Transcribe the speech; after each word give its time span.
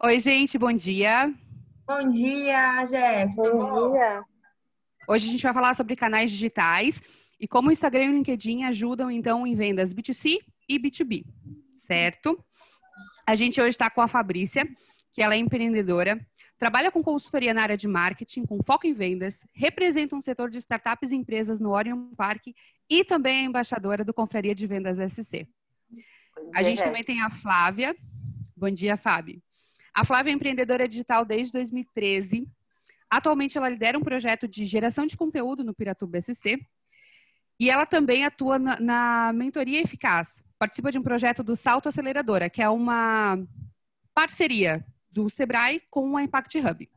Oi, 0.00 0.20
gente, 0.20 0.56
bom 0.56 0.72
dia. 0.72 1.34
Bom 1.84 2.08
dia, 2.08 2.86
Jéssica. 2.86 3.42
Bom, 3.50 3.58
bom 3.58 3.90
dia. 3.90 4.22
Hoje 5.08 5.26
a 5.26 5.32
gente 5.32 5.42
vai 5.42 5.52
falar 5.52 5.74
sobre 5.74 5.96
canais 5.96 6.30
digitais 6.30 7.02
e 7.40 7.48
como 7.48 7.68
o 7.68 7.72
Instagram 7.72 8.04
e 8.04 8.08
o 8.10 8.12
LinkedIn 8.12 8.62
ajudam, 8.62 9.10
então, 9.10 9.44
em 9.44 9.56
vendas 9.56 9.92
B2C 9.92 10.38
e 10.68 10.78
B2B, 10.78 11.24
certo? 11.74 12.38
A 13.26 13.34
gente 13.34 13.60
hoje 13.60 13.70
está 13.70 13.90
com 13.90 14.00
a 14.00 14.06
Fabrícia, 14.06 14.68
que 15.12 15.20
ela 15.20 15.34
é 15.34 15.38
empreendedora, 15.38 16.24
trabalha 16.60 16.92
com 16.92 17.02
consultoria 17.02 17.52
na 17.52 17.62
área 17.62 17.76
de 17.76 17.88
marketing, 17.88 18.46
com 18.46 18.62
foco 18.62 18.86
em 18.86 18.92
vendas, 18.92 19.44
representa 19.52 20.14
um 20.14 20.20
setor 20.20 20.48
de 20.48 20.58
startups 20.58 21.10
e 21.10 21.16
empresas 21.16 21.58
no 21.58 21.70
Orion 21.70 22.14
Park 22.14 22.46
e 22.88 23.02
também 23.02 23.38
é 23.38 23.44
embaixadora 23.46 24.04
do 24.04 24.14
Confraria 24.14 24.54
de 24.54 24.64
Vendas 24.64 24.96
SC. 25.12 25.48
A 26.54 26.62
gente 26.62 26.84
também 26.84 27.02
tem 27.02 27.20
a 27.20 27.30
Flávia. 27.30 27.96
Bom 28.56 28.70
dia, 28.70 28.96
Fábio. 28.96 29.42
A 29.98 30.04
Flávia 30.04 30.30
é 30.30 30.34
empreendedora 30.34 30.86
digital 30.86 31.24
desde 31.24 31.52
2013. 31.54 32.46
Atualmente, 33.10 33.58
ela 33.58 33.68
lidera 33.68 33.98
um 33.98 34.02
projeto 34.02 34.46
de 34.46 34.64
geração 34.64 35.04
de 35.06 35.16
conteúdo 35.16 35.64
no 35.64 35.74
Piratuba 35.74 36.20
SC. 36.20 36.64
E 37.58 37.68
ela 37.68 37.84
também 37.84 38.24
atua 38.24 38.60
na, 38.60 38.78
na 38.78 39.32
mentoria 39.32 39.82
eficaz. 39.82 40.40
Participa 40.56 40.92
de 40.92 41.00
um 41.00 41.02
projeto 41.02 41.42
do 41.42 41.56
Salto 41.56 41.88
Aceleradora, 41.88 42.48
que 42.48 42.62
é 42.62 42.68
uma 42.68 43.44
parceria 44.14 44.86
do 45.10 45.28
Sebrae 45.28 45.82
com 45.90 46.16
a 46.16 46.22
Impact 46.22 46.60
Hub. 46.60 46.88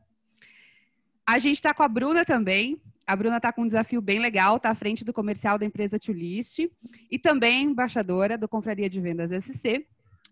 A 1.26 1.40
gente 1.40 1.56
está 1.56 1.74
com 1.74 1.82
a 1.82 1.88
Bruna 1.88 2.24
também. 2.24 2.80
A 3.04 3.16
Bruna 3.16 3.38
está 3.38 3.52
com 3.52 3.62
um 3.62 3.66
desafio 3.66 4.00
bem 4.00 4.20
legal, 4.20 4.58
está 4.58 4.70
à 4.70 4.76
frente 4.76 5.04
do 5.04 5.12
comercial 5.12 5.58
da 5.58 5.66
empresa 5.66 5.98
Tulist 5.98 6.70
e 7.10 7.18
também 7.18 7.64
embaixadora 7.64 8.38
do 8.38 8.46
Confraria 8.46 8.88
de 8.88 9.00
Vendas 9.00 9.32
SC. 9.44 9.84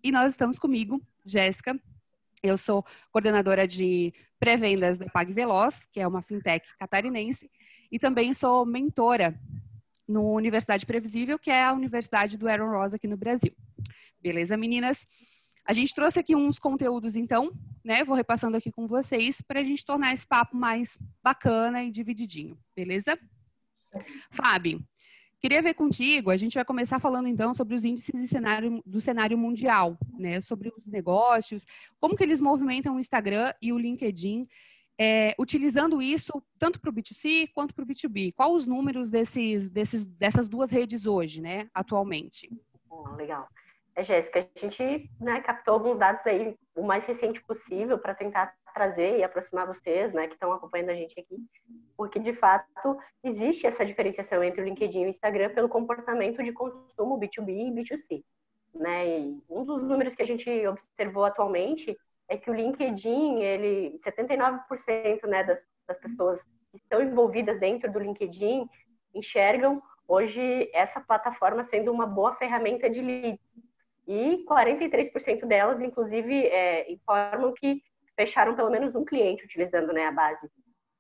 E 0.05 0.13
nós 0.13 0.35
estamos 0.35 0.57
comigo, 0.57 1.03
Jéssica. 1.27 1.77
Eu 2.43 2.57
sou 2.57 2.85
coordenadora 3.13 3.69
de 3.69 4.15
pré-vendas 4.39 4.97
da 4.99 5.07
PagVeloz, 5.07 5.87
que 5.93 6.01
é 6.01 6.07
uma 6.07 6.23
fintech 6.23 6.67
catarinense, 6.79 7.51
e 7.93 7.99
também 7.99 8.33
sou 8.33 8.65
mentora 8.65 9.39
no 10.09 10.33
Universidade 10.33 10.87
Previsível, 10.87 11.39
que 11.39 11.51
é 11.51 11.65
a 11.65 11.73
universidade 11.73 12.39
do 12.39 12.49
Aaron 12.49 12.71
Ross 12.71 12.95
aqui 12.95 13.07
no 13.07 13.17
Brasil. 13.17 13.55
Beleza, 14.21 14.57
meninas? 14.57 15.07
A 15.67 15.75
gente 15.75 15.95
trouxe 15.95 16.19
aqui 16.19 16.35
uns 16.35 16.59
conteúdos, 16.59 17.15
então, 17.15 17.53
né? 17.85 18.03
Vou 18.05 18.17
repassando 18.17 18.57
aqui 18.57 18.73
com 18.73 18.87
vocês 18.87 19.43
para 19.43 19.61
a 19.61 19.63
gente 19.63 19.85
tornar 19.85 20.15
esse 20.15 20.27
papo 20.27 20.57
mais 20.57 20.99
bacana 21.23 21.85
e 21.85 21.91
divididinho, 21.91 22.59
beleza? 22.75 23.19
Fábio, 24.31 24.83
queria 25.41 25.63
ver 25.63 25.75
contigo, 25.75 26.31
a 26.31 26.37
gente 26.37 26.55
vai 26.55 26.65
começar 26.65 26.99
falando 26.99 27.27
então 27.27 27.55
sobre 27.55 27.75
os 27.75 27.85
índices 27.85 28.29
cenário, 28.29 28.83
do 28.85 29.01
cenário 29.01 29.39
mundial, 29.39 29.97
né? 30.19 30.41
Sobre 30.41 30.73
os 30.77 30.87
negócios, 30.87 31.67
como 31.99 32.17
que 32.17 32.23
eles 32.23 32.41
movimentam 32.41 32.97
o 32.97 33.01
Instagram 33.01 33.53
e 33.61 33.73
o 33.73 33.79
LinkedIn, 33.79 34.47
é, 34.99 35.35
utilizando 35.39 36.03
isso 36.03 36.43
tanto 36.59 36.79
para 36.79 36.91
o 36.91 36.93
B2C 36.93 37.49
quanto 37.55 37.75
para 37.75 37.83
o 37.83 37.87
B2B. 37.87 38.35
Quais 38.35 38.53
os 38.53 38.67
números 38.67 39.11
desses, 39.11 39.71
desses, 39.71 40.05
dessas 40.05 40.47
duas 40.47 40.71
redes 40.71 41.07
hoje, 41.07 41.41
né, 41.41 41.69
atualmente? 41.73 42.51
Oh, 42.91 43.09
legal. 43.15 43.49
É, 43.97 44.05
Jéssica, 44.05 44.47
a 44.55 44.61
gente 44.61 45.11
né, 45.19 45.41
captou 45.41 45.75
alguns 45.75 45.99
dados 45.99 46.27
aí 46.27 46.55
o 46.77 46.83
mais 46.83 47.07
recente 47.07 47.43
possível 47.45 47.99
para 47.99 48.15
tentar 48.15 48.55
trazer 48.73 49.19
e 49.19 49.25
aproximar 49.25 49.67
vocês, 49.67 50.13
né, 50.13 50.27
que 50.27 50.35
estão 50.35 50.53
acompanhando 50.53 50.91
a 50.91 50.95
gente 50.95 51.19
aqui, 51.19 51.37
porque 51.97 52.19
de 52.19 52.33
fato 52.33 52.99
existe 53.23 53.67
essa 53.67 53.85
diferenciação 53.85 54.43
entre 54.43 54.61
o 54.61 54.65
LinkedIn 54.65 55.03
e 55.03 55.07
o 55.07 55.09
Instagram 55.09 55.51
pelo 55.55 55.69
comportamento 55.69 56.43
de 56.43 56.53
consumo 56.53 57.19
B2B 57.19 57.49
e 57.49 57.71
B2C, 57.71 58.25
né? 58.75 59.19
E 59.21 59.43
um 59.49 59.65
dos 59.65 59.83
números 59.83 60.15
que 60.15 60.23
a 60.23 60.27
gente 60.27 60.49
observou 60.67 61.25
atualmente 61.25 61.97
é 62.29 62.37
que 62.37 62.51
o 62.51 62.55
LinkedIn, 62.55 63.41
ele 63.43 63.97
79% 63.99 65.27
né, 65.27 65.43
das, 65.43 65.61
das 65.87 65.99
pessoas 65.99 66.41
que 66.71 66.77
estão 66.77 67.03
envolvidas 67.03 67.59
dentro 67.59 67.91
do 67.91 67.99
LinkedIn 67.99 68.69
enxergam 69.13 69.83
hoje 70.07 70.71
essa 70.73 71.01
plataforma 71.01 71.65
sendo 71.65 71.93
uma 71.93 72.07
boa 72.07 72.35
ferramenta 72.35 72.89
de 72.89 73.01
leads 73.01 73.41
e 74.07 74.45
43% 74.45 75.47
delas, 75.47 75.81
inclusive, 75.81 76.47
é, 76.47 76.91
informam 76.91 77.53
que 77.55 77.81
fecharam 78.21 78.55
pelo 78.55 78.69
menos 78.69 78.95
um 78.95 79.03
cliente 79.03 79.47
utilizando 79.47 79.95
né, 79.95 80.07
a 80.07 80.13
base 80.13 80.47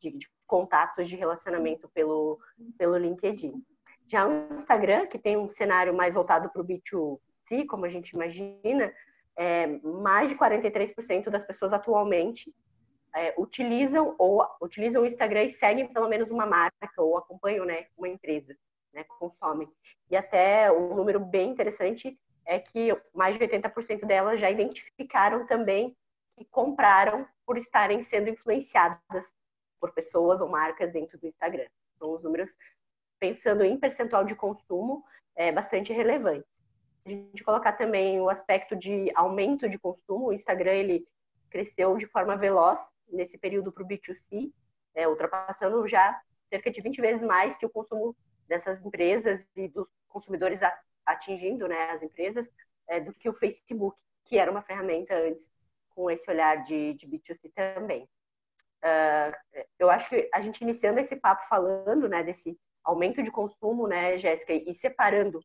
de, 0.01 0.11
de 0.17 0.27
contatos 0.47 1.07
de 1.07 1.17
relacionamento 1.17 1.87
pelo, 1.91 2.39
pelo 2.79 2.97
LinkedIn. 2.97 3.63
Já 4.07 4.27
o 4.27 4.55
Instagram, 4.55 5.07
que 5.07 5.19
tem 5.19 5.37
um 5.37 5.47
cenário 5.47 5.93
mais 5.93 6.15
voltado 6.15 6.49
para 6.49 6.63
o 6.63 6.65
B2C, 6.65 7.67
como 7.69 7.85
a 7.85 7.91
gente 7.91 8.11
imagina, 8.11 8.91
é, 9.37 9.67
mais 9.83 10.31
de 10.31 10.37
43% 10.37 11.29
das 11.29 11.45
pessoas 11.45 11.75
atualmente 11.75 12.51
é, 13.15 13.35
utilizam 13.37 14.15
ou 14.19 14.43
utilizam 14.63 15.03
o 15.03 15.07
Instagram 15.07 15.45
e 15.45 15.51
seguem 15.51 15.93
pelo 15.93 16.09
menos 16.09 16.31
uma 16.31 16.47
marca 16.47 16.91
ou 16.97 17.19
acompanham 17.19 17.67
né, 17.67 17.85
uma 17.99 18.09
empresa, 18.09 18.57
né, 18.95 19.05
consomem. 19.19 19.69
E 20.11 20.17
até 20.17 20.73
um 20.73 20.95
número 20.95 21.21
bem 21.21 21.51
interessante 21.51 22.19
é 22.47 22.59
que 22.59 22.97
mais 23.15 23.37
de 23.37 23.45
80% 23.45 24.07
delas 24.07 24.41
já 24.41 24.51
identificaram 24.51 25.47
também 25.47 25.95
que 26.41 26.45
compraram 26.47 27.29
por 27.45 27.59
estarem 27.59 28.03
sendo 28.03 28.31
influenciadas 28.31 29.37
por 29.79 29.93
pessoas 29.93 30.41
ou 30.41 30.49
marcas 30.49 30.91
dentro 30.91 31.19
do 31.19 31.27
Instagram. 31.27 31.67
São 31.99 32.13
os 32.15 32.23
números, 32.23 32.51
pensando 33.19 33.63
em 33.63 33.79
percentual 33.79 34.25
de 34.25 34.35
consumo, 34.35 35.05
é, 35.37 35.53
bastante 35.53 35.93
relevantes. 35.93 36.65
Se 36.97 37.09
a 37.09 37.11
gente 37.11 37.45
colocar 37.45 37.75
também 37.75 38.19
o 38.23 38.31
aspecto 38.31 38.75
de 38.75 39.13
aumento 39.15 39.69
de 39.69 39.79
consumo, 39.79 40.29
o 40.29 40.33
Instagram 40.33 40.73
ele 40.73 41.07
cresceu 41.51 41.95
de 41.99 42.07
forma 42.07 42.39
veloz 42.39 42.81
nesse 43.07 43.37
período 43.37 43.71
para 43.71 43.85
o 43.85 43.87
B2C, 43.87 44.51
é, 44.95 45.07
ultrapassando 45.07 45.87
já 45.87 46.23
cerca 46.49 46.71
de 46.71 46.81
20 46.81 47.03
vezes 47.03 47.23
mais 47.23 47.55
que 47.59 47.67
o 47.67 47.71
consumo 47.71 48.17
dessas 48.49 48.83
empresas 48.83 49.47
e 49.55 49.69
dos 49.69 49.87
consumidores 50.09 50.61
atingindo 51.05 51.69
né, 51.69 51.91
as 51.91 52.03
empresas 52.03 52.49
é, 52.89 52.99
do 52.99 53.13
que 53.13 53.29
o 53.29 53.35
Facebook, 53.35 53.99
que 54.25 54.39
era 54.39 54.51
uma 54.51 54.63
ferramenta 54.63 55.15
antes 55.15 55.51
com 55.91 56.11
esse 56.11 56.31
olhar 56.31 56.63
de, 56.65 56.95
de 56.95 57.07
B2C 57.07 57.53
também. 57.55 58.09
Uh, 58.83 59.61
eu 59.79 59.91
acho 59.91 60.09
que 60.09 60.29
a 60.33 60.41
gente 60.41 60.63
iniciando 60.63 61.01
esse 61.01 61.15
papo 61.17 61.47
falando 61.49 62.09
né, 62.09 62.23
desse 62.23 62.59
aumento 62.83 63.23
de 63.23 63.31
consumo, 63.31 63.87
né, 63.87 64.17
Jéssica, 64.19 64.55
e 64.55 64.73
separando 64.75 65.41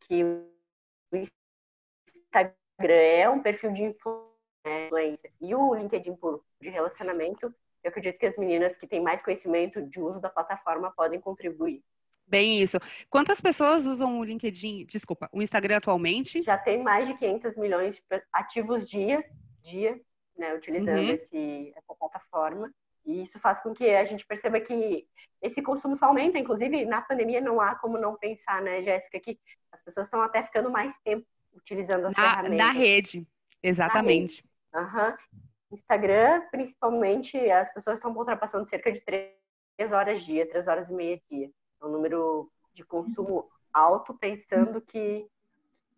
que 0.00 0.22
o 0.24 1.16
Instagram 1.16 2.94
é 2.94 3.28
um 3.30 3.42
perfil 3.42 3.72
de 3.72 3.82
influência 3.84 5.32
e 5.40 5.54
o 5.54 5.74
LinkedIn 5.74 6.16
por, 6.16 6.44
de 6.60 6.68
relacionamento, 6.68 7.54
eu 7.82 7.90
acredito 7.90 8.18
que 8.18 8.26
as 8.26 8.36
meninas 8.36 8.76
que 8.76 8.86
têm 8.86 9.00
mais 9.00 9.22
conhecimento 9.22 9.82
de 9.82 10.00
uso 10.00 10.20
da 10.20 10.30
plataforma 10.30 10.92
podem 10.92 11.20
contribuir. 11.20 11.82
Bem 12.26 12.62
isso. 12.62 12.78
Quantas 13.10 13.40
pessoas 13.40 13.84
usam 13.84 14.18
o 14.18 14.24
LinkedIn, 14.24 14.86
desculpa, 14.86 15.28
o 15.32 15.42
Instagram 15.42 15.76
atualmente? 15.76 16.40
Já 16.42 16.56
tem 16.56 16.82
mais 16.82 17.06
de 17.06 17.14
500 17.14 17.56
milhões 17.56 18.02
ativos 18.32 18.88
dia, 18.88 19.24
dia, 19.60 20.00
né, 20.36 20.54
utilizando 20.54 20.98
uhum. 20.98 21.10
esse, 21.10 21.72
essa 21.76 21.94
plataforma. 21.94 22.72
E 23.04 23.22
isso 23.22 23.38
faz 23.40 23.60
com 23.60 23.74
que 23.74 23.90
a 23.90 24.04
gente 24.04 24.24
perceba 24.26 24.60
que 24.60 25.06
esse 25.42 25.60
consumo 25.60 25.96
só 25.96 26.06
aumenta. 26.06 26.38
Inclusive, 26.38 26.84
na 26.84 27.02
pandemia 27.02 27.40
não 27.40 27.60
há 27.60 27.74
como 27.74 27.98
não 27.98 28.16
pensar, 28.16 28.62
né, 28.62 28.80
Jéssica, 28.82 29.20
que 29.20 29.38
as 29.70 29.82
pessoas 29.82 30.06
estão 30.06 30.22
até 30.22 30.42
ficando 30.42 30.70
mais 30.70 30.96
tempo 31.04 31.26
utilizando 31.54 32.06
as 32.06 32.16
na, 32.16 32.22
ferramentas. 32.22 32.66
Na 32.66 32.72
rede, 32.72 33.26
exatamente. 33.62 34.44
Na 34.72 34.80
rede. 34.84 35.20
Uhum. 35.32 35.42
Instagram, 35.72 36.42
principalmente, 36.50 37.36
as 37.50 37.72
pessoas 37.74 37.98
estão 37.98 38.14
ultrapassando 38.16 38.68
cerca 38.68 38.92
de 38.92 39.00
três 39.00 39.92
horas 39.92 40.22
dia, 40.22 40.48
três 40.48 40.68
horas 40.68 40.88
e 40.88 40.92
meia 40.92 41.20
dia 41.30 41.50
um 41.82 41.88
número 41.88 42.50
de 42.74 42.84
consumo 42.84 43.48
alto, 43.72 44.14
pensando 44.14 44.80
que, 44.80 45.26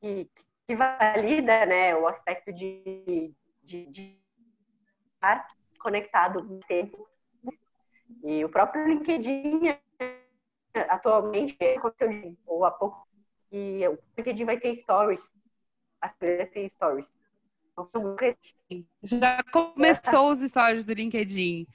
que, 0.00 0.30
que 0.66 0.76
valida 0.76 1.66
né, 1.66 1.94
o 1.96 2.06
aspecto 2.06 2.52
de, 2.52 3.32
de, 3.62 3.86
de 3.86 4.18
estar 5.14 5.46
conectado 5.78 6.42
no 6.42 6.60
tempo. 6.60 7.08
E 8.22 8.44
o 8.44 8.48
próprio 8.48 8.86
LinkedIn, 8.86 9.76
atualmente, 10.88 11.56
aconteceu 11.76 12.36
ou 12.46 12.64
há 12.64 12.70
pouco, 12.70 13.06
que 13.50 13.86
o 13.86 13.98
LinkedIn 14.16 14.44
vai 14.44 14.58
ter 14.58 14.74
stories. 14.74 15.22
A 16.00 16.08
vai 16.20 16.46
ter 16.46 16.68
stories. 16.68 17.12
Já 19.02 19.42
começou 19.52 20.30
os 20.30 20.40
stories 20.40 20.84
do 20.84 20.92
LinkedIn. 20.92 21.66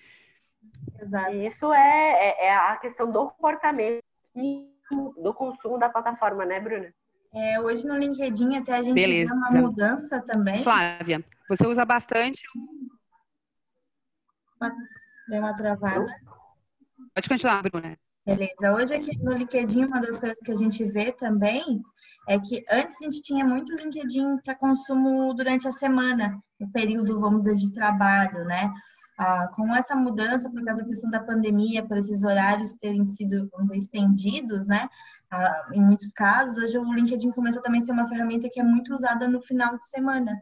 Exato. 1.01 1.33
E 1.33 1.47
isso 1.47 1.71
é, 1.73 1.79
é, 1.79 2.45
é, 2.47 2.55
a 2.55 2.77
questão 2.77 3.11
do 3.11 3.29
comportamento 3.29 4.03
do 5.21 5.33
consumo 5.33 5.77
da 5.77 5.89
plataforma, 5.89 6.45
né, 6.45 6.59
Bruna? 6.59 6.93
É, 7.33 7.59
hoje 7.61 7.85
no 7.87 7.95
LinkedIn 7.95 8.57
até 8.57 8.77
a 8.77 8.83
gente 8.83 8.95
Beleza. 8.95 9.31
vê 9.33 9.37
uma 9.37 9.51
mudança 9.51 10.21
também. 10.21 10.63
Flávia, 10.63 11.23
você 11.47 11.67
usa 11.67 11.85
bastante. 11.85 12.41
Deu 15.27 15.39
uma 15.41 15.55
travada. 15.55 16.05
Pode 17.13 17.29
continuar, 17.29 17.61
Bruna. 17.63 17.97
Beleza. 18.25 18.73
Hoje 18.75 18.93
aqui 18.95 19.23
no 19.23 19.33
LinkedIn, 19.33 19.85
uma 19.85 20.01
das 20.01 20.19
coisas 20.19 20.37
que 20.39 20.51
a 20.51 20.55
gente 20.55 20.83
vê 20.85 21.11
também 21.11 21.81
é 22.27 22.37
que 22.39 22.63
antes 22.69 23.01
a 23.01 23.05
gente 23.05 23.21
tinha 23.21 23.45
muito 23.45 23.75
LinkedIn 23.75 24.37
para 24.43 24.55
consumo 24.55 25.33
durante 25.33 25.67
a 25.67 25.71
semana, 25.71 26.39
no 26.59 26.71
período, 26.71 27.19
vamos 27.19 27.43
dizer, 27.43 27.55
de 27.55 27.73
trabalho, 27.73 28.43
né? 28.45 28.71
Ah, 29.21 29.49
com 29.53 29.75
essa 29.75 29.97
mudança, 29.97 30.49
por 30.49 30.63
causa 30.63 30.81
da 30.81 30.87
questão 30.87 31.09
da 31.09 31.21
pandemia, 31.21 31.85
por 31.85 31.97
esses 31.97 32.23
horários 32.23 32.75
terem 32.75 33.03
sido, 33.05 33.49
dizer, 33.63 33.75
estendidos, 33.75 34.65
né? 34.65 34.87
Ah, 35.29 35.69
em 35.73 35.81
muitos 35.81 36.09
casos, 36.13 36.57
hoje 36.57 36.77
o 36.77 36.93
LinkedIn 36.93 37.31
começou 37.31 37.61
também 37.61 37.81
a 37.81 37.83
ser 37.83 37.91
uma 37.91 38.07
ferramenta 38.07 38.47
que 38.49 38.61
é 38.61 38.63
muito 38.63 38.93
usada 38.93 39.27
no 39.27 39.41
final 39.41 39.77
de 39.77 39.85
semana. 39.89 40.41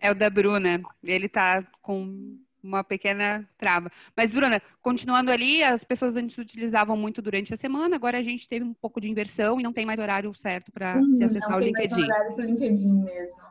É 0.00 0.10
o 0.10 0.14
da 0.14 0.28
Bruna. 0.28 0.82
Ele 1.04 1.28
tá 1.28 1.62
com 1.80 2.36
uma 2.62 2.84
pequena 2.84 3.48
trava. 3.58 3.90
Mas, 4.16 4.32
Bruna, 4.32 4.62
continuando 4.80 5.30
ali, 5.30 5.62
as 5.62 5.82
pessoas 5.82 6.16
antes 6.16 6.38
utilizavam 6.38 6.96
muito 6.96 7.20
durante 7.20 7.52
a 7.52 7.56
semana, 7.56 7.96
agora 7.96 8.18
a 8.18 8.22
gente 8.22 8.48
teve 8.48 8.64
um 8.64 8.74
pouco 8.74 9.00
de 9.00 9.08
inversão 9.08 9.58
e 9.58 9.62
não 9.62 9.72
tem 9.72 9.84
mais 9.84 9.98
horário 9.98 10.32
certo 10.34 10.70
para 10.70 11.00
hum, 11.00 11.16
se 11.16 11.24
acessar 11.24 11.56
o 11.56 11.60
LinkedIn. 11.60 11.88
Não 11.88 11.96
tem 11.96 12.08
mais 12.08 12.20
horário 12.20 12.34
para 12.34 12.44
o 12.44 12.46
LinkedIn 12.46 13.02
mesmo. 13.02 13.42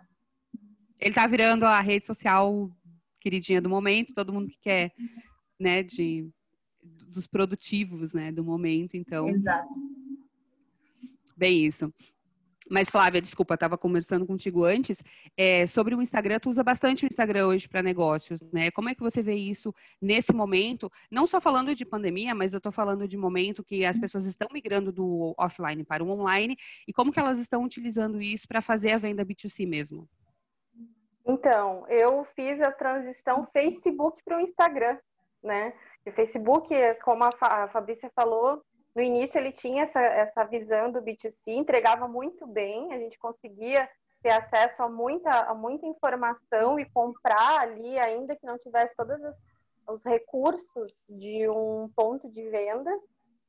Ele 0.99 1.15
tá 1.15 1.27
virando 1.27 1.65
a 1.65 1.81
rede 1.81 2.05
social 2.05 2.71
queridinha 3.19 3.61
do 3.61 3.69
momento, 3.69 4.13
todo 4.13 4.33
mundo 4.33 4.49
que 4.49 4.57
quer, 4.59 4.93
né, 5.59 5.83
de 5.83 6.29
dos 6.83 7.27
produtivos, 7.27 8.13
né, 8.13 8.31
do 8.31 8.43
momento, 8.43 8.95
então. 8.95 9.27
Exato. 9.27 9.69
Bem 11.35 11.65
isso. 11.65 11.93
Mas, 12.69 12.89
Flávia, 12.89 13.21
desculpa, 13.21 13.55
estava 13.55 13.77
conversando 13.77 14.25
contigo 14.25 14.63
antes. 14.63 15.03
É, 15.35 15.65
sobre 15.67 15.95
o 15.95 16.01
Instagram, 16.01 16.39
tu 16.39 16.49
usa 16.49 16.63
bastante 16.63 17.05
o 17.05 17.07
Instagram 17.07 17.47
hoje 17.47 17.67
para 17.67 17.81
negócios, 17.81 18.41
né? 18.51 18.71
Como 18.71 18.89
é 18.89 18.95
que 18.95 19.01
você 19.01 19.21
vê 19.21 19.35
isso 19.35 19.73
nesse 20.01 20.31
momento? 20.33 20.91
Não 21.09 21.25
só 21.25 21.41
falando 21.41 21.73
de 21.73 21.85
pandemia, 21.85 22.35
mas 22.35 22.53
eu 22.53 22.57
estou 22.57 22.71
falando 22.71 23.07
de 23.07 23.17
momento 23.17 23.63
que 23.63 23.83
as 23.83 23.97
pessoas 23.97 24.25
estão 24.25 24.47
migrando 24.53 24.91
do 24.91 25.33
offline 25.37 25.83
para 25.83 26.03
o 26.03 26.09
online 26.09 26.55
e 26.87 26.93
como 26.93 27.11
que 27.11 27.19
elas 27.19 27.39
estão 27.39 27.63
utilizando 27.63 28.21
isso 28.21 28.47
para 28.47 28.61
fazer 28.61 28.91
a 28.91 28.97
venda 28.97 29.25
B2C 29.25 29.67
mesmo? 29.67 30.07
Então, 31.25 31.85
eu 31.87 32.25
fiz 32.35 32.61
a 32.61 32.71
transição 32.71 33.47
Facebook 33.51 34.21
para 34.23 34.37
o 34.37 34.41
Instagram, 34.41 34.97
né? 35.43 35.73
O 36.05 36.11
Facebook, 36.11 36.73
como 37.03 37.23
a 37.23 37.67
Fabrícia 37.67 38.09
falou, 38.15 38.63
no 38.95 39.01
início 39.01 39.39
ele 39.39 39.51
tinha 39.51 39.83
essa, 39.83 40.01
essa 40.01 40.43
visão 40.43 40.91
do 40.91 41.01
B2C, 41.01 41.47
entregava 41.47 42.07
muito 42.07 42.45
bem, 42.45 42.93
a 42.93 42.97
gente 42.97 43.17
conseguia 43.17 43.89
ter 44.21 44.31
acesso 44.31 44.83
a 44.83 44.89
muita, 44.89 45.29
a 45.29 45.53
muita 45.53 45.85
informação 45.85 46.79
e 46.79 46.85
comprar 46.85 47.61
ali, 47.61 47.97
ainda 47.97 48.35
que 48.35 48.45
não 48.45 48.57
tivesse 48.57 48.95
todos 48.95 49.19
os, 49.19 49.35
os 49.87 50.05
recursos 50.05 51.05
de 51.09 51.49
um 51.49 51.89
ponto 51.95 52.29
de 52.29 52.47
venda. 52.49 52.91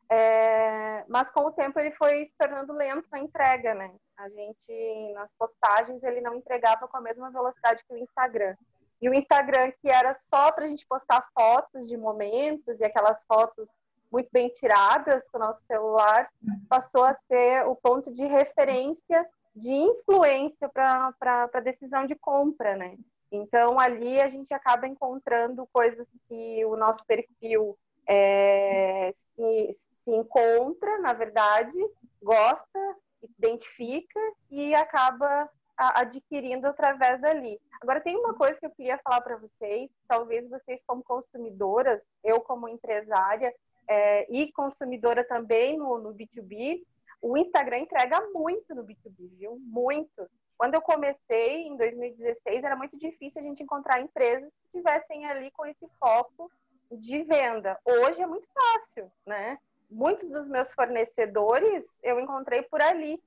É, 0.09 1.05
mas 1.09 1.31
com 1.31 1.41
o 1.41 1.53
tempo 1.53 1.79
ele 1.79 1.91
foi 1.93 2.25
se 2.25 2.37
tornando 2.37 2.73
lento 2.73 3.09
na 3.11 3.19
entrega, 3.19 3.75
né? 3.75 3.95
A 4.17 4.29
gente, 4.29 5.13
nas 5.15 5.33
postagens, 5.35 6.03
ele 6.03 6.21
não 6.21 6.35
entregava 6.35 6.87
com 6.87 6.97
a 6.97 7.01
mesma 7.01 7.31
velocidade 7.31 7.85
que 7.85 7.95
o 7.95 7.99
Instagram. 7.99 8.55
E 9.01 9.09
o 9.09 9.15
Instagram, 9.15 9.73
que 9.81 9.89
era 9.89 10.15
só 10.15 10.53
para 10.53 10.67
a 10.67 10.69
gente 10.69 10.87
postar 10.87 11.27
fotos 11.35 11.89
de 11.89 11.97
momentos 11.97 12.79
e 12.79 12.85
aquelas 12.85 13.25
fotos 13.25 13.67
muito 14.13 14.29
bem 14.31 14.49
tiradas 14.51 15.23
com 15.31 15.39
o 15.39 15.41
nosso 15.41 15.63
celular, 15.67 16.29
passou 16.69 17.03
a 17.05 17.15
ser 17.15 17.67
o 17.67 17.75
ponto 17.75 18.13
de 18.13 18.27
referência 18.27 19.27
de 19.57 19.73
influência 19.73 20.69
para 20.69 21.15
a 21.53 21.61
decisão 21.61 22.07
de 22.07 22.15
compra, 22.15 22.77
né? 22.77 22.97
Então, 23.31 23.81
ali 23.81 24.21
a 24.21 24.29
gente 24.29 24.53
acaba 24.53 24.87
encontrando 24.87 25.67
coisas 25.73 26.07
que 26.29 26.65
o 26.67 26.77
nosso 26.77 27.05
perfil 27.07 27.79
é, 28.07 29.11
se, 29.35 29.73
se 30.03 30.11
encontra, 30.11 30.99
na 30.99 31.15
verdade, 31.15 31.79
gosta, 32.23 32.97
identifica 33.39 34.21
e 34.51 34.75
acaba 34.75 35.49
adquirindo 35.77 36.67
através 36.67 37.21
dali. 37.21 37.59
Agora, 37.81 38.01
tem 38.01 38.17
uma 38.17 38.35
coisa 38.35 38.59
que 38.61 38.67
eu 38.67 38.71
queria 38.71 38.99
falar 38.99 39.21
para 39.23 39.37
vocês, 39.37 39.91
talvez 40.07 40.49
vocês 40.49 40.83
como 40.87 41.03
consumidoras, 41.03 42.01
eu 42.23 42.41
como 42.41 42.69
empresária, 42.69 43.53
é, 43.89 44.27
e 44.33 44.53
consumidora 44.53 45.25
também 45.25 45.77
no, 45.77 45.99
no 45.99 46.15
B2B, 46.15 46.83
o 47.21 47.37
Instagram 47.37 47.79
entrega 47.79 48.21
muito 48.33 48.75
no 48.75 48.85
B2B, 48.85 49.31
viu? 49.39 49.57
Muito. 49.61 50.29
Quando 50.59 50.75
eu 50.75 50.83
comecei 50.83 51.67
em 51.67 51.77
2016, 51.77 52.65
era 52.65 52.77
muito 52.77 52.99
difícil 52.99 53.41
a 53.41 53.45
gente 53.45 53.63
encontrar 53.63 54.01
empresas 54.01 54.53
que 54.53 54.79
tivessem 54.79 55.25
ali 55.27 55.51
com 55.53 55.65
esse 55.67 55.87
foco 55.99 56.51
de 56.91 57.23
venda. 57.23 57.79
Hoje 57.85 58.23
é 58.23 58.27
muito 58.27 58.47
fácil, 58.53 59.11
né? 59.27 59.59
Muitos 59.91 60.29
dos 60.31 60.49
meus 60.49 60.73
fornecedores 60.73 61.85
eu 62.03 62.19
encontrei 62.19 62.63
por 62.63 62.81
ali. 62.81 63.23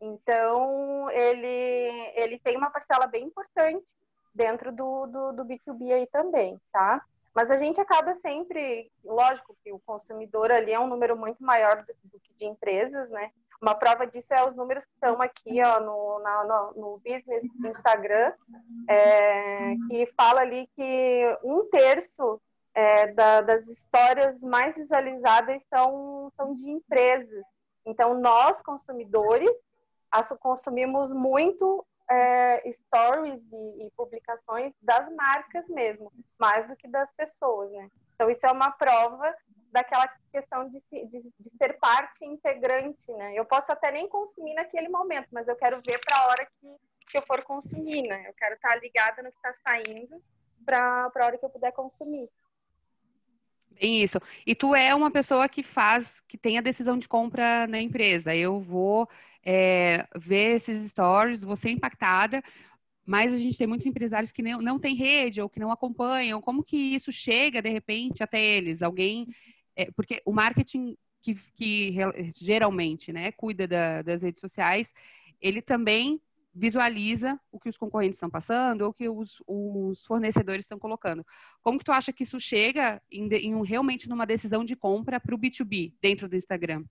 Então, 0.00 1.10
ele, 1.10 2.12
ele 2.16 2.38
tem 2.38 2.56
uma 2.56 2.70
parcela 2.70 3.06
bem 3.06 3.24
importante 3.24 3.94
dentro 4.34 4.72
do, 4.72 5.06
do, 5.06 5.32
do 5.32 5.44
B2B 5.44 5.92
aí 5.92 6.06
também, 6.08 6.60
tá? 6.72 7.02
Mas 7.34 7.50
a 7.50 7.56
gente 7.56 7.80
acaba 7.80 8.14
sempre, 8.14 8.90
lógico 9.04 9.56
que 9.62 9.72
o 9.72 9.80
consumidor 9.80 10.52
ali 10.52 10.72
é 10.72 10.78
um 10.78 10.86
número 10.86 11.16
muito 11.16 11.42
maior 11.42 11.84
do, 12.04 12.20
que 12.20 12.32
de 12.34 12.46
empresas, 12.46 13.10
né? 13.10 13.30
Uma 13.60 13.74
prova 13.74 14.06
disso 14.06 14.32
é 14.34 14.46
os 14.46 14.54
números 14.54 14.84
que 14.84 14.92
estão 14.92 15.20
aqui 15.20 15.60
ó, 15.62 15.80
no, 15.80 16.18
na, 16.20 16.44
no, 16.44 16.72
no 16.80 16.98
business 16.98 17.42
do 17.58 17.68
Instagram, 17.68 18.32
é, 18.88 19.74
que 19.88 20.06
fala 20.16 20.42
ali 20.42 20.68
que 20.76 21.38
um 21.42 21.68
terço 21.70 22.40
é, 22.74 23.12
da, 23.12 23.40
das 23.40 23.66
histórias 23.66 24.40
mais 24.40 24.76
visualizadas 24.76 25.62
são, 25.68 26.30
são 26.36 26.54
de 26.54 26.70
empresas. 26.70 27.44
Então, 27.86 28.14
nós, 28.14 28.60
consumidores, 28.62 29.50
consumimos 30.40 31.10
muito 31.10 31.84
é, 32.10 32.70
stories 32.70 33.42
e, 33.52 33.86
e, 33.86 33.90
publicações 33.96 34.72
das 34.82 35.10
marcas 35.14 35.66
mesmo, 35.68 36.12
mais 36.38 36.68
do 36.68 36.76
que 36.76 36.88
das 36.88 37.10
pessoas, 37.14 37.70
né? 37.72 37.88
Então 38.14 38.30
isso 38.30 38.46
é 38.46 38.52
uma 38.52 38.70
prova 38.70 39.34
daquela 39.72 40.08
questão 40.30 40.68
de, 40.68 40.80
de, 40.92 41.32
de, 41.40 41.50
ser 41.56 41.78
parte 41.78 42.24
integrante, 42.24 43.10
né? 43.12 43.32
Eu 43.34 43.44
posso 43.44 43.72
até 43.72 43.90
nem 43.90 44.08
consumir 44.08 44.54
naquele 44.54 44.88
momento, 44.88 45.28
mas 45.32 45.48
eu 45.48 45.56
quero 45.56 45.80
ver 45.84 45.98
para 46.04 46.18
a 46.18 46.26
hora 46.28 46.46
que, 46.46 46.76
que 47.08 47.18
eu 47.18 47.22
for 47.22 47.42
consumir, 47.42 48.02
né? 48.02 48.28
Eu 48.28 48.34
quero 48.34 48.54
estar 48.54 48.76
ligada 48.76 49.22
no 49.22 49.32
que 49.32 49.36
está 49.36 49.54
saindo 49.66 50.22
para 50.64 51.10
a 51.14 51.24
hora 51.24 51.38
que 51.38 51.44
eu 51.44 51.50
puder 51.50 51.72
consumir. 51.72 52.28
Bem 53.72 54.02
isso. 54.02 54.20
E 54.46 54.54
tu 54.54 54.74
é 54.74 54.94
uma 54.94 55.10
pessoa 55.10 55.48
que 55.48 55.62
faz, 55.62 56.20
que 56.28 56.38
tem 56.38 56.56
a 56.56 56.62
decisão 56.62 56.96
de 56.96 57.08
compra 57.08 57.66
na 57.66 57.80
empresa. 57.80 58.34
Eu 58.34 58.60
vou 58.60 59.08
é, 59.44 60.06
ver 60.16 60.56
esses 60.56 60.88
stories, 60.90 61.44
ser 61.56 61.70
impactada, 61.70 62.42
mas 63.06 63.32
a 63.32 63.38
gente 63.38 63.58
tem 63.58 63.66
muitos 63.66 63.86
empresários 63.86 64.32
que 64.32 64.42
não, 64.42 64.60
não 64.60 64.78
têm 64.78 64.94
rede 64.94 65.40
ou 65.40 65.48
que 65.48 65.60
não 65.60 65.70
acompanham. 65.70 66.40
Como 66.40 66.62
que 66.62 66.76
isso 66.76 67.12
chega, 67.12 67.60
de 67.60 67.68
repente, 67.68 68.22
até 68.22 68.42
eles? 68.42 68.82
Alguém... 68.82 69.26
É, 69.76 69.90
porque 69.90 70.22
o 70.24 70.32
marketing 70.32 70.96
que, 71.20 71.34
que 71.56 71.94
geralmente 72.36 73.12
né, 73.12 73.32
cuida 73.32 73.66
da, 73.66 74.02
das 74.02 74.22
redes 74.22 74.40
sociais, 74.40 74.92
ele 75.40 75.62
também 75.62 76.20
visualiza 76.54 77.40
o 77.50 77.58
que 77.58 77.68
os 77.68 77.76
concorrentes 77.76 78.16
estão 78.16 78.30
passando 78.30 78.82
ou 78.82 78.90
o 78.90 78.94
que 78.94 79.08
os, 79.08 79.42
os, 79.46 80.04
fornecedores 80.04 80.64
estão 80.64 80.78
colocando. 80.78 81.26
Como 81.62 81.78
que 81.78 81.84
tu 81.84 81.90
acha 81.90 82.12
que 82.12 82.22
isso 82.22 82.38
chega 82.38 83.02
em, 83.10 83.26
em 83.28 83.54
um, 83.54 83.62
realmente 83.62 84.08
numa 84.08 84.24
decisão 84.24 84.64
de 84.64 84.76
compra 84.76 85.18
para 85.18 85.34
o 85.34 85.38
B2B 85.38 85.94
dentro 86.00 86.28
do 86.28 86.36
Instagram? 86.36 86.84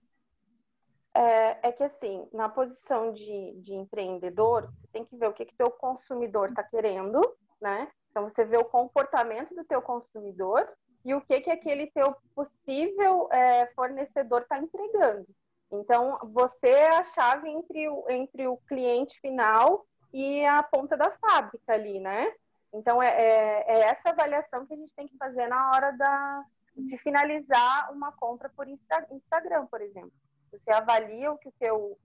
É, 1.16 1.68
é, 1.68 1.72
que 1.72 1.84
assim, 1.84 2.28
na 2.32 2.48
posição 2.48 3.12
de, 3.12 3.52
de 3.60 3.74
empreendedor, 3.74 4.66
você 4.66 4.86
tem 4.88 5.04
que 5.04 5.16
ver 5.16 5.28
o 5.28 5.32
que 5.32 5.44
que 5.44 5.54
teu 5.54 5.70
consumidor 5.70 6.48
está 6.48 6.62
querendo, 6.64 7.20
né? 7.60 7.88
Então 8.10 8.28
você 8.28 8.44
vê 8.44 8.56
o 8.56 8.64
comportamento 8.64 9.54
do 9.54 9.64
teu 9.64 9.80
consumidor 9.80 10.68
e 11.04 11.14
o 11.14 11.20
que 11.20 11.40
que 11.40 11.50
aquele 11.50 11.86
teu 11.88 12.16
possível 12.34 13.28
é, 13.30 13.66
fornecedor 13.74 14.42
está 14.42 14.58
entregando. 14.58 15.26
Então, 15.70 16.18
você 16.32 16.68
é 16.68 16.96
a 16.96 17.04
chave 17.04 17.48
entre 17.48 17.88
o, 17.88 18.04
entre 18.08 18.46
o 18.46 18.56
cliente 18.68 19.20
final 19.20 19.84
e 20.12 20.44
a 20.44 20.62
ponta 20.62 20.96
da 20.96 21.10
fábrica 21.10 21.72
ali, 21.72 21.98
né? 21.98 22.32
Então, 22.72 23.02
é, 23.02 23.08
é, 23.08 23.64
é 23.66 23.80
essa 23.82 24.10
avaliação 24.10 24.66
que 24.66 24.74
a 24.74 24.76
gente 24.76 24.94
tem 24.94 25.06
que 25.06 25.16
fazer 25.16 25.46
na 25.48 25.70
hora 25.70 25.90
da, 25.92 26.44
de 26.76 26.96
finalizar 26.98 27.92
uma 27.92 28.12
compra 28.12 28.48
por 28.48 28.68
Insta, 28.68 29.06
Instagram, 29.10 29.66
por 29.66 29.80
exemplo. 29.80 30.12
Você 30.58 30.70
avalia 30.70 31.32
o 31.32 31.38
que 31.38 31.48
o 31.48 31.54
teu, 31.58 31.98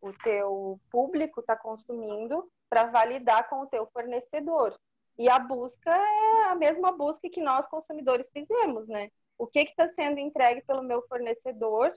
o 0.00 0.12
teu 0.12 0.80
público 0.90 1.40
está 1.40 1.56
consumindo 1.56 2.50
para 2.68 2.84
validar 2.84 3.48
com 3.48 3.60
o 3.60 3.66
teu 3.66 3.86
fornecedor. 3.86 4.74
E 5.18 5.28
a 5.30 5.38
busca 5.38 5.90
é 5.90 6.44
a 6.50 6.54
mesma 6.54 6.92
busca 6.92 7.28
que 7.30 7.40
nós 7.40 7.66
consumidores 7.66 8.30
fizemos, 8.30 8.88
né? 8.88 9.10
O 9.38 9.46
que 9.46 9.60
está 9.60 9.86
sendo 9.88 10.18
entregue 10.18 10.62
pelo 10.62 10.82
meu 10.82 11.02
fornecedor 11.08 11.92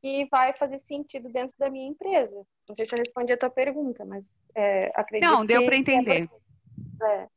que 0.00 0.26
vai 0.26 0.52
fazer 0.52 0.78
sentido 0.78 1.28
dentro 1.30 1.56
da 1.58 1.70
minha 1.70 1.88
empresa. 1.88 2.44
Não 2.68 2.74
sei 2.74 2.84
se 2.84 2.94
eu 2.94 2.98
respondi 2.98 3.32
a 3.32 3.38
tua 3.38 3.50
pergunta, 3.50 4.04
mas 4.04 4.24
é, 4.54 4.90
acredito 4.94 5.30
Não, 5.30 5.46
deu 5.46 5.64
para 5.64 5.74
é 5.74 5.78
entender. 5.78 6.28
É. 7.02 7.28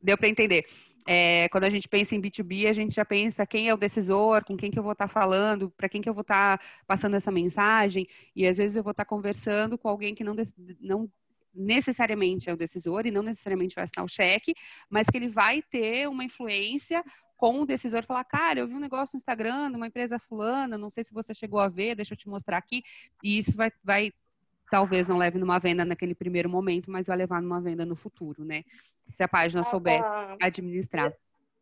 Deu 0.00 0.16
para 0.16 0.28
entender. 0.28 0.64
É, 1.10 1.48
quando 1.48 1.64
a 1.64 1.70
gente 1.70 1.88
pensa 1.88 2.14
em 2.14 2.20
B2B, 2.20 2.68
a 2.68 2.72
gente 2.74 2.94
já 2.94 3.02
pensa 3.02 3.46
quem 3.46 3.66
é 3.66 3.72
o 3.72 3.78
decisor, 3.78 4.44
com 4.44 4.58
quem 4.58 4.70
que 4.70 4.78
eu 4.78 4.82
vou 4.82 4.92
estar 4.92 5.08
tá 5.08 5.12
falando, 5.12 5.70
para 5.70 5.88
quem 5.88 6.02
que 6.02 6.08
eu 6.08 6.12
vou 6.12 6.20
estar 6.20 6.58
tá 6.58 6.64
passando 6.86 7.16
essa 7.16 7.30
mensagem, 7.30 8.06
e 8.36 8.46
às 8.46 8.58
vezes 8.58 8.76
eu 8.76 8.82
vou 8.82 8.90
estar 8.90 9.06
tá 9.06 9.08
conversando 9.08 9.78
com 9.78 9.88
alguém 9.88 10.14
que 10.14 10.22
não, 10.22 10.36
não 10.78 11.10
necessariamente 11.54 12.50
é 12.50 12.52
o 12.52 12.58
decisor 12.58 13.06
e 13.06 13.10
não 13.10 13.22
necessariamente 13.22 13.74
vai 13.74 13.84
assinar 13.84 14.04
o 14.04 14.08
cheque, 14.08 14.54
mas 14.90 15.08
que 15.08 15.16
ele 15.16 15.28
vai 15.28 15.62
ter 15.62 16.06
uma 16.10 16.24
influência 16.24 17.02
com 17.38 17.62
o 17.62 17.64
decisor 17.64 18.04
falar, 18.04 18.24
cara, 18.24 18.60
eu 18.60 18.68
vi 18.68 18.74
um 18.74 18.78
negócio 18.78 19.16
no 19.16 19.18
Instagram, 19.18 19.70
numa 19.70 19.86
empresa 19.86 20.18
fulana, 20.18 20.76
não 20.76 20.90
sei 20.90 21.04
se 21.04 21.14
você 21.14 21.32
chegou 21.32 21.58
a 21.58 21.68
ver, 21.68 21.94
deixa 21.94 22.12
eu 22.12 22.18
te 22.18 22.28
mostrar 22.28 22.58
aqui, 22.58 22.82
e 23.24 23.38
isso 23.38 23.56
vai, 23.56 23.72
vai 23.82 24.12
talvez 24.70 25.08
não 25.08 25.16
leve 25.16 25.38
numa 25.38 25.58
venda 25.58 25.84
naquele 25.84 26.14
primeiro 26.14 26.48
momento, 26.48 26.90
mas 26.90 27.06
vai 27.06 27.16
levar 27.16 27.40
numa 27.42 27.60
venda 27.60 27.84
no 27.84 27.96
futuro, 27.96 28.44
né? 28.44 28.64
Se 29.10 29.22
a 29.22 29.28
página 29.28 29.64
souber 29.64 30.02
administrar. 30.40 31.12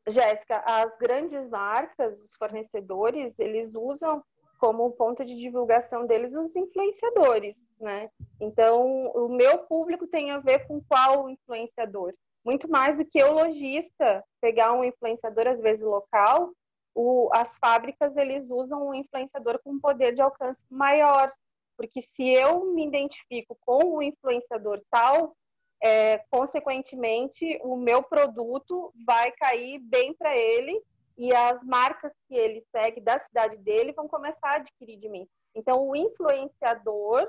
Jéssica, 0.09 0.63
as 0.65 0.97
grandes 0.99 1.49
marcas, 1.49 2.17
os 2.23 2.35
fornecedores, 2.37 3.39
eles 3.39 3.75
usam 3.75 4.23
como 4.59 4.91
ponto 4.93 5.25
de 5.25 5.37
divulgação 5.37 6.07
deles 6.07 6.35
os 6.35 6.55
influenciadores, 6.57 7.67
né? 7.81 8.09
Então, 8.41 9.11
o 9.15 9.29
meu 9.29 9.59
público 9.59 10.07
tem 10.07 10.31
a 10.31 10.39
ver 10.39 10.67
com 10.67 10.81
qual 10.81 11.29
influenciador? 11.29 12.15
Muito 12.45 12.71
mais 12.71 12.99
do 12.99 13.05
que 13.05 13.23
o 13.23 13.33
lojista 13.33 14.25
pegar 14.41 14.73
um 14.73 14.85
influenciador, 14.85 15.49
às 15.49 15.61
vezes 15.61 15.83
local, 15.83 16.53
o, 16.95 17.29
as 17.33 17.57
fábricas, 17.59 18.17
eles 18.17 18.51
usam 18.51 18.89
um 18.89 18.95
influenciador 18.95 19.61
com 19.63 19.73
um 19.73 19.81
poder 19.81 20.15
de 20.15 20.23
alcance 20.23 20.65
maior, 20.71 21.31
porque 21.76 22.00
se 22.00 22.28
eu 22.28 22.73
me 22.73 22.87
identifico 22.87 23.56
com 23.61 23.97
o 23.97 24.02
influenciador 24.02 24.83
tal, 24.90 25.37
é, 25.83 26.18
consequentemente, 26.30 27.59
o 27.62 27.76
meu 27.76 28.02
produto 28.02 28.92
vai 29.06 29.30
cair 29.33 29.78
bem 29.78 30.14
para 30.14 30.37
ele 30.37 30.83
e 31.18 31.35
as 31.35 31.62
marcas 31.64 32.12
que 32.28 32.35
ele 32.35 32.64
segue 32.71 33.00
da 33.00 33.18
cidade 33.21 33.56
dele 33.59 33.92
vão 33.92 34.09
começar 34.09 34.50
a 34.50 34.56
adquirir 34.56 34.97
de 34.97 35.09
mim. 35.09 35.28
Então, 35.54 35.87
o 35.88 35.97
influenciador, 35.97 37.26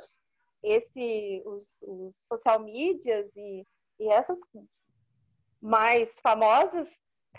esse, 0.64 1.42
os, 1.46 1.84
os 1.84 2.16
social 2.28 2.60
medias 2.60 3.30
e, 3.36 3.66
e 4.00 4.10
essas 4.10 4.40
mais 5.62 6.20
famosas, 6.20 6.90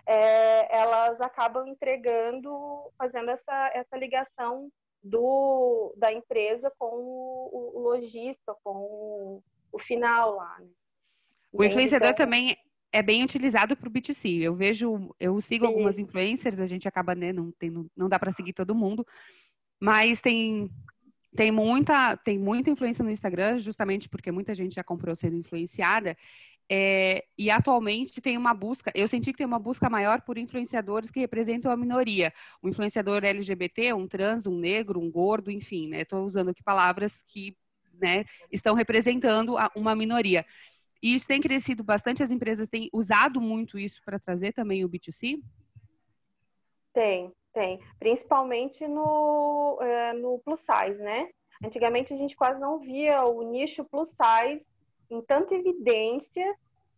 é, 0.07 0.75
elas 0.75 1.21
acabam 1.21 1.67
entregando, 1.67 2.91
fazendo 2.97 3.31
essa, 3.31 3.71
essa 3.75 3.97
ligação 3.97 4.71
do, 5.03 5.95
da 5.97 6.13
empresa 6.13 6.73
com 6.79 6.87
o, 6.87 7.73
o 7.77 7.81
lojista, 7.81 8.55
com 8.63 8.77
o, 8.77 9.43
o, 9.73 9.79
final 9.79 10.35
lá. 10.37 10.57
Né? 10.61 10.69
O 11.53 11.65
influenciador 11.65 12.11
então, 12.11 12.25
também 12.27 12.57
é 12.93 13.03
bem 13.03 13.23
utilizado 13.23 13.77
para 13.77 13.89
o 13.89 13.93
B2C. 13.93 14.41
Eu 14.41 14.55
vejo, 14.55 15.15
eu 15.21 15.41
sigo 15.41 15.65
sim. 15.65 15.71
algumas 15.71 15.99
influencers, 15.99 16.59
a 16.59 16.67
gente 16.67 16.89
acaba, 16.89 17.15
né, 17.15 17.33
não, 17.33 17.53
tem, 17.53 17.73
não 17.97 18.09
dá 18.09 18.19
para 18.19 18.33
seguir 18.33 18.53
todo 18.53 18.75
mundo, 18.75 19.07
mas 19.81 20.21
tem 20.21 20.71
tem 21.37 21.53
muita, 21.53 22.17
tem 22.17 22.39
muita 22.39 22.71
influência 22.71 23.05
no 23.05 23.11
Instagram, 23.11 23.59
justamente 23.59 24.09
porque 24.09 24.33
muita 24.33 24.55
gente 24.55 24.75
já 24.75 24.83
comprou 24.83 25.15
sendo 25.15 25.37
influenciada. 25.37 26.17
É, 26.71 27.25
e 27.39 27.51
atualmente 27.51 28.21
tem 28.21 28.37
uma 28.37 28.53
busca, 28.53 28.93
eu 28.95 29.09
senti 29.09 29.33
que 29.33 29.39
tem 29.39 29.47
uma 29.47 29.59
busca 29.59 29.89
maior 29.89 30.21
por 30.21 30.37
influenciadores 30.37 31.11
que 31.11 31.21
representam 31.21 31.73
a 31.73 31.77
minoria. 31.77 32.33
Um 32.63 32.69
influenciador 32.69 33.25
LGBT, 33.25 33.95
um 33.95 34.07
trans, 34.07 34.47
um 34.47 34.59
negro, 34.59 35.01
um 35.01 35.11
gordo, 35.11 35.51
enfim, 35.51 35.89
né? 35.89 36.03
Estou 36.03 36.25
usando 36.27 36.51
aqui 36.51 36.63
palavras 36.63 37.23
que 37.27 37.57
né, 37.95 38.25
estão 38.53 38.75
representando 38.75 39.57
uma 39.75 39.97
minoria. 39.97 40.45
E 41.03 41.15
isso 41.15 41.27
tem 41.27 41.41
crescido 41.41 41.83
bastante, 41.83 42.23
as 42.23 42.31
empresas 42.31 42.69
têm 42.69 42.91
usado 42.93 43.41
muito 43.41 43.79
isso 43.79 44.03
para 44.05 44.19
trazer 44.19 44.53
também 44.53 44.85
o 44.85 44.89
B2C? 44.89 45.41
Tem, 46.93 47.33
tem. 47.53 47.81
Principalmente 47.99 48.87
no, 48.87 49.79
é, 49.81 50.13
no 50.13 50.39
plus 50.41 50.61
size, 50.61 51.01
né? 51.01 51.31
Antigamente 51.65 52.13
a 52.13 52.17
gente 52.17 52.37
quase 52.37 52.61
não 52.61 52.79
via 52.79 53.25
o 53.25 53.43
nicho 53.43 53.85
plus 53.85 54.09
size 54.11 54.67
em 55.11 55.21
tanta 55.23 55.55
evidência 55.55 56.55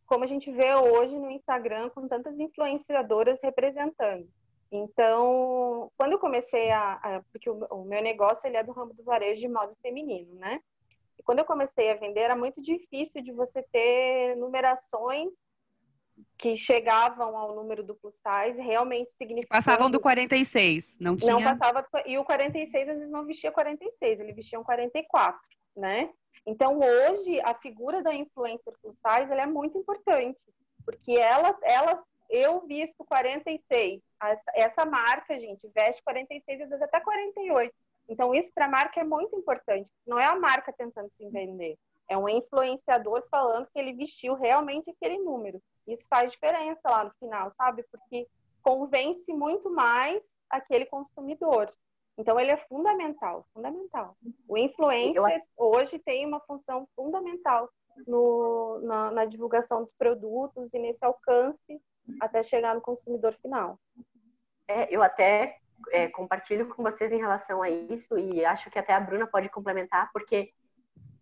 como 0.07 0.25
a 0.25 0.27
gente 0.27 0.51
vê 0.51 0.75
hoje 0.75 1.17
no 1.19 1.31
Instagram 1.31 1.89
com 1.91 2.09
tantas 2.09 2.41
influenciadoras 2.41 3.41
representando. 3.43 4.29
Então, 4.73 5.91
quando 5.97 6.13
eu 6.13 6.19
comecei 6.19 6.71
a, 6.71 6.95
a 6.95 7.23
porque 7.33 7.49
o, 7.49 7.65
o, 7.71 7.85
meu 7.85 8.03
negócio 8.03 8.47
ele 8.47 8.57
é 8.57 8.63
do 8.63 8.73
ramo 8.73 8.93
do 8.93 9.05
varejo 9.05 9.41
de 9.41 9.49
moda 9.49 9.73
feminino, 9.83 10.35
né? 10.35 10.61
E 11.19 11.23
quando 11.23 11.41
eu 11.41 11.45
comecei 11.45 11.91
a 11.91 11.97
vender 11.97 12.21
era 12.21 12.37
muito 12.37 12.61
difícil 12.61 13.23
de 13.23 13.33
você 13.33 13.63
ter 13.63 14.37
numerações 14.37 15.33
que 16.37 16.57
chegavam 16.57 17.37
ao 17.37 17.55
número 17.55 17.83
do 17.83 17.95
plus 17.95 18.17
size 18.17 18.61
realmente 18.61 19.13
significando... 19.13 19.63
Passavam 19.63 19.91
do 19.91 20.01
46, 20.01 20.97
não 21.01 21.17
tinha... 21.17 21.33
Não 21.33 21.43
passava, 21.43 21.87
e 22.07 22.19
o 22.19 22.25
46 22.25 22.89
às 22.89 22.97
vezes 22.97 23.11
não 23.11 23.25
vestia 23.25 23.53
46, 23.53 24.21
ele 24.21 24.33
vestia 24.33 24.59
um 24.59 24.65
44, 24.65 25.41
né? 25.77 26.11
Então, 26.47 26.79
hoje, 26.79 27.41
a 27.41 27.55
figura 27.55 28.03
da 28.03 28.15
influencer 28.15 28.75
plus 28.81 28.97
size 28.97 29.31
ela 29.31 29.43
é 29.43 29.47
muito 29.47 29.77
importante, 29.79 30.45
porque 30.85 31.13
ela, 31.13 31.57
ela 31.63 32.03
eu 32.29 32.67
visto 32.67 33.05
46. 33.05 34.01
Essa 34.55 34.85
marca, 34.85 35.39
gente, 35.39 35.69
veste 35.75 36.03
46, 36.03 36.63
às 36.63 36.69
vezes 36.69 36.83
até 36.83 37.01
48. 37.01 37.75
Então, 38.09 38.35
isso 38.35 38.53
para 38.55 38.67
a 38.67 38.69
marca 38.69 39.01
é 39.01 39.05
muito 39.05 39.37
importante. 39.37 39.91
Não 40.07 40.19
é 40.19 40.27
a 40.27 40.39
marca 40.39 40.73
tentando 40.73 41.11
se 41.11 41.29
vender, 41.29 41.77
é 42.11 42.19
um 42.19 42.29
influenciador 42.29 43.23
falando 43.31 43.69
que 43.73 43.79
ele 43.79 43.93
vestiu 43.93 44.35
realmente 44.35 44.91
aquele 44.91 45.19
número. 45.19 45.63
Isso 45.87 46.09
faz 46.09 46.33
diferença 46.33 46.81
lá 46.85 47.05
no 47.05 47.13
final, 47.21 47.53
sabe? 47.57 47.85
Porque 47.85 48.27
convence 48.63 49.33
muito 49.33 49.71
mais 49.71 50.21
aquele 50.51 50.87
consumidor. 50.87 51.69
Então, 52.21 52.39
ele 52.39 52.51
é 52.51 52.57
fundamental, 52.69 53.47
fundamental. 53.55 54.15
O 54.47 54.59
influencer 54.59 55.23
hoje 55.57 55.99
tem 55.99 56.27
uma 56.27 56.39
função 56.41 56.87
fundamental 56.95 57.71
no, 58.07 58.79
na, 58.83 59.11
na, 59.11 59.25
divulgação 59.25 59.83
dos 59.83 59.95
produtos 59.95 60.75
e 60.75 60.79
nesse 60.79 61.03
alcance 61.03 61.81
até 62.21 62.43
chegar 62.43 62.75
no 62.75 62.83
consumidor 62.83 63.33
final. 63.41 63.81
É, 64.69 64.95
eu 64.95 65.03
até 65.03 65.61
é, 65.93 66.09
compartilho 66.09 66.69
com 66.69 66.83
vocês 66.83 67.11
em 67.11 67.19
relação 67.19 67.63
a 67.63 67.71
isso 67.71 68.19
e 68.19 68.45
acho 68.45 68.71
que 68.71 68.79
até 68.79 68.93
a 68.93 69.01
Bruna 69.01 69.27
pode 69.27 69.49
complementar, 69.49 70.11
porque 70.13 70.53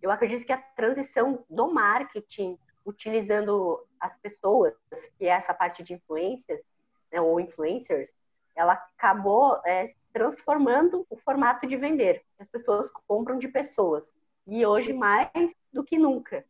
eu 0.02 0.10
acredito 0.10 0.44
que 0.44 0.52
a 0.52 0.58
transição 0.58 1.44
do 1.48 1.72
marketing, 1.72 2.58
utilizando 2.84 3.86
as 4.00 4.18
pessoas, 4.18 4.74
que 5.16 5.26
é 5.26 5.28
essa 5.28 5.54
parte 5.54 5.84
de 5.84 5.94
influências, 5.94 6.60
né, 7.12 7.20
ou 7.20 7.38
influencers, 7.38 8.10
ela 8.56 8.72
acabou 8.72 9.60
é, 9.64 9.94
transformando 10.12 11.06
o 11.08 11.16
formato 11.16 11.66
de 11.66 11.76
vender. 11.76 12.22
As 12.38 12.48
pessoas 12.48 12.90
compram 13.06 13.38
de 13.38 13.48
pessoas. 13.48 14.12
E 14.46 14.64
hoje 14.64 14.92
mais 14.92 15.54
do 15.72 15.84
que 15.84 15.98
nunca. 15.98 16.44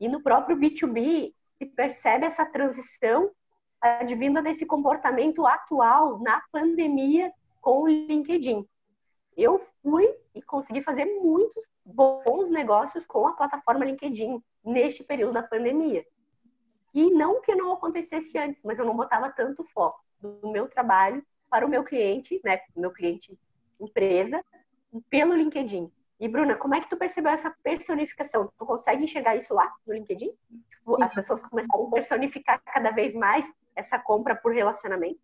E 0.00 0.08
no 0.08 0.22
próprio 0.22 0.56
B2B 0.56 1.32
se 1.58 1.66
percebe 1.66 2.26
essa 2.26 2.44
transição 2.44 3.30
advinda 3.80 4.42
desse 4.42 4.66
comportamento 4.66 5.46
atual 5.46 6.18
na 6.20 6.42
pandemia 6.52 7.32
com 7.60 7.82
o 7.82 7.88
LinkedIn. 7.88 8.66
Eu 9.36 9.64
fui 9.82 10.08
e 10.34 10.42
consegui 10.42 10.82
fazer 10.82 11.04
muitos 11.04 11.70
bons 11.84 12.50
negócios 12.50 13.06
com 13.06 13.26
a 13.26 13.32
plataforma 13.32 13.84
LinkedIn 13.84 14.42
neste 14.64 15.02
período 15.04 15.34
da 15.34 15.42
pandemia. 15.42 16.04
E 16.94 17.10
não 17.10 17.40
que 17.40 17.54
não 17.54 17.72
acontecesse 17.72 18.36
antes, 18.38 18.62
mas 18.64 18.78
eu 18.78 18.84
não 18.84 18.96
botava 18.96 19.30
tanto 19.30 19.64
foco 19.64 20.04
do 20.20 20.50
meu 20.50 20.68
trabalho 20.68 21.24
para 21.52 21.66
o 21.66 21.68
meu 21.68 21.84
cliente, 21.84 22.40
né, 22.42 22.60
meu 22.74 22.90
cliente 22.90 23.38
empresa, 23.78 24.42
pelo 25.10 25.34
LinkedIn. 25.34 25.92
E 26.18 26.26
Bruna, 26.26 26.56
como 26.56 26.74
é 26.74 26.80
que 26.80 26.88
tu 26.88 26.96
percebeu 26.96 27.30
essa 27.30 27.54
personificação? 27.62 28.50
Tu 28.58 28.64
consegue 28.64 29.04
enxergar 29.04 29.36
isso 29.36 29.52
lá 29.52 29.70
no 29.86 29.92
LinkedIn? 29.92 30.30
Tipo, 30.70 31.02
as 31.02 31.14
pessoas 31.14 31.42
começaram 31.42 31.88
a 31.88 31.90
personificar 31.90 32.62
cada 32.64 32.90
vez 32.92 33.14
mais 33.14 33.44
essa 33.76 33.98
compra 33.98 34.34
por 34.34 34.54
relacionamento? 34.54 35.20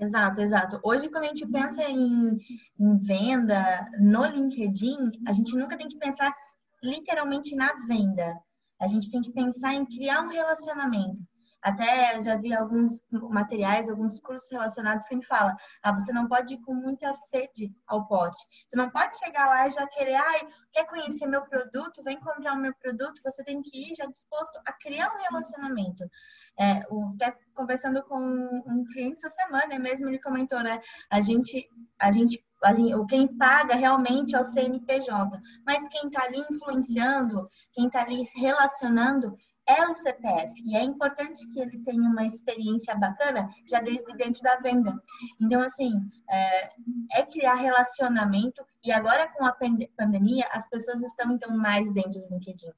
Exato, 0.00 0.40
exato. 0.40 0.80
Hoje, 0.82 1.08
quando 1.10 1.24
a 1.24 1.28
gente 1.28 1.46
pensa 1.46 1.82
em, 1.84 2.38
em 2.80 2.98
venda 2.98 3.86
no 4.00 4.24
LinkedIn, 4.24 4.96
a 5.28 5.32
gente 5.32 5.54
nunca 5.54 5.78
tem 5.78 5.88
que 5.88 5.98
pensar 5.98 6.34
literalmente 6.82 7.54
na 7.54 7.72
venda. 7.86 8.36
A 8.80 8.88
gente 8.88 9.10
tem 9.12 9.20
que 9.20 9.32
pensar 9.32 9.74
em 9.74 9.86
criar 9.86 10.22
um 10.22 10.28
relacionamento. 10.28 11.22
Até 11.66 12.22
já 12.22 12.36
vi 12.36 12.54
alguns 12.54 13.02
materiais, 13.10 13.90
alguns 13.90 14.20
cursos 14.20 14.48
relacionados 14.52 15.08
que 15.08 15.16
me 15.16 15.26
falam: 15.26 15.52
ah, 15.82 15.92
você 15.92 16.12
não 16.12 16.28
pode 16.28 16.54
ir 16.54 16.60
com 16.60 16.72
muita 16.72 17.12
sede 17.12 17.74
ao 17.88 18.06
pote. 18.06 18.38
Você 18.68 18.76
não 18.76 18.88
pode 18.88 19.18
chegar 19.18 19.46
lá 19.48 19.66
e 19.66 19.72
já 19.72 19.84
querer, 19.88 20.14
ai, 20.14 20.48
quer 20.72 20.86
conhecer 20.86 21.26
meu 21.26 21.44
produto? 21.44 22.04
Vem 22.04 22.20
comprar 22.20 22.54
o 22.54 22.60
meu 22.60 22.72
produto. 22.76 23.20
Você 23.20 23.42
tem 23.42 23.60
que 23.62 23.90
ir 23.90 23.96
já 23.96 24.06
disposto 24.06 24.60
a 24.64 24.72
criar 24.74 25.12
um 25.12 25.18
relacionamento. 25.18 26.04
É, 26.56 26.82
o, 26.88 27.12
até 27.16 27.36
conversando 27.52 28.00
com 28.04 28.16
um 28.16 28.84
cliente 28.92 29.26
essa 29.26 29.42
semana 29.42 29.76
mesmo, 29.76 30.08
ele 30.08 30.20
comentou, 30.20 30.62
né? 30.62 30.80
A 31.10 31.20
gente, 31.20 31.68
a 31.98 32.12
gente 32.12 32.46
quem 33.08 33.26
paga 33.36 33.74
realmente 33.74 34.36
é 34.36 34.40
o 34.40 34.44
CNPJ, 34.44 35.40
mas 35.66 35.88
quem 35.88 36.08
está 36.08 36.22
ali 36.22 36.44
influenciando, 36.48 37.50
quem 37.72 37.88
está 37.88 38.02
ali 38.02 38.22
relacionando 38.36 39.36
é 39.68 39.86
o 39.88 39.94
CPF. 39.94 40.62
E 40.64 40.76
é 40.76 40.82
importante 40.82 41.48
que 41.48 41.60
ele 41.60 41.78
tenha 41.78 42.08
uma 42.08 42.24
experiência 42.24 42.94
bacana 42.94 43.50
já 43.68 43.80
desde 43.80 44.16
dentro 44.16 44.42
da 44.42 44.56
venda. 44.56 44.94
Então, 45.40 45.60
assim, 45.60 45.92
é, 46.30 46.70
é 47.12 47.22
criar 47.24 47.54
relacionamento. 47.54 48.64
E 48.84 48.92
agora 48.92 49.28
com 49.28 49.44
a 49.44 49.56
pandemia, 49.96 50.46
as 50.52 50.68
pessoas 50.68 51.02
estão, 51.02 51.32
então, 51.32 51.56
mais 51.56 51.92
dentro 51.92 52.20
do 52.20 52.28
LinkedIn 52.28 52.70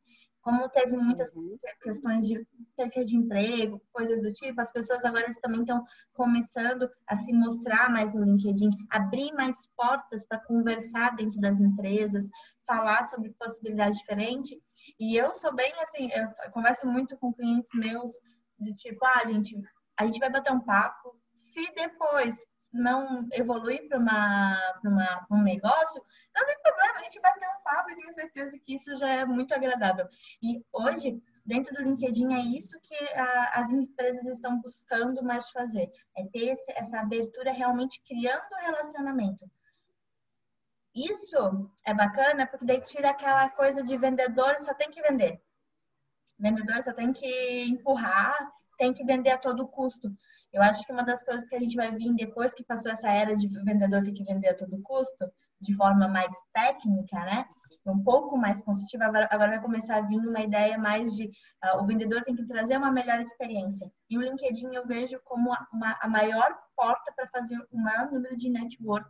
como 0.49 0.67
teve 0.71 0.97
muitas 0.97 1.35
uhum. 1.35 1.59
questões 1.83 2.27
de 2.27 2.43
perca 2.75 3.05
de 3.05 3.15
emprego, 3.15 3.83
coisas 3.93 4.23
do 4.23 4.33
tipo, 4.33 4.59
as 4.59 4.73
pessoas 4.73 5.05
agora 5.05 5.27
também 5.43 5.61
estão 5.61 5.85
começando 6.15 6.89
a 7.07 7.17
se 7.17 7.35
mostrar 7.35 7.91
mais 7.91 8.15
no 8.15 8.25
LinkedIn, 8.25 8.71
abrir 8.89 9.31
mais 9.35 9.69
portas 9.77 10.25
para 10.25 10.41
conversar 10.41 11.15
dentro 11.17 11.39
das 11.39 11.61
empresas, 11.61 12.31
falar 12.67 13.05
sobre 13.05 13.35
possibilidades 13.39 13.99
diferentes. 13.99 14.57
E 14.99 15.17
eu 15.17 15.35
sou 15.35 15.55
bem 15.55 15.71
assim, 15.83 16.09
eu 16.15 16.51
converso 16.51 16.87
muito 16.87 17.15
com 17.19 17.31
clientes 17.31 17.73
meus 17.75 18.13
de 18.59 18.73
tipo, 18.73 19.05
ah, 19.05 19.27
gente, 19.27 19.55
a 19.99 20.07
gente 20.07 20.19
vai 20.19 20.31
bater 20.31 20.51
um 20.51 20.65
papo. 20.65 21.18
Se 21.39 21.73
depois 21.73 22.45
não 22.73 23.29
evoluir 23.33 23.89
para 23.89 23.99
um 25.31 25.43
negócio, 25.43 26.05
não 26.35 26.45
tem 26.45 26.61
problema, 26.61 26.99
a 26.99 27.03
gente 27.05 27.21
vai 27.21 27.33
ter 27.39 27.47
um 27.47 27.63
papo 27.63 27.91
e 27.91 27.95
tenho 27.95 28.13
certeza 28.13 28.59
que 28.59 28.75
isso 28.75 28.93
já 28.97 29.09
é 29.09 29.25
muito 29.25 29.55
agradável. 29.55 30.09
E 30.43 30.65
hoje, 30.73 31.23
dentro 31.47 31.73
do 31.77 31.83
LinkedIn, 31.83 32.35
é 32.35 32.41
isso 32.41 32.79
que 32.83 33.15
a, 33.15 33.61
as 33.61 33.71
empresas 33.71 34.27
estão 34.27 34.61
buscando 34.61 35.23
mais 35.23 35.49
fazer, 35.51 35.89
é 36.17 36.27
ter 36.27 36.49
esse, 36.49 36.73
essa 36.73 36.99
abertura 36.99 37.53
realmente 37.53 38.03
criando 38.05 38.61
relacionamento. 38.61 39.49
Isso 40.93 41.71
é 41.85 41.95
bacana 41.95 42.49
porque 42.49 42.67
daí 42.67 42.83
tira 42.83 43.11
aquela 43.11 43.49
coisa 43.51 43.81
de 43.85 43.97
vendedor 43.97 44.59
só 44.59 44.75
tem 44.75 44.91
que 44.91 45.03
vender. 45.03 45.41
Vendedor 46.37 46.83
só 46.83 46.93
tem 46.93 47.13
que 47.13 47.63
empurrar, 47.69 48.53
tem 48.79 48.95
que 48.95 49.05
vender 49.05 49.31
a 49.31 49.39
todo 49.39 49.67
custo. 49.67 50.11
Eu 50.53 50.63
acho 50.63 50.87
que 50.87 50.93
uma 50.93 51.03
das 51.03 51.23
coisas 51.23 51.47
que 51.47 51.57
a 51.57 51.61
gente 51.61 51.77
vai 51.77 51.91
vir 51.91 52.15
depois 52.15 52.55
que 52.55 52.65
passou 52.65 52.91
essa 52.91 53.11
era 53.11 53.37
de 53.37 53.47
vendedor 53.65 54.03
ter 54.03 54.13
que 54.13 54.25
vender 54.25 54.49
a 54.49 54.57
todo 54.57 54.81
custo, 54.81 55.31
de 55.61 55.77
forma 55.77 56.09
mais 56.09 56.33
técnica, 56.55 57.17
né? 57.25 57.45
Um 57.85 58.03
pouco 58.03 58.37
mais 58.37 58.63
consultiva, 58.63 59.05
agora, 59.05 59.29
vai 59.31 59.61
começar 59.61 59.97
a 59.97 60.03
vir 60.03 60.21
uma 60.21 60.41
ideia 60.41 60.79
mais 60.79 61.15
de 61.15 61.27
uh, 61.65 61.83
o 61.83 61.87
vendedor 61.87 62.23
tem 62.23 62.35
que 62.35 62.47
trazer 62.47 62.77
uma 62.77 62.93
melhor 62.93 63.21
experiência. 63.21 63.91
E 64.09 64.17
o 64.17 64.23
LinkedIn 64.23 64.75
eu 64.75 64.87
vejo 64.87 65.19
como 65.25 65.51
uma, 65.73 65.99
a 66.01 66.09
maior 66.09 66.59
porta 66.77 67.13
para 67.17 67.27
fazer 67.29 67.59
o 67.73 67.79
maior 67.83 68.11
número 68.11 68.37
de 68.37 68.51
network, 68.51 69.09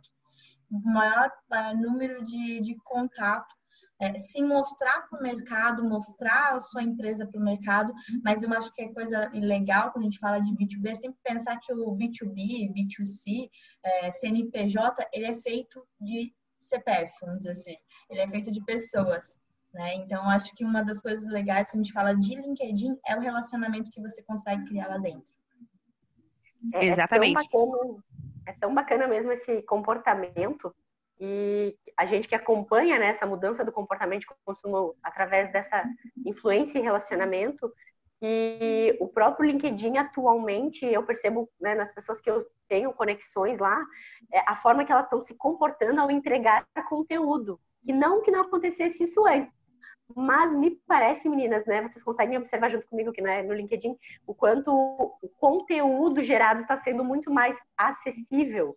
o 0.71 0.79
maior 0.91 1.29
uh, 1.51 1.77
número 1.77 2.23
de, 2.23 2.61
de 2.61 2.75
contato 2.83 3.58
é, 3.99 4.17
se 4.19 4.41
mostrar 4.41 5.07
para 5.09 5.19
o 5.19 5.21
mercado, 5.21 5.83
mostrar 5.83 6.55
a 6.55 6.61
sua 6.61 6.81
empresa 6.81 7.27
para 7.27 7.39
o 7.39 7.43
mercado, 7.43 7.93
mas 8.23 8.43
eu 8.43 8.53
acho 8.53 8.73
que 8.73 8.81
é 8.81 8.93
coisa 8.93 9.29
legal 9.33 9.91
quando 9.91 10.03
a 10.03 10.09
gente 10.09 10.19
fala 10.19 10.39
de 10.39 10.53
B2B, 10.53 10.89
é 10.89 10.95
sempre 10.95 11.19
pensar 11.23 11.59
que 11.59 11.73
o 11.73 11.91
B2B, 11.95 12.73
B2C, 12.73 13.49
é, 13.83 14.11
CNPJ, 14.11 15.07
ele 15.13 15.25
é 15.25 15.35
feito 15.35 15.85
de 15.99 16.33
CPF, 16.59 17.11
vamos 17.21 17.39
dizer 17.39 17.51
assim, 17.51 17.75
ele 18.09 18.21
é 18.21 18.27
feito 18.27 18.51
de 18.51 18.63
pessoas. 18.63 19.37
Né? 19.73 19.95
Então, 19.95 20.27
acho 20.29 20.53
que 20.55 20.65
uma 20.65 20.83
das 20.83 21.01
coisas 21.01 21.27
legais 21.27 21.69
quando 21.69 21.81
a 21.81 21.83
gente 21.83 21.93
fala 21.93 22.15
de 22.15 22.35
LinkedIn 22.35 22.97
é 23.05 23.15
o 23.15 23.19
relacionamento 23.19 23.91
que 23.91 24.01
você 24.01 24.23
consegue 24.23 24.65
criar 24.65 24.87
lá 24.87 24.97
dentro. 24.97 25.31
É, 26.73 26.87
Exatamente. 26.87 27.37
É 27.37 27.49
tão, 27.49 27.69
bacana, 27.69 28.03
é 28.47 28.53
tão 28.53 28.75
bacana 28.75 29.07
mesmo 29.07 29.31
esse 29.31 29.61
comportamento 29.63 30.73
e 31.19 31.75
a 31.97 32.05
gente 32.05 32.27
que 32.27 32.35
acompanha 32.35 32.97
né, 32.97 33.07
essa 33.07 33.25
mudança 33.25 33.63
do 33.65 33.71
comportamento 33.71 34.21
de 34.21 34.27
consumo 34.45 34.95
através 35.03 35.51
dessa 35.51 35.83
influência 36.25 36.79
e 36.79 36.81
relacionamento, 36.81 37.71
que 38.19 38.97
o 38.99 39.07
próprio 39.07 39.49
LinkedIn 39.49 39.97
atualmente, 39.97 40.85
eu 40.85 41.03
percebo 41.03 41.49
né, 41.59 41.75
nas 41.75 41.93
pessoas 41.93 42.21
que 42.21 42.29
eu 42.29 42.45
tenho 42.67 42.93
conexões 42.93 43.57
lá, 43.59 43.81
é 44.31 44.39
a 44.45 44.55
forma 44.55 44.85
que 44.85 44.91
elas 44.91 45.05
estão 45.05 45.21
se 45.21 45.35
comportando 45.35 45.99
ao 45.99 46.11
entregar 46.11 46.65
conteúdo. 46.87 47.59
Que 47.83 47.93
não 47.93 48.21
que 48.21 48.31
não 48.31 48.41
acontecesse 48.41 49.03
isso 49.03 49.25
antes. 49.25 49.53
Mas 50.15 50.53
me 50.55 50.71
parece, 50.87 51.29
meninas, 51.29 51.65
né? 51.65 51.81
Vocês 51.81 52.03
conseguem 52.03 52.37
observar 52.37 52.69
junto 52.69 52.87
comigo 52.87 53.11
que 53.11 53.21
né, 53.21 53.43
no 53.43 53.53
LinkedIn 53.53 53.95
o 54.25 54.33
quanto 54.33 54.71
o 54.71 55.29
conteúdo 55.37 56.21
gerado 56.21 56.61
está 56.61 56.77
sendo 56.77 57.03
muito 57.03 57.31
mais 57.31 57.57
acessível 57.77 58.75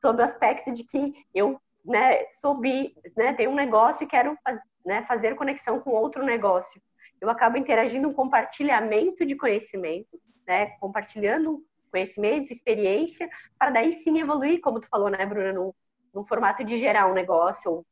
sob 0.00 0.22
o 0.22 0.24
aspecto 0.24 0.72
de 0.72 0.84
que 0.84 1.12
eu 1.34 1.60
né, 1.84 2.26
sobre, 2.32 2.94
né, 3.16 3.32
tenho 3.34 3.50
um 3.50 3.54
negócio 3.54 4.04
e 4.04 4.06
quero 4.06 4.36
né, 4.84 5.02
fazer 5.02 5.34
conexão 5.34 5.80
com 5.80 5.90
outro 5.90 6.24
negócio. 6.24 6.80
Eu 7.20 7.28
acabo 7.28 7.56
interagindo 7.56 8.08
um 8.08 8.12
compartilhamento 8.12 9.26
de 9.26 9.36
conhecimento, 9.36 10.20
né, 10.46 10.66
compartilhando 10.80 11.64
conhecimento, 11.90 12.52
experiência, 12.52 13.28
para 13.58 13.70
daí 13.70 13.92
sim 13.92 14.20
evoluir, 14.20 14.60
como 14.60 14.80
tu 14.80 14.88
falou, 14.88 15.10
né, 15.10 15.24
Bruna, 15.26 15.52
no, 15.52 15.74
no 16.14 16.24
formato 16.24 16.64
de 16.64 16.78
gerar 16.78 17.10
um 17.10 17.14
negócio 17.14 17.70
ou 17.70 17.86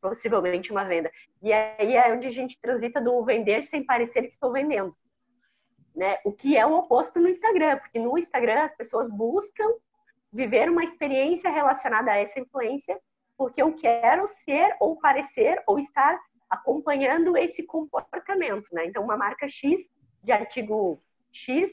possivelmente 0.00 0.72
uma 0.72 0.84
venda. 0.84 1.10
E 1.40 1.52
aí 1.52 1.94
é 1.94 2.12
onde 2.12 2.26
a 2.26 2.30
gente 2.30 2.60
transita 2.60 3.00
do 3.00 3.24
vender 3.24 3.62
sem 3.62 3.84
parecer 3.84 4.22
que 4.22 4.32
estou 4.32 4.50
vendendo. 4.50 4.96
Né? 5.94 6.18
O 6.24 6.32
que 6.32 6.56
é 6.56 6.66
o 6.66 6.72
oposto 6.72 7.20
no 7.20 7.28
Instagram, 7.28 7.78
porque 7.78 7.98
no 7.98 8.18
Instagram 8.18 8.64
as 8.64 8.74
pessoas 8.74 9.10
buscam 9.12 9.68
viver 10.32 10.68
uma 10.68 10.82
experiência 10.82 11.50
relacionada 11.50 12.10
a 12.10 12.16
essa 12.16 12.40
influência 12.40 12.98
porque 13.36 13.62
eu 13.62 13.74
quero 13.74 14.26
ser 14.28 14.76
ou 14.80 14.96
parecer 14.96 15.62
ou 15.66 15.78
estar 15.78 16.18
acompanhando 16.48 17.36
esse 17.36 17.62
comportamento, 17.62 18.66
né? 18.72 18.86
Então, 18.86 19.02
uma 19.02 19.16
marca 19.16 19.48
X 19.48 19.80
de 20.22 20.32
artigo 20.32 21.02
X 21.30 21.70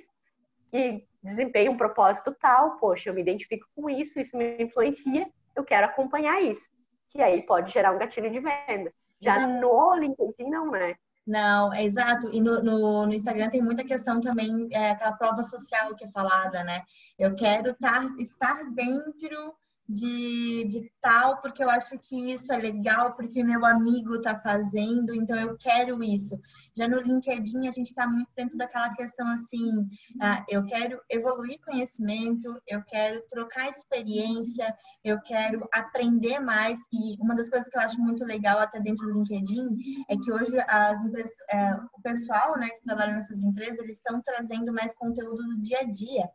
que 0.72 1.06
desempenha 1.22 1.70
um 1.70 1.78
propósito 1.78 2.36
tal, 2.40 2.78
poxa, 2.78 3.10
eu 3.10 3.14
me 3.14 3.22
identifico 3.22 3.68
com 3.76 3.90
isso, 3.90 4.20
isso 4.20 4.38
me 4.38 4.62
influencia, 4.64 5.28
eu 5.56 5.64
quero 5.64 5.86
acompanhar 5.86 6.42
isso, 6.42 6.70
que 7.10 7.22
aí 7.22 7.42
pode 7.42 7.72
gerar 7.72 7.92
um 7.92 7.98
gatilho 7.98 8.32
de 8.32 8.40
venda. 8.40 8.94
Já 9.20 9.36
exato. 9.38 9.60
no 9.60 9.96
LinkedIn 9.96 10.50
não, 10.50 10.72
né? 10.72 10.96
Não, 11.28 11.74
é 11.74 11.84
exato. 11.84 12.30
E 12.34 12.40
no, 12.40 12.64
no, 12.64 13.06
no, 13.06 13.14
Instagram 13.14 13.50
tem 13.50 13.62
muita 13.62 13.84
questão 13.84 14.20
também, 14.22 14.68
é, 14.72 14.92
aquela 14.92 15.12
prova 15.12 15.44
social 15.44 15.94
que 15.96 16.06
é 16.06 16.08
falada, 16.08 16.64
né? 16.64 16.84
Eu 17.18 17.36
quero 17.36 17.74
tar, 17.76 18.04
estar 18.18 18.64
dentro 18.72 19.56
de, 19.90 20.66
de 20.66 20.92
tal, 21.02 21.42
porque 21.42 21.64
eu 21.64 21.70
acho 21.70 21.98
que 21.98 22.32
isso 22.32 22.54
é 22.54 22.58
legal, 22.58 23.16
porque 23.16 23.44
meu 23.44 23.66
amigo 23.66 24.18
está 24.18 24.40
fazendo, 24.40 25.16
então 25.16 25.36
eu 25.36 25.58
quero 25.58 26.04
isso. 26.04 26.40
Já 26.78 26.88
no 26.88 27.02
LinkedIn, 27.02 27.68
a 27.68 27.72
gente 27.72 27.88
está 27.88 28.08
muito 28.08 28.30
dentro 28.36 28.56
daquela 28.56 28.94
questão 28.94 29.28
assim: 29.30 29.90
ah, 30.22 30.46
eu 30.48 30.64
quero 30.66 31.02
evoluir 31.10 31.60
conhecimento, 31.66 32.62
eu 32.68 32.84
quero 32.84 33.22
trocar 33.30 33.68
experiência, 33.68 34.78
eu 35.04 35.20
quero 35.22 35.68
aprender 35.74 36.40
mais. 36.40 36.80
E 36.94 37.20
uma 37.20 37.36
das 37.36 37.50
coisas 37.50 37.68
que 37.68 37.76
eu 37.76 37.82
acho 37.82 38.00
muito 38.00 38.24
legal 38.24 38.60
até 38.60 38.80
dentro 38.80 39.08
do 39.08 39.14
LinkedIn 39.14 40.04
é 40.08 40.16
que 40.16 40.32
hoje 40.32 40.56
as 40.68 41.00
é, 41.52 41.74
o 41.98 42.02
pessoal 42.04 42.60
né, 42.60 42.70
que 42.70 42.84
trabalha 42.84 43.16
nessas 43.16 43.42
empresas, 43.42 43.80
eles 43.80 43.96
estão 43.96 44.22
trazendo 44.22 44.72
mais 44.72 44.94
conteúdo 44.94 45.44
do 45.44 45.60
dia 45.60 45.80
a 45.80 45.86
dia 45.86 46.30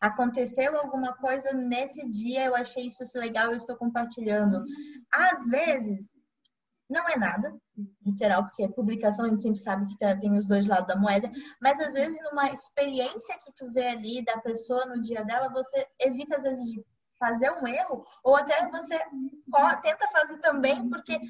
aconteceu 0.00 0.78
alguma 0.78 1.12
coisa 1.14 1.52
nesse 1.52 2.08
dia, 2.08 2.46
eu 2.46 2.54
achei 2.54 2.86
isso 2.86 3.02
legal, 3.18 3.48
eu 3.48 3.56
estou 3.56 3.76
compartilhando. 3.76 4.64
Às 5.12 5.46
vezes, 5.46 6.12
não 6.88 7.08
é 7.08 7.16
nada, 7.16 7.54
literal, 8.04 8.44
porque 8.44 8.68
publicação 8.68 9.26
a 9.26 9.28
gente 9.28 9.42
sempre 9.42 9.60
sabe 9.60 9.86
que 9.86 9.98
tá, 9.98 10.16
tem 10.16 10.36
os 10.36 10.46
dois 10.46 10.66
lados 10.66 10.88
da 10.88 11.00
moeda, 11.00 11.30
mas 11.60 11.78
às 11.80 11.94
vezes 11.94 12.20
numa 12.22 12.50
experiência 12.50 13.38
que 13.44 13.52
tu 13.52 13.70
vê 13.70 13.88
ali 13.88 14.24
da 14.24 14.38
pessoa 14.40 14.84
no 14.86 15.00
dia 15.00 15.24
dela, 15.24 15.48
você 15.50 15.86
evita 16.00 16.36
às 16.36 16.42
vezes 16.42 16.72
de 16.72 16.84
fazer 17.18 17.50
um 17.52 17.66
erro, 17.66 18.04
ou 18.24 18.34
até 18.34 18.68
você 18.70 18.98
tenta 19.82 20.08
fazer 20.08 20.38
também 20.38 20.88
porque 20.88 21.20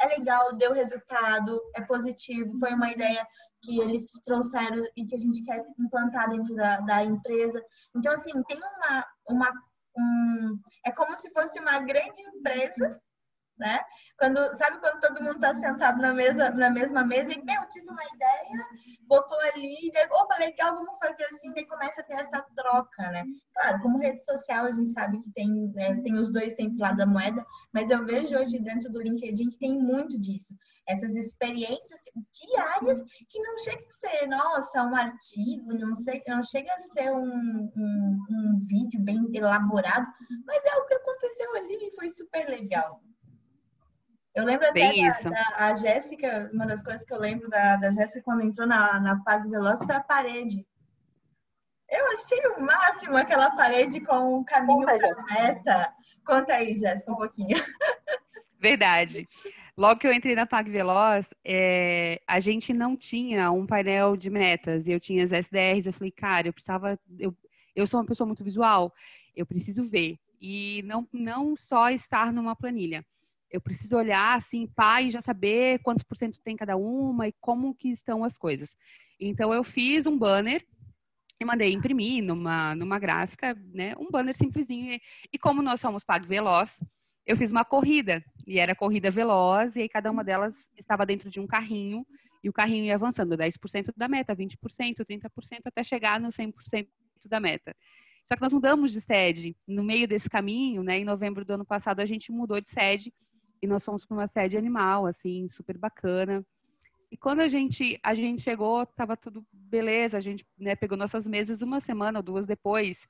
é 0.00 0.06
legal, 0.18 0.56
deu 0.56 0.72
resultado, 0.72 1.60
é 1.74 1.80
positivo, 1.82 2.58
foi 2.58 2.74
uma 2.74 2.90
ideia 2.90 3.26
que 3.62 3.80
eles 3.80 4.10
trouxeram 4.24 4.80
e 4.96 5.06
que 5.06 5.14
a 5.14 5.18
gente 5.18 5.42
quer 5.44 5.64
implantar 5.78 6.30
dentro 6.30 6.54
da, 6.54 6.80
da 6.80 7.04
empresa. 7.04 7.62
Então, 7.94 8.12
assim, 8.12 8.32
tem 8.44 8.58
uma. 8.58 9.06
uma 9.28 9.70
um, 9.98 10.58
é 10.86 10.92
como 10.92 11.16
se 11.16 11.30
fosse 11.32 11.58
uma 11.58 11.80
grande 11.80 12.22
empresa 12.22 13.00
né? 13.60 13.80
Quando, 14.18 14.38
sabe 14.56 14.80
quando 14.80 15.00
todo 15.00 15.22
mundo 15.22 15.36
está 15.36 15.54
sentado 15.54 16.00
na, 16.00 16.12
mesa, 16.12 16.50
na 16.50 16.70
mesma 16.70 17.04
mesa 17.04 17.32
e, 17.32 17.44
meu, 17.44 17.68
tive 17.68 17.88
uma 17.88 18.02
ideia, 18.02 18.66
botou 19.06 19.38
ali, 19.54 19.76
daí, 19.92 20.08
opa, 20.10 20.36
legal, 20.38 20.74
vamos 20.74 20.98
fazer 20.98 21.24
assim, 21.24 21.52
daí 21.52 21.66
começa 21.66 22.00
a 22.00 22.04
ter 22.04 22.14
essa 22.14 22.40
troca, 22.56 23.10
né? 23.10 23.24
Claro, 23.54 23.82
como 23.82 23.98
rede 23.98 24.24
social, 24.24 24.64
a 24.64 24.70
gente 24.70 24.90
sabe 24.90 25.18
que 25.22 25.30
tem, 25.32 25.48
né, 25.74 26.00
tem 26.02 26.18
os 26.18 26.32
dois 26.32 26.56
centros 26.56 26.78
lá 26.78 26.92
da 26.92 27.06
moeda, 27.06 27.44
mas 27.72 27.90
eu 27.90 28.04
vejo 28.04 28.36
hoje 28.36 28.58
dentro 28.58 28.90
do 28.90 29.02
LinkedIn 29.02 29.50
que 29.50 29.58
tem 29.58 29.78
muito 29.78 30.18
disso. 30.18 30.54
Essas 30.88 31.14
experiências 31.14 32.00
diárias 32.32 33.02
que 33.28 33.38
não 33.40 33.58
chega 33.58 33.84
a 33.84 33.90
ser, 33.90 34.26
nossa, 34.26 34.82
um 34.84 34.96
artigo, 34.96 35.74
não, 35.74 35.94
sei, 35.94 36.22
não 36.26 36.42
chega 36.42 36.72
a 36.72 36.78
ser 36.78 37.10
um, 37.12 37.70
um, 37.76 38.18
um 38.30 38.58
vídeo 38.66 39.00
bem 39.00 39.28
elaborado, 39.34 40.06
mas 40.46 40.64
é 40.64 40.76
o 40.76 40.86
que 40.86 40.94
aconteceu 40.94 41.56
ali 41.56 41.76
e 41.86 41.94
foi 41.94 42.10
super 42.10 42.48
legal. 42.48 43.02
Eu 44.34 44.44
lembro 44.44 44.66
até 44.68 44.92
da, 44.94 45.30
da, 45.30 45.56
a 45.56 45.74
Jéssica, 45.74 46.50
uma 46.52 46.66
das 46.66 46.82
coisas 46.82 47.04
que 47.04 47.12
eu 47.12 47.18
lembro 47.18 47.48
da, 47.48 47.76
da 47.76 47.90
Jéssica 47.90 48.22
quando 48.22 48.42
entrou 48.42 48.66
na, 48.66 49.00
na 49.00 49.22
Pago 49.22 49.50
Veloz 49.50 49.84
foi 49.84 49.94
a 49.94 50.00
parede. 50.00 50.64
Eu 51.90 52.06
achei 52.12 52.38
o 52.46 52.64
máximo 52.64 53.16
aquela 53.16 53.50
parede 53.50 54.00
com 54.00 54.38
um 54.38 54.44
caminho 54.44 54.84
para 54.84 55.24
meta. 55.24 55.92
Conta 56.24 56.54
aí, 56.54 56.76
Jéssica, 56.76 57.10
um 57.12 57.16
pouquinho. 57.16 57.58
Verdade. 58.60 59.26
Logo 59.76 59.98
que 59.98 60.06
eu 60.06 60.12
entrei 60.12 60.34
na 60.34 60.46
Pag 60.46 60.70
Veloz, 60.70 61.26
é, 61.44 62.20
a 62.26 62.38
gente 62.38 62.72
não 62.72 62.96
tinha 62.96 63.50
um 63.50 63.66
painel 63.66 64.16
de 64.16 64.28
metas. 64.28 64.86
Eu 64.86 65.00
tinha 65.00 65.24
as 65.24 65.32
SDRs. 65.32 65.86
Eu 65.86 65.92
falei, 65.92 66.12
cara, 66.12 66.48
eu 66.48 66.52
precisava. 66.52 66.98
Eu, 67.18 67.34
eu 67.74 67.86
sou 67.86 67.98
uma 67.98 68.06
pessoa 68.06 68.26
muito 68.26 68.44
visual, 68.44 68.92
eu 69.34 69.46
preciso 69.46 69.82
ver. 69.82 70.18
E 70.40 70.82
não, 70.84 71.08
não 71.12 71.56
só 71.56 71.88
estar 71.90 72.32
numa 72.32 72.54
planilha. 72.54 73.04
Eu 73.50 73.60
preciso 73.60 73.96
olhar 73.96 74.36
assim, 74.36 74.66
pá, 74.66 75.02
e 75.02 75.10
já 75.10 75.20
saber 75.20 75.80
quantos 75.80 76.04
por 76.04 76.16
cento 76.16 76.40
tem 76.42 76.56
cada 76.56 76.76
uma 76.76 77.28
e 77.28 77.34
como 77.40 77.74
que 77.74 77.88
estão 77.88 78.24
as 78.24 78.38
coisas. 78.38 78.76
Então 79.18 79.52
eu 79.52 79.64
fiz 79.64 80.06
um 80.06 80.16
banner 80.16 80.64
e 81.40 81.44
mandei 81.44 81.72
imprimir 81.72 82.22
numa, 82.22 82.74
numa 82.74 82.98
gráfica, 82.98 83.56
né? 83.72 83.94
Um 83.98 84.10
banner 84.10 84.36
simplesinho. 84.36 84.92
E, 84.92 85.00
e 85.32 85.38
como 85.38 85.62
nós 85.62 85.80
somos 85.80 86.04
Pag 86.04 86.26
Veloz, 86.26 86.78
eu 87.26 87.36
fiz 87.36 87.50
uma 87.50 87.64
corrida. 87.64 88.22
E 88.46 88.58
era 88.58 88.74
corrida 88.74 89.10
veloz, 89.10 89.76
e 89.76 89.82
aí 89.82 89.88
cada 89.88 90.10
uma 90.10 90.24
delas 90.24 90.70
estava 90.76 91.06
dentro 91.06 91.30
de 91.30 91.40
um 91.40 91.46
carrinho, 91.46 92.04
e 92.42 92.48
o 92.48 92.52
carrinho 92.52 92.84
ia 92.84 92.94
avançando 92.94 93.36
10% 93.36 93.92
da 93.96 94.08
meta, 94.08 94.34
20%, 94.34 94.56
30%, 95.04 95.60
até 95.64 95.84
chegar 95.84 96.18
no 96.18 96.28
100% 96.28 96.88
da 97.26 97.38
meta. 97.38 97.74
Só 98.24 98.34
que 98.34 98.42
nós 98.42 98.52
mudamos 98.52 98.92
de 98.92 99.00
sede 99.00 99.56
no 99.66 99.82
meio 99.82 100.08
desse 100.08 100.28
caminho, 100.28 100.82
né? 100.82 100.98
Em 100.98 101.04
novembro 101.04 101.44
do 101.44 101.52
ano 101.52 101.64
passado 101.64 102.00
a 102.00 102.06
gente 102.06 102.32
mudou 102.32 102.60
de 102.60 102.68
sede 102.68 103.12
e 103.62 103.66
nós 103.66 103.84
fomos 103.84 104.04
para 104.04 104.16
uma 104.16 104.26
sede 104.26 104.56
animal, 104.56 105.06
assim, 105.06 105.48
super 105.48 105.76
bacana. 105.76 106.44
E 107.10 107.16
quando 107.16 107.40
a 107.40 107.48
gente, 107.48 107.98
a 108.02 108.14
gente 108.14 108.40
chegou, 108.40 108.86
tava 108.86 109.16
tudo 109.16 109.44
beleza, 109.52 110.16
a 110.16 110.20
gente 110.20 110.46
né, 110.58 110.76
pegou 110.76 110.96
nossas 110.96 111.26
mesas 111.26 111.60
uma 111.60 111.80
semana 111.80 112.18
ou 112.18 112.22
duas 112.22 112.46
depois. 112.46 113.06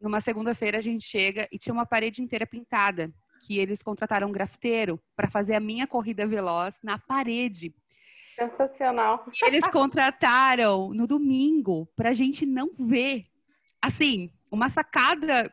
Numa 0.00 0.20
segunda-feira 0.20 0.78
a 0.78 0.82
gente 0.82 1.04
chega 1.04 1.46
e 1.52 1.58
tinha 1.58 1.72
uma 1.72 1.84
parede 1.84 2.22
inteira 2.22 2.46
pintada, 2.46 3.12
que 3.46 3.58
eles 3.58 3.82
contrataram 3.82 4.28
um 4.28 4.32
grafiteiro 4.32 4.98
para 5.14 5.30
fazer 5.30 5.54
a 5.54 5.60
minha 5.60 5.86
corrida 5.86 6.26
veloz 6.26 6.78
na 6.82 6.98
parede. 6.98 7.74
Sensacional. 8.34 9.26
E 9.42 9.44
eles 9.46 9.66
contrataram 9.68 10.94
no 10.94 11.06
domingo 11.06 11.86
para 11.94 12.10
a 12.10 12.14
gente 12.14 12.46
não 12.46 12.70
ver. 12.78 13.26
Assim, 13.82 14.30
uma 14.50 14.68
sacada 14.68 15.52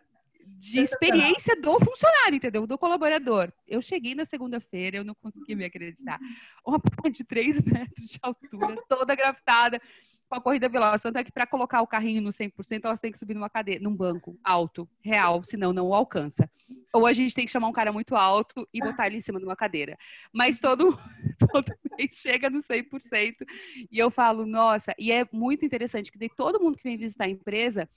de 0.58 0.80
experiência 0.80 1.56
do 1.60 1.80
funcionário, 1.80 2.36
entendeu? 2.36 2.65
Do 2.65 2.78
colaborador. 2.78 3.52
Eu 3.68 3.82
cheguei 3.82 4.15
na 4.15 4.26
segunda-feira, 4.26 4.98
eu 4.98 5.04
não 5.04 5.15
consegui 5.15 5.56
me 5.56 5.65
acreditar. 5.65 6.20
Uma 6.65 6.80
porra 6.80 7.12
de 7.12 7.24
3 7.24 7.62
metros 7.63 8.06
de 8.08 8.20
altura, 8.22 8.76
toda 8.88 9.15
grafitada, 9.15 9.82
com 10.30 10.36
a 10.36 10.41
corrida 10.41 10.70
veloz. 10.70 11.02
Tanto 11.02 11.18
é 11.18 11.24
que 11.24 11.32
para 11.32 11.46
colocar 11.46 11.82
o 11.82 11.88
carrinho 11.88 12.22
no 12.22 12.30
100%, 12.30 12.82
elas 12.84 13.00
têm 13.00 13.12
que 13.12 13.18
subir 13.18 13.34
numa 13.34 13.50
cadeira, 13.50 13.84
num 13.84 13.96
banco 13.96 14.38
alto, 14.44 14.88
real, 15.02 15.44
senão 15.44 15.74
não 15.74 15.88
o 15.88 15.94
alcança. 15.94 16.50
Ou 16.94 17.06
a 17.06 17.13
gente 17.13 17.36
tem 17.36 17.46
que 17.46 17.52
chamar 17.52 17.68
um 17.68 17.74
cara 17.74 17.91
muito 17.91 18.15
alto 18.15 18.68
e 18.74 18.80
botar 18.80 19.08
ele 19.08 19.18
em 19.18 19.22
cima 19.22 19.39
de 19.39 19.46
uma 19.46 19.56
cadeira. 19.56 19.98
Mas 20.34 20.60
todo, 20.60 20.98
todo 21.52 21.74
mês 21.98 22.15
chega 22.15 22.50
no 22.50 22.60
100%. 22.60 23.36
E 23.91 24.00
eu 24.00 24.10
falo, 24.10 24.46
nossa, 24.46 24.96
e 24.98 25.12
é 25.12 25.28
muito 25.32 25.65
interessante 25.65 26.12
que 26.12 26.18
daí 26.18 26.30
todo 26.30 26.60
mundo 26.60 26.78
que 26.78 26.84
vem 26.84 26.98
visitar 26.98 27.26
a 27.26 27.30
empresa 27.30 27.89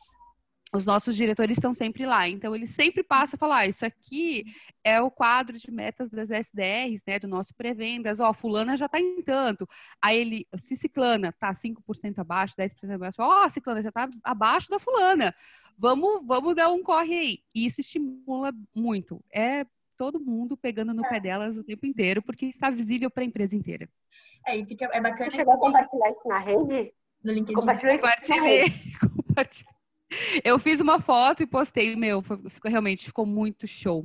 os 0.72 0.84
nossos 0.84 1.16
diretores 1.16 1.56
estão 1.56 1.72
sempre 1.72 2.04
lá. 2.04 2.28
Então, 2.28 2.54
ele 2.54 2.66
sempre 2.66 3.02
passa 3.02 3.36
a 3.36 3.38
falar: 3.38 3.58
ah, 3.58 3.66
isso 3.66 3.84
aqui 3.84 4.44
é 4.84 5.00
o 5.00 5.10
quadro 5.10 5.56
de 5.56 5.70
metas 5.70 6.10
das 6.10 6.30
SDRs, 6.30 7.02
né? 7.06 7.18
Do 7.18 7.28
nosso 7.28 7.54
pré-vendas. 7.54 8.20
Ó, 8.20 8.32
fulana 8.32 8.76
já 8.76 8.86
está 8.86 9.00
em 9.00 9.22
tanto. 9.22 9.68
Aí 10.02 10.18
ele, 10.18 10.46
se 10.56 10.76
ciclana 10.76 11.28
está 11.28 11.52
5% 11.52 12.18
abaixo, 12.18 12.54
10% 12.56 12.94
abaixo, 12.94 13.22
ó, 13.22 13.44
oh, 13.44 13.48
ciclana 13.48 13.82
já 13.82 13.88
está 13.88 14.08
abaixo 14.22 14.68
da 14.68 14.78
fulana. 14.78 15.34
Vamos, 15.76 16.26
vamos 16.26 16.56
dar 16.56 16.70
um 16.70 16.82
corre 16.82 17.14
aí. 17.14 17.38
E 17.54 17.66
isso 17.66 17.80
estimula 17.80 18.52
muito. 18.74 19.22
É 19.32 19.64
todo 19.96 20.20
mundo 20.20 20.56
pegando 20.56 20.94
no 20.94 21.04
é. 21.04 21.08
pé 21.08 21.20
delas 21.20 21.56
o 21.56 21.64
tempo 21.64 21.84
inteiro, 21.84 22.22
porque 22.22 22.46
está 22.46 22.70
visível 22.70 23.10
para 23.10 23.24
a 23.24 23.26
empresa 23.26 23.56
inteira. 23.56 23.88
É, 24.46 24.56
e 24.56 24.64
fica, 24.64 24.88
é 24.92 25.00
bacana. 25.00 25.30
Você 25.30 25.36
chegou 25.36 25.54
a 25.54 25.58
compartilhar 25.58 26.10
isso 26.10 26.28
na 26.28 26.38
rede? 26.38 26.92
No 27.22 27.32
LinkedIn. 27.32 27.54
Compartilhei. 27.54 27.98
Compartilhei. 29.26 29.77
Eu 30.44 30.58
fiz 30.58 30.80
uma 30.80 31.00
foto 31.00 31.42
e 31.42 31.46
postei, 31.46 31.94
meu, 31.96 32.22
ficou, 32.22 32.70
realmente 32.70 33.04
ficou 33.04 33.26
muito 33.26 33.66
show. 33.66 34.04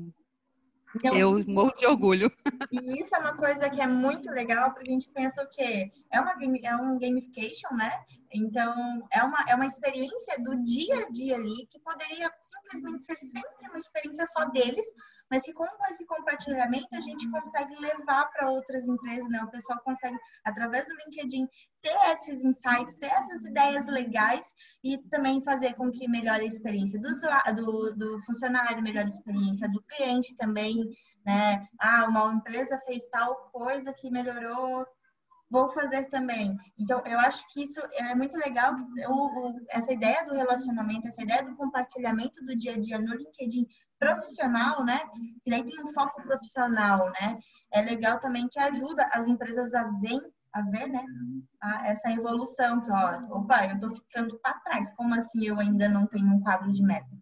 Então, 0.95 1.15
eu 1.15 1.39
isso, 1.39 1.51
morro 1.53 1.75
de 1.75 1.85
orgulho. 1.85 2.31
E 2.71 3.01
isso 3.01 3.15
é 3.15 3.19
uma 3.19 3.35
coisa 3.35 3.69
que 3.69 3.81
é 3.81 3.87
muito 3.87 4.29
legal, 4.29 4.73
porque 4.73 4.89
a 4.89 4.93
gente 4.93 5.09
pensa 5.09 5.43
o 5.43 5.49
quê? 5.49 5.91
É, 6.11 6.21
uma 6.21 6.35
game, 6.35 6.59
é 6.63 6.75
um 6.75 6.99
gamification, 6.99 7.73
né? 7.75 7.91
Então, 8.33 9.07
é 9.11 9.23
uma, 9.23 9.45
é 9.47 9.55
uma 9.55 9.65
experiência 9.65 10.41
do 10.41 10.63
dia 10.63 11.05
a 11.05 11.09
dia 11.11 11.35
ali, 11.35 11.67
que 11.67 11.79
poderia 11.79 12.31
simplesmente 12.41 13.05
ser 13.05 13.17
sempre 13.17 13.69
uma 13.69 13.77
experiência 13.77 14.25
só 14.25 14.45
deles, 14.45 14.85
mas 15.29 15.43
que 15.43 15.53
com 15.53 15.65
esse 15.91 16.05
compartilhamento 16.05 16.87
a 16.93 17.01
gente 17.01 17.29
consegue 17.29 17.75
levar 17.79 18.25
para 18.31 18.49
outras 18.49 18.87
empresas, 18.87 19.29
né? 19.29 19.41
O 19.43 19.51
pessoal 19.51 19.79
consegue, 19.83 20.17
através 20.43 20.85
do 20.85 20.95
LinkedIn, 21.05 21.47
ter 21.81 21.95
esses 22.13 22.43
insights, 22.43 22.97
ter 22.97 23.07
essas 23.07 23.43
ideias 23.43 23.85
legais 23.85 24.43
e 24.83 24.97
também 25.09 25.43
fazer 25.43 25.75
com 25.75 25.91
que 25.91 26.07
melhore 26.07 26.43
a 26.43 26.47
experiência 26.47 26.99
do, 26.99 27.09
do, 27.55 27.95
do 27.95 28.23
funcionário, 28.23 28.81
melhore 28.81 29.07
a 29.07 29.09
experiência 29.09 29.69
do 29.69 29.81
cliente 29.83 30.35
também, 30.37 30.75
né? 31.23 31.67
Ah, 31.79 32.05
uma 32.09 32.33
empresa 32.33 32.79
fez 32.85 33.07
tal 33.09 33.49
coisa 33.51 33.93
que 33.93 34.09
melhorou 34.09 34.85
vou 35.53 35.69
fazer 35.69 36.09
também. 36.09 36.57
Então, 36.79 36.99
eu 37.05 37.19
acho 37.19 37.47
que 37.49 37.63
isso 37.63 37.79
é 37.93 38.15
muito 38.15 38.35
legal, 38.35 38.73
essa 39.69 39.93
ideia 39.93 40.25
do 40.25 40.33
relacionamento, 40.33 41.07
essa 41.07 41.21
ideia 41.21 41.43
do 41.43 41.55
compartilhamento 41.55 42.43
do 42.43 42.57
dia 42.57 42.73
a 42.73 42.79
dia 42.79 42.97
no 42.97 43.13
LinkedIn 43.13 43.67
profissional, 43.99 44.83
né? 44.83 44.99
Que 45.43 45.51
daí 45.51 45.63
tem 45.63 45.79
um 45.83 45.93
foco 45.93 46.23
profissional, 46.23 47.05
né? 47.21 47.37
É 47.71 47.83
legal 47.83 48.19
também 48.19 48.49
que 48.49 48.59
ajuda 48.59 49.07
as 49.13 49.27
empresas 49.27 49.75
a 49.75 49.83
ver, 50.01 50.19
a 50.51 50.63
ver, 50.63 50.87
né? 50.87 51.05
A, 51.61 51.87
essa 51.87 52.09
evolução 52.09 52.81
que, 52.81 52.91
ó, 52.91 53.19
opa, 53.37 53.67
eu 53.67 53.79
tô 53.79 53.89
ficando 53.95 54.39
para 54.39 54.59
trás. 54.61 54.91
Como 54.95 55.13
assim 55.13 55.45
eu 55.45 55.59
ainda 55.59 55.87
não 55.87 56.07
tenho 56.07 56.25
um 56.33 56.41
quadro 56.41 56.73
de 56.73 56.81
meta? 56.81 57.15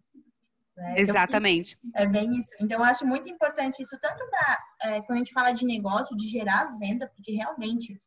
Né? 0.74 1.02
Então, 1.02 1.14
Exatamente. 1.14 1.78
é 1.94 2.06
bem 2.06 2.32
isso. 2.32 2.56
Então, 2.58 2.78
eu 2.78 2.84
acho 2.84 3.06
muito 3.06 3.28
importante 3.28 3.82
isso, 3.82 3.98
tanto 4.00 4.26
para 4.30 4.58
é, 4.84 5.02
quando 5.02 5.16
a 5.16 5.18
gente 5.18 5.34
fala 5.34 5.52
de 5.52 5.66
negócio, 5.66 6.16
de 6.16 6.26
gerar 6.28 6.78
venda, 6.78 7.06
porque 7.14 7.32
realmente 7.32 8.00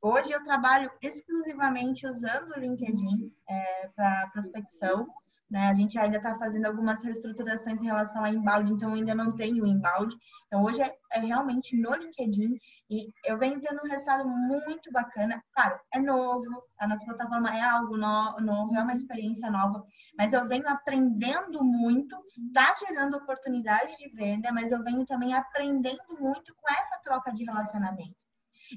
hoje 0.00 0.32
eu 0.32 0.42
trabalho 0.42 0.90
exclusivamente 1.02 2.06
usando 2.06 2.52
o 2.52 2.58
LinkedIn 2.58 3.32
é, 3.48 3.88
para 3.88 4.28
prospecção. 4.28 5.08
Né? 5.50 5.66
A 5.68 5.74
gente 5.74 5.98
ainda 5.98 6.18
está 6.18 6.36
fazendo 6.38 6.66
algumas 6.66 7.02
reestruturações 7.02 7.82
em 7.82 7.86
relação 7.86 8.22
a 8.22 8.30
embalde, 8.30 8.72
então 8.72 8.92
ainda 8.92 9.14
não 9.14 9.34
tenho 9.34 9.66
embalde. 9.66 10.14
Então 10.46 10.62
hoje 10.62 10.82
é, 10.82 10.94
é, 11.12 11.20
realmente 11.20 11.74
no 11.80 11.94
LinkedIn 11.94 12.58
e 12.90 13.10
eu 13.24 13.38
venho 13.38 13.58
tendo 13.58 13.80
um 13.82 13.88
resultado 13.88 14.28
muito 14.28 14.92
bacana. 14.92 15.42
Claro, 15.54 15.80
é 15.94 15.98
novo, 16.00 16.44
a 16.78 16.86
nossa 16.86 17.04
plataforma 17.06 17.56
é 17.56 17.62
algo 17.62 17.96
no, 17.96 18.40
novo, 18.40 18.76
é 18.76 18.82
uma 18.82 18.92
experiência 18.92 19.50
nova, 19.50 19.82
mas 20.18 20.34
eu 20.34 20.46
venho 20.46 20.68
aprendendo 20.68 21.64
muito, 21.64 22.14
está 22.46 22.74
gerando 22.86 23.16
oportunidade 23.16 23.96
de 23.96 24.10
venda, 24.10 24.52
mas 24.52 24.70
eu 24.70 24.82
venho 24.82 25.06
também 25.06 25.32
aprendendo 25.32 26.20
muito 26.20 26.54
com 26.56 26.72
essa 26.74 27.00
troca 27.02 27.32
de 27.32 27.44
relacionamento. 27.44 28.27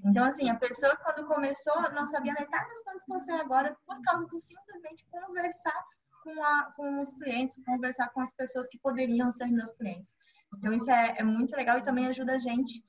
Então, 0.05 0.23
assim, 0.23 0.49
a 0.49 0.55
pessoa 0.55 0.95
quando 0.97 1.27
começou 1.27 1.91
não 1.91 2.05
sabia 2.05 2.33
metade 2.33 2.67
das 2.67 2.83
coisas 2.83 3.03
que 3.03 3.13
eu 3.13 3.19
sei 3.19 3.35
agora 3.35 3.75
por 3.85 4.01
causa 4.01 4.25
de 4.27 4.39
simplesmente 4.39 5.05
conversar 5.09 5.85
com, 6.23 6.43
a, 6.43 6.73
com 6.75 7.01
os 7.01 7.13
clientes, 7.13 7.59
conversar 7.65 8.09
com 8.09 8.21
as 8.21 8.31
pessoas 8.33 8.67
que 8.67 8.79
poderiam 8.79 9.31
ser 9.31 9.47
meus 9.47 9.71
clientes. 9.73 10.13
Então, 10.57 10.71
isso 10.71 10.89
é, 10.89 11.15
é 11.17 11.23
muito 11.23 11.55
legal 11.55 11.77
e 11.77 11.83
também 11.83 12.07
ajuda 12.07 12.33
a 12.35 12.37
gente. 12.37 12.83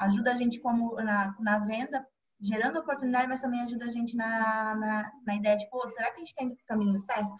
ajuda 0.00 0.32
a 0.32 0.36
gente 0.36 0.60
como 0.60 0.94
na, 0.96 1.34
na 1.40 1.58
venda, 1.58 2.06
gerando 2.40 2.78
oportunidade, 2.78 3.28
mas 3.28 3.40
também 3.40 3.62
ajuda 3.62 3.86
a 3.86 3.90
gente 3.90 4.16
na, 4.16 4.74
na, 4.74 5.12
na 5.26 5.34
ideia 5.34 5.56
de, 5.56 5.68
pô, 5.70 5.86
será 5.88 6.10
que 6.10 6.16
a 6.16 6.24
gente 6.24 6.34
tem 6.34 6.48
o 6.48 6.56
caminho 6.66 6.98
certo? 6.98 7.34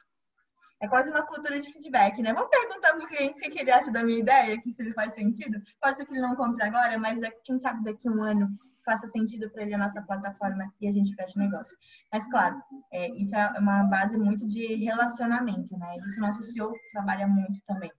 É 0.81 0.88
quase 0.88 1.11
uma 1.11 1.23
cultura 1.23 1.59
de 1.59 1.73
feedback, 1.73 2.21
né? 2.21 2.35
Vamos 2.35 2.51
perguntar 2.51 2.90
para 2.95 3.03
o 3.03 3.07
cliente 3.07 3.47
o 3.47 3.51
que 3.51 3.61
ele 3.61 3.71
acha 3.71 3.90
da 3.90 4.05
minha 4.05 4.19
ideia, 4.19 4.61
que 4.61 4.71
se 4.71 4.83
ele 4.83 4.92
faz 4.92 5.14
sentido. 5.14 5.59
Pode 5.81 5.99
ser 5.99 6.05
que 6.05 6.12
ele 6.12 6.21
não 6.21 6.37
compre 6.37 6.62
agora, 6.64 6.99
mas 6.99 7.19
quem 7.45 7.59
sabe 7.59 7.83
daqui 7.83 8.09
a 8.09 8.12
um 8.12 8.23
ano 8.23 8.49
faça 8.87 9.07
sentido 9.09 9.51
para 9.51 9.62
ele 9.62 9.75
a 9.75 9.79
nossa 9.79 10.01
plataforma 10.01 10.72
e 10.81 10.88
a 10.88 10.92
gente 10.92 11.14
feche 11.14 11.38
negócio. 11.38 11.77
Mas, 12.11 12.27
claro, 12.31 12.62
é, 12.92 13.09
isso 13.11 13.37
é 13.37 13.59
uma 13.59 13.83
base 13.85 14.16
muito 14.16 14.46
de 14.46 14.77
relacionamento, 14.77 15.77
né? 15.77 15.96
Isso 16.07 16.20
nosso 16.20 16.42
CEO 16.42 16.72
trabalha 16.92 17.27
muito 17.27 17.61
também. 17.66 17.90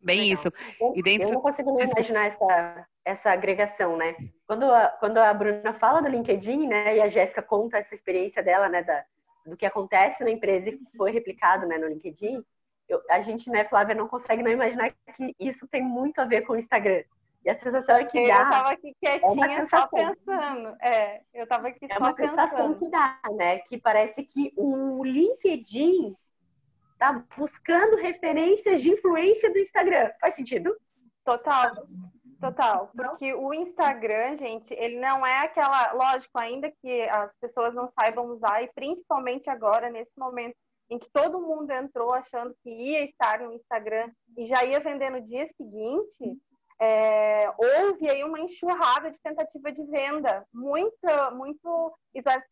Bem 0.00 0.28
Legal. 0.28 0.34
isso. 0.34 0.52
E 0.94 1.02
dentro... 1.02 1.28
Eu 1.28 1.34
não 1.34 1.40
consigo 1.40 1.74
nem 1.74 1.88
imaginar 1.90 2.26
essa, 2.26 2.86
essa 3.04 3.30
agregação, 3.32 3.96
né? 3.96 4.14
Quando 4.46 4.64
a, 4.72 4.88
quando 4.88 5.18
a 5.18 5.34
Bruna 5.34 5.72
fala 5.74 6.00
do 6.00 6.08
LinkedIn, 6.08 6.68
né, 6.68 6.96
e 6.96 7.00
a 7.00 7.08
Jéssica 7.08 7.42
conta 7.42 7.78
essa 7.78 7.94
experiência 7.94 8.42
dela, 8.42 8.68
né, 8.68 8.82
da, 8.84 9.04
do 9.44 9.56
que 9.56 9.66
acontece 9.66 10.22
na 10.22 10.30
empresa 10.30 10.70
e 10.70 10.78
foi 10.96 11.10
replicado, 11.10 11.66
né, 11.66 11.78
no 11.78 11.88
LinkedIn, 11.88 12.44
eu, 12.88 13.02
a 13.10 13.20
gente, 13.20 13.50
né, 13.50 13.64
Flávia, 13.64 13.94
não 13.94 14.08
consegue 14.08 14.42
não 14.42 14.50
imaginar 14.50 14.92
que 15.14 15.34
isso 15.38 15.66
tem 15.68 15.82
muito 15.82 16.20
a 16.20 16.24
ver 16.24 16.42
com 16.42 16.54
o 16.54 16.56
Instagram. 16.56 17.02
E 17.44 17.50
a 17.50 17.54
sensação 17.54 17.96
é 17.96 18.04
que 18.04 18.18
eu 18.18 18.28
dá. 18.28 18.34
Eu 18.34 18.50
tava 18.50 18.70
aqui 18.70 18.96
quietinha, 19.00 19.46
é 19.46 19.64
só 19.64 19.88
pensando. 19.88 20.76
É, 20.80 21.22
eu 21.32 21.46
tava 21.46 21.68
aqui 21.68 21.84
é 21.84 21.94
só 21.94 22.12
pensando. 22.12 22.20
É 22.20 22.24
uma 22.24 22.28
sensação 22.28 22.74
que 22.74 22.90
dá, 22.90 23.20
né? 23.36 23.58
Que 23.60 23.78
parece 23.78 24.24
que 24.24 24.52
o 24.56 25.04
LinkedIn 25.04 26.16
tá 26.98 27.24
buscando 27.36 27.96
referências 27.96 28.82
de 28.82 28.90
influência 28.90 29.50
do 29.52 29.58
Instagram. 29.58 30.10
Faz 30.20 30.34
sentido? 30.34 30.76
Total. 31.24 31.64
Total, 32.40 32.88
porque 32.94 33.34
o 33.34 33.52
Instagram, 33.52 34.36
gente, 34.36 34.72
ele 34.74 35.00
não 35.00 35.26
é 35.26 35.38
aquela, 35.38 35.92
lógico, 35.92 36.38
ainda 36.38 36.70
que 36.70 37.02
as 37.08 37.36
pessoas 37.36 37.74
não 37.74 37.88
saibam 37.88 38.26
usar 38.26 38.62
e 38.62 38.72
principalmente 38.72 39.50
agora 39.50 39.90
nesse 39.90 40.16
momento 40.16 40.54
em 40.88 41.00
que 41.00 41.10
todo 41.10 41.40
mundo 41.40 41.70
entrou 41.72 42.14
achando 42.14 42.54
que 42.62 42.70
ia 42.70 43.04
estar 43.04 43.40
no 43.40 43.52
Instagram 43.52 44.10
e 44.36 44.44
já 44.44 44.64
ia 44.64 44.78
vender 44.78 45.10
no 45.10 45.20
dia 45.20 45.48
seguinte, 45.48 46.38
é, 46.80 47.50
houve 47.58 48.08
aí 48.08 48.22
uma 48.22 48.40
enxurrada 48.40 49.10
de 49.10 49.20
tentativa 49.20 49.72
de 49.72 49.84
venda, 49.84 50.46
muito, 50.52 50.96
muito 51.34 51.98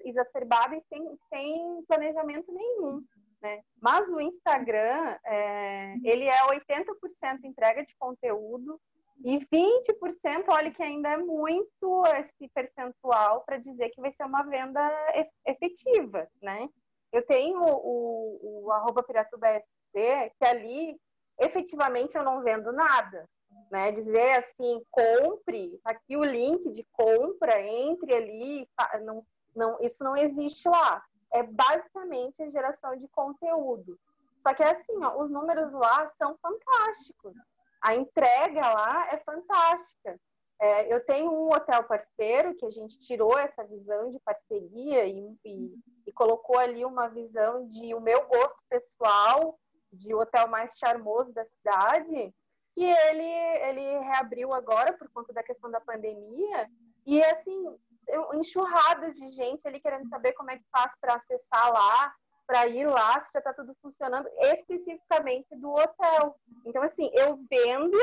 exacerbada 0.05 0.77
e 0.77 0.83
sem, 0.89 1.19
sem 1.29 1.85
planejamento 1.87 2.53
nenhum. 2.53 3.05
Né? 3.41 3.62
Mas 3.81 4.11
o 4.11 4.21
Instagram, 4.21 5.17
é, 5.25 5.95
ele 6.03 6.25
é 6.25 6.39
80% 6.49 7.45
entrega 7.45 7.85
de 7.85 7.95
conteúdo 7.97 8.81
e 9.25 9.39
20%, 9.39 10.45
olha 10.49 10.71
que 10.71 10.83
ainda 10.83 11.11
é 11.11 11.17
muito 11.17 12.05
esse 12.19 12.49
percentual 12.53 13.43
para 13.45 13.59
dizer 13.59 13.91
que 13.91 14.01
vai 14.01 14.12
ser 14.12 14.25
uma 14.25 14.43
venda 14.43 14.93
efetiva, 15.47 16.29
né? 16.43 16.69
Eu 17.12 17.25
tenho 17.25 17.62
o, 17.62 18.41
o, 18.43 18.65
o 18.67 18.73
arroba 18.73 19.03
que 20.37 20.45
ali 20.45 21.01
efetivamente 21.41 22.17
eu 22.17 22.23
não 22.23 22.43
vendo 22.43 22.73
nada, 22.73 23.27
né? 23.70 23.92
Dizer 23.92 24.33
assim, 24.38 24.83
compre, 24.90 25.79
tá 25.83 25.90
aqui 25.90 26.16
o 26.16 26.24
link 26.24 26.72
de 26.72 26.85
compra, 26.92 27.61
entre 27.61 28.14
ali, 28.14 28.68
não, 29.02 29.26
não, 29.55 29.79
isso 29.81 30.02
não 30.05 30.16
existe 30.16 30.68
lá. 30.68 31.02
É 31.33 31.42
basicamente 31.42 32.42
a 32.42 32.48
geração 32.48 32.96
de 32.96 33.09
conteúdo. 33.09 33.98
Só 34.38 34.55
que 34.55 34.62
é 34.62 34.70
assim, 34.70 35.02
ó, 35.02 35.20
os 35.20 35.31
números 35.31 35.72
lá 35.72 36.09
são 36.18 36.37
fantásticos. 36.40 37.35
A 37.83 37.94
entrega 37.94 38.61
lá 38.61 39.09
é 39.11 39.18
fantástica. 39.18 40.18
É, 40.59 40.92
eu 40.92 41.05
tenho 41.05 41.31
um 41.31 41.50
hotel 41.52 41.85
parceiro 41.85 42.55
que 42.55 42.64
a 42.64 42.70
gente 42.70 42.98
tirou 42.98 43.38
essa 43.38 43.62
visão 43.64 44.11
de 44.11 44.18
parceria 44.20 45.05
e, 45.05 45.37
e, 45.44 45.74
e 46.07 46.12
colocou 46.12 46.59
ali 46.59 46.85
uma 46.85 47.09
visão 47.09 47.66
de 47.66 47.94
o 47.94 48.00
meu 48.00 48.26
gosto 48.26 48.59
pessoal, 48.68 49.59
de 49.92 50.14
hotel 50.14 50.48
mais 50.48 50.79
charmoso 50.79 51.33
da 51.33 51.44
cidade, 51.44 52.35
e 52.77 52.85
ele, 52.85 53.23
ele 53.23 53.99
reabriu 54.01 54.53
agora 54.53 54.93
por 54.93 55.09
conta 55.11 55.33
da 55.33 55.43
questão 55.43 55.71
da 55.71 55.81
pandemia. 55.81 56.71
E, 57.07 57.23
assim, 57.25 57.77
enxurradas 58.35 59.15
de 59.17 59.29
gente 59.31 59.67
ali 59.67 59.81
querendo 59.81 60.09
saber 60.09 60.33
como 60.35 60.51
é 60.51 60.59
que 60.59 60.65
faz 60.71 60.95
para 61.01 61.15
acessar 61.15 61.73
lá, 61.73 62.15
para 62.47 62.67
ir 62.67 62.87
lá, 62.87 63.23
se 63.23 63.33
já 63.33 63.41
está 63.41 63.53
tudo 63.53 63.75
funcionando, 63.83 64.29
especificamente 64.41 65.57
do 65.57 65.73
hotel. 65.73 66.37
Então, 66.65 66.83
assim, 66.83 67.11
eu 67.15 67.39
vendo 67.51 67.99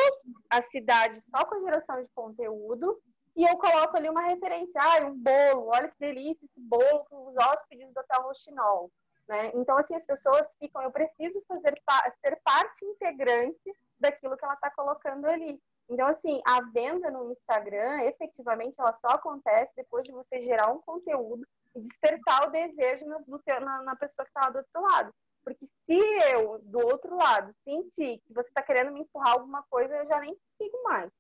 a 0.50 0.62
cidade 0.62 1.22
só 1.22 1.46
com 1.46 1.56
a 1.56 1.62
geração 1.62 2.02
de 2.02 2.10
conteúdo 2.14 3.00
e 3.36 3.44
eu 3.44 3.58
coloco 3.58 3.96
ali 3.96 4.10
uma 4.10 4.22
referência, 4.22 4.80
ah, 4.82 5.06
um 5.06 5.16
bolo, 5.16 5.70
olha 5.70 5.88
que 5.88 6.00
delícia 6.00 6.46
esse 6.46 6.60
bolo 6.60 7.06
com 7.10 7.30
os 7.30 7.36
hóspedes 7.38 7.92
do 7.94 8.00
Hotel 8.00 8.22
Rochinol. 8.24 8.92
Né? 9.28 9.52
Então, 9.56 9.78
assim, 9.78 9.96
as 9.96 10.06
pessoas 10.06 10.54
ficam, 10.60 10.82
eu 10.82 10.92
preciso 10.92 11.42
fazer 11.48 11.82
ser 12.22 12.40
parte 12.44 12.86
integrante 12.86 13.74
daquilo 14.04 14.38
que 14.38 14.46
ela 14.46 14.54
está 14.54 14.70
colocando 14.72 15.26
ali. 15.26 15.60
Então, 15.90 16.08
assim, 16.08 16.42
a 16.46 16.62
venda 16.72 17.10
no 17.12 17.32
Instagram, 17.32 18.04
efetivamente, 18.04 18.80
ela 18.80 18.98
só 19.02 19.16
acontece 19.16 19.72
depois 19.76 20.04
de 20.04 20.12
você 20.12 20.42
gerar 20.42 20.72
um 20.72 20.82
conteúdo 20.82 21.46
e 21.76 21.82
despertar 21.82 22.48
o 22.48 22.52
desejo 22.52 23.06
no, 23.28 23.40
teu, 23.40 23.60
na, 23.60 23.82
na, 23.84 23.96
pessoa 23.96 24.26
que 24.26 24.30
está 24.30 24.42
lá 24.42 24.50
do 24.50 24.58
outro 24.60 24.82
lado. 24.82 25.14
Porque 25.44 25.66
se 25.66 26.00
eu, 26.32 26.60
do 26.64 26.80
outro 26.80 27.16
lado, 27.18 27.54
sentir 27.64 28.22
que 28.26 28.34
você 28.34 28.48
está 28.48 28.62
querendo 28.62 28.94
me 28.94 29.02
empurrar 29.02 29.34
alguma 29.34 29.64
coisa, 29.64 29.94
eu 29.96 30.06
já 30.06 30.20
nem 30.20 30.38
sigo 30.58 30.84
mais. 30.84 31.12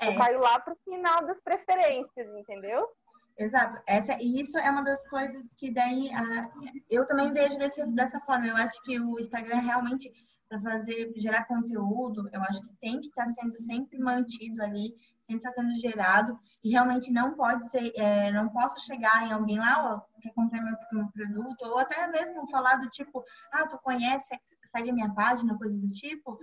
É. 0.00 0.08
Eu 0.08 0.16
caio 0.16 0.40
lá 0.40 0.58
para 0.58 0.72
o 0.72 0.78
final 0.84 1.24
das 1.24 1.40
preferências, 1.40 2.26
entendeu? 2.36 2.90
Exato. 3.38 3.80
Essa, 3.86 4.16
e 4.20 4.40
isso 4.40 4.58
é 4.58 4.70
uma 4.70 4.82
das 4.82 5.06
coisas 5.08 5.54
que 5.54 5.72
daí 5.72 6.10
a, 6.12 6.50
eu 6.90 7.06
também 7.06 7.32
vejo 7.32 7.58
desse, 7.58 7.84
dessa 7.94 8.20
forma. 8.20 8.46
Eu 8.46 8.56
acho 8.56 8.82
que 8.82 8.98
o 8.98 9.20
Instagram 9.20 9.60
realmente 9.60 10.12
para 10.50 10.60
fazer, 10.60 11.12
gerar 11.16 11.44
conteúdo, 11.44 12.28
eu 12.32 12.42
acho 12.42 12.60
que 12.62 12.74
tem 12.80 13.00
que 13.00 13.06
estar 13.06 13.24
tá 13.24 13.28
sendo 13.28 13.56
sempre 13.60 14.00
mantido 14.00 14.60
ali, 14.60 14.92
sempre 15.20 15.48
está 15.48 15.52
sendo 15.52 15.72
gerado, 15.76 16.36
e 16.64 16.70
realmente 16.70 17.12
não 17.12 17.36
pode 17.36 17.70
ser, 17.70 17.92
é, 17.94 18.32
não 18.32 18.48
posso 18.48 18.84
chegar 18.84 19.28
em 19.28 19.32
alguém 19.32 19.60
lá, 19.60 19.94
ó, 19.94 20.20
quer 20.20 20.32
comprar 20.34 20.60
meu, 20.60 20.74
meu, 20.92 21.06
produto, 21.12 21.62
ou 21.62 21.78
até 21.78 22.04
mesmo 22.08 22.50
falar 22.50 22.76
do 22.78 22.88
tipo, 22.88 23.24
ah, 23.52 23.68
tu 23.68 23.78
conhece, 23.78 24.36
segue 24.64 24.90
minha 24.90 25.14
página, 25.14 25.56
coisa 25.56 25.78
do 25.78 25.88
tipo, 25.88 26.36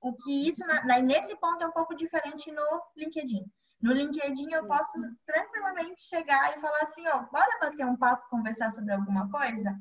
o 0.00 0.14
que 0.14 0.48
isso, 0.48 0.64
na, 0.64 0.84
na, 0.84 0.98
nesse 1.00 1.36
ponto, 1.36 1.64
é 1.64 1.66
um 1.66 1.72
pouco 1.72 1.96
diferente 1.96 2.52
no 2.52 2.82
LinkedIn. 2.96 3.44
No 3.82 3.92
LinkedIn 3.92 4.52
eu 4.52 4.64
posso 4.66 4.92
tranquilamente 5.26 6.02
chegar 6.02 6.56
e 6.56 6.60
falar 6.60 6.82
assim, 6.82 7.04
ó, 7.08 7.24
bora 7.32 7.58
bater 7.60 7.84
um 7.84 7.96
papo, 7.96 8.28
conversar 8.28 8.70
sobre 8.70 8.92
alguma 8.92 9.28
coisa? 9.28 9.76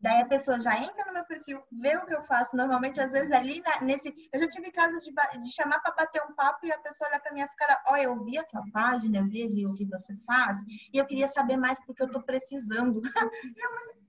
Daí 0.00 0.20
a 0.20 0.26
pessoa 0.26 0.60
já 0.60 0.76
entra 0.76 1.04
no 1.06 1.14
meu 1.14 1.24
perfil, 1.24 1.62
vê 1.72 1.96
o 1.96 2.04
que 2.04 2.14
eu 2.14 2.22
faço. 2.22 2.56
Normalmente, 2.56 3.00
às 3.00 3.12
vezes, 3.12 3.32
ali 3.32 3.62
na, 3.62 3.80
nesse. 3.80 4.14
Eu 4.32 4.40
já 4.40 4.48
tive 4.48 4.70
caso 4.70 5.00
de, 5.00 5.10
de 5.10 5.52
chamar 5.52 5.80
para 5.80 5.94
bater 5.94 6.22
um 6.22 6.34
papo 6.34 6.66
e 6.66 6.72
a 6.72 6.78
pessoa 6.78 7.08
olhar 7.08 7.20
para 7.20 7.32
mim 7.32 7.40
e 7.40 7.48
ficar: 7.48 7.82
Ó, 7.88 7.96
eu 7.96 8.16
vi 8.24 8.38
a 8.38 8.44
tua 8.44 8.62
página, 8.72 9.18
eu 9.18 9.26
vi 9.26 9.44
ali 9.44 9.66
o 9.66 9.74
que 9.74 9.86
você 9.86 10.14
faz, 10.26 10.58
e 10.92 10.98
eu 10.98 11.06
queria 11.06 11.28
saber 11.28 11.56
mais 11.56 11.82
porque 11.84 12.02
eu 12.02 12.10
tô 12.10 12.22
precisando. 12.22 13.00
Não, 13.56 13.74
mas 13.74 14.06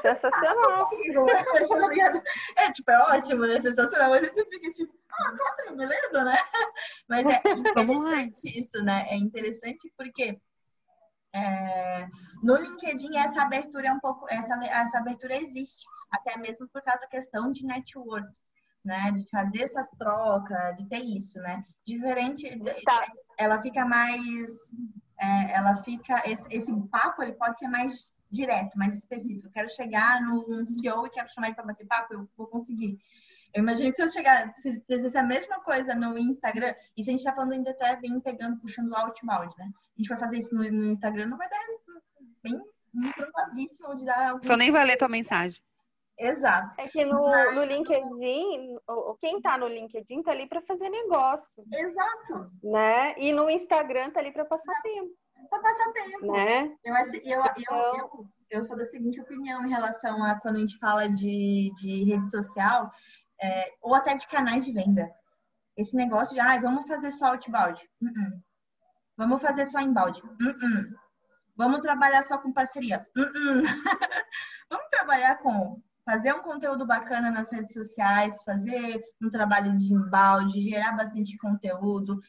Sensacional. 0.00 0.88
É, 2.56 2.70
tipo, 2.72 2.90
é 2.90 2.98
ótimo, 2.98 3.46
né? 3.46 3.60
Sensacional. 3.60 4.10
Mas 4.10 4.28
você 4.28 4.44
fica 4.46 4.70
tipo, 4.70 4.94
ah, 5.10 5.34
claro, 5.36 5.76
beleza, 5.76 6.24
né? 6.24 6.36
Mas 7.08 7.26
é 7.26 7.50
interessante 7.50 8.60
isso, 8.60 8.84
né? 8.84 9.06
É 9.08 9.16
interessante 9.16 9.92
porque 9.96 10.38
é, 11.34 12.08
no 12.42 12.56
LinkedIn 12.56 13.16
essa 13.16 13.42
abertura 13.42 13.88
é 13.88 13.92
um 13.92 14.00
pouco, 14.00 14.26
essa, 14.28 14.54
essa 14.64 14.98
abertura 14.98 15.34
existe, 15.36 15.86
até 16.10 16.36
mesmo 16.36 16.68
por 16.68 16.82
causa 16.82 17.00
da 17.00 17.06
questão 17.06 17.50
de 17.50 17.64
network, 17.64 18.28
né? 18.84 19.12
De 19.12 19.28
fazer 19.30 19.62
essa 19.62 19.86
troca, 19.98 20.72
de 20.72 20.86
ter 20.86 20.98
isso, 20.98 21.38
né? 21.40 21.64
Diferente, 21.84 22.48
tá. 22.84 23.02
ela 23.38 23.62
fica 23.62 23.84
mais, 23.84 24.72
é, 25.18 25.52
ela 25.56 25.76
fica, 25.76 26.22
esse, 26.28 26.46
esse 26.50 26.72
papo 26.88 27.22
ele 27.22 27.32
pode 27.32 27.58
ser 27.58 27.68
mais 27.68 28.12
direto, 28.30 28.76
mais 28.76 28.96
específico. 28.96 29.46
Eu 29.46 29.52
quero 29.52 29.70
chegar 29.70 30.20
no 30.22 30.64
CEO 30.66 31.06
e 31.06 31.10
quero 31.10 31.28
chamar 31.28 31.48
ele 31.48 31.56
para 31.56 31.66
bater 31.66 31.86
papo, 31.86 32.14
eu 32.14 32.28
vou 32.36 32.46
conseguir. 32.46 32.98
Eu 33.54 33.62
imagino 33.62 33.90
que 33.90 33.96
se 33.96 34.02
eu 34.02 34.08
chegar, 34.08 34.52
se 34.56 34.80
fizesse 34.80 35.16
a 35.18 35.22
mesma 35.22 35.60
coisa 35.60 35.94
no 35.94 36.18
Instagram, 36.18 36.74
e 36.96 37.04
se 37.04 37.10
a 37.10 37.12
gente 37.12 37.24
tá 37.24 37.34
falando 37.34 37.52
ainda 37.52 37.70
até 37.70 37.96
bem 37.96 38.18
pegando, 38.18 38.58
puxando 38.58 38.90
o 38.90 38.96
outbound, 38.96 39.54
né? 39.58 39.70
A 39.94 40.00
gente 40.00 40.08
vai 40.08 40.18
fazer 40.18 40.38
isso 40.38 40.54
no, 40.54 40.62
no 40.62 40.86
Instagram, 40.86 41.26
não 41.26 41.36
vai 41.36 41.48
dar 41.48 41.58
bem 42.42 42.60
improvável 42.94 43.96
de 43.96 44.04
dar. 44.04 44.30
Algum... 44.30 44.46
Só 44.46 44.56
nem 44.56 44.70
vai 44.70 44.84
ler 44.84 44.96
tua 44.96 45.08
mensagem. 45.08 45.60
Exato. 46.18 46.74
É 46.78 46.88
que 46.88 47.04
no, 47.04 47.24
Mas... 47.24 47.54
no 47.54 47.64
LinkedIn, 47.64 48.76
quem 49.20 49.40
tá 49.40 49.58
no 49.58 49.66
LinkedIn 49.66 50.22
tá 50.22 50.30
ali 50.30 50.46
para 50.46 50.60
fazer 50.62 50.88
negócio. 50.88 51.64
Exato. 51.72 52.50
Né? 52.62 53.14
E 53.18 53.32
no 53.32 53.48
Instagram 53.50 54.10
tá 54.10 54.20
ali 54.20 54.32
para 54.32 54.44
passar 54.44 54.72
tempo. 54.82 55.10
Para 55.48 55.60
passar 55.60 55.92
tempo. 55.92 56.32
Né? 56.32 56.76
Eu 56.84 56.94
acho, 56.94 57.16
eu, 57.16 57.40
eu, 57.40 57.44
então... 57.56 57.98
eu, 57.98 58.26
eu 58.50 58.62
sou 58.62 58.76
da 58.76 58.84
seguinte 58.84 59.20
opinião 59.20 59.66
em 59.66 59.70
relação 59.70 60.22
a 60.22 60.38
quando 60.38 60.56
a 60.56 60.60
gente 60.60 60.78
fala 60.78 61.08
de, 61.08 61.72
de 61.80 62.04
rede 62.04 62.30
social, 62.30 62.90
é, 63.40 63.72
ou 63.80 63.94
até 63.94 64.14
de 64.16 64.28
canais 64.28 64.64
de 64.64 64.72
venda. 64.72 65.10
Esse 65.76 65.96
negócio 65.96 66.34
de, 66.34 66.40
ah, 66.40 66.60
vamos 66.60 66.86
fazer 66.86 67.10
só 67.12 67.28
outbound. 67.28 67.82
Uh 68.00 68.06
-uh. 68.06 68.42
Vamos 69.16 69.42
fazer 69.42 69.66
só 69.66 69.80
inbound. 69.80 70.20
Uh 70.22 71.02
Vamos 71.54 71.80
trabalhar 71.80 72.22
só 72.22 72.38
com 72.38 72.52
parceria. 72.52 73.06
vamos 74.70 74.86
trabalhar 74.90 75.36
com 75.38 75.82
fazer 76.04 76.32
um 76.32 76.42
conteúdo 76.42 76.86
bacana 76.86 77.30
nas 77.30 77.50
redes 77.52 77.72
sociais, 77.72 78.42
fazer 78.42 79.02
um 79.22 79.30
trabalho 79.30 79.76
de 79.76 79.92
embalde, 79.92 80.60
gerar 80.60 80.92
bastante 80.96 81.36
conteúdo. 81.38 82.20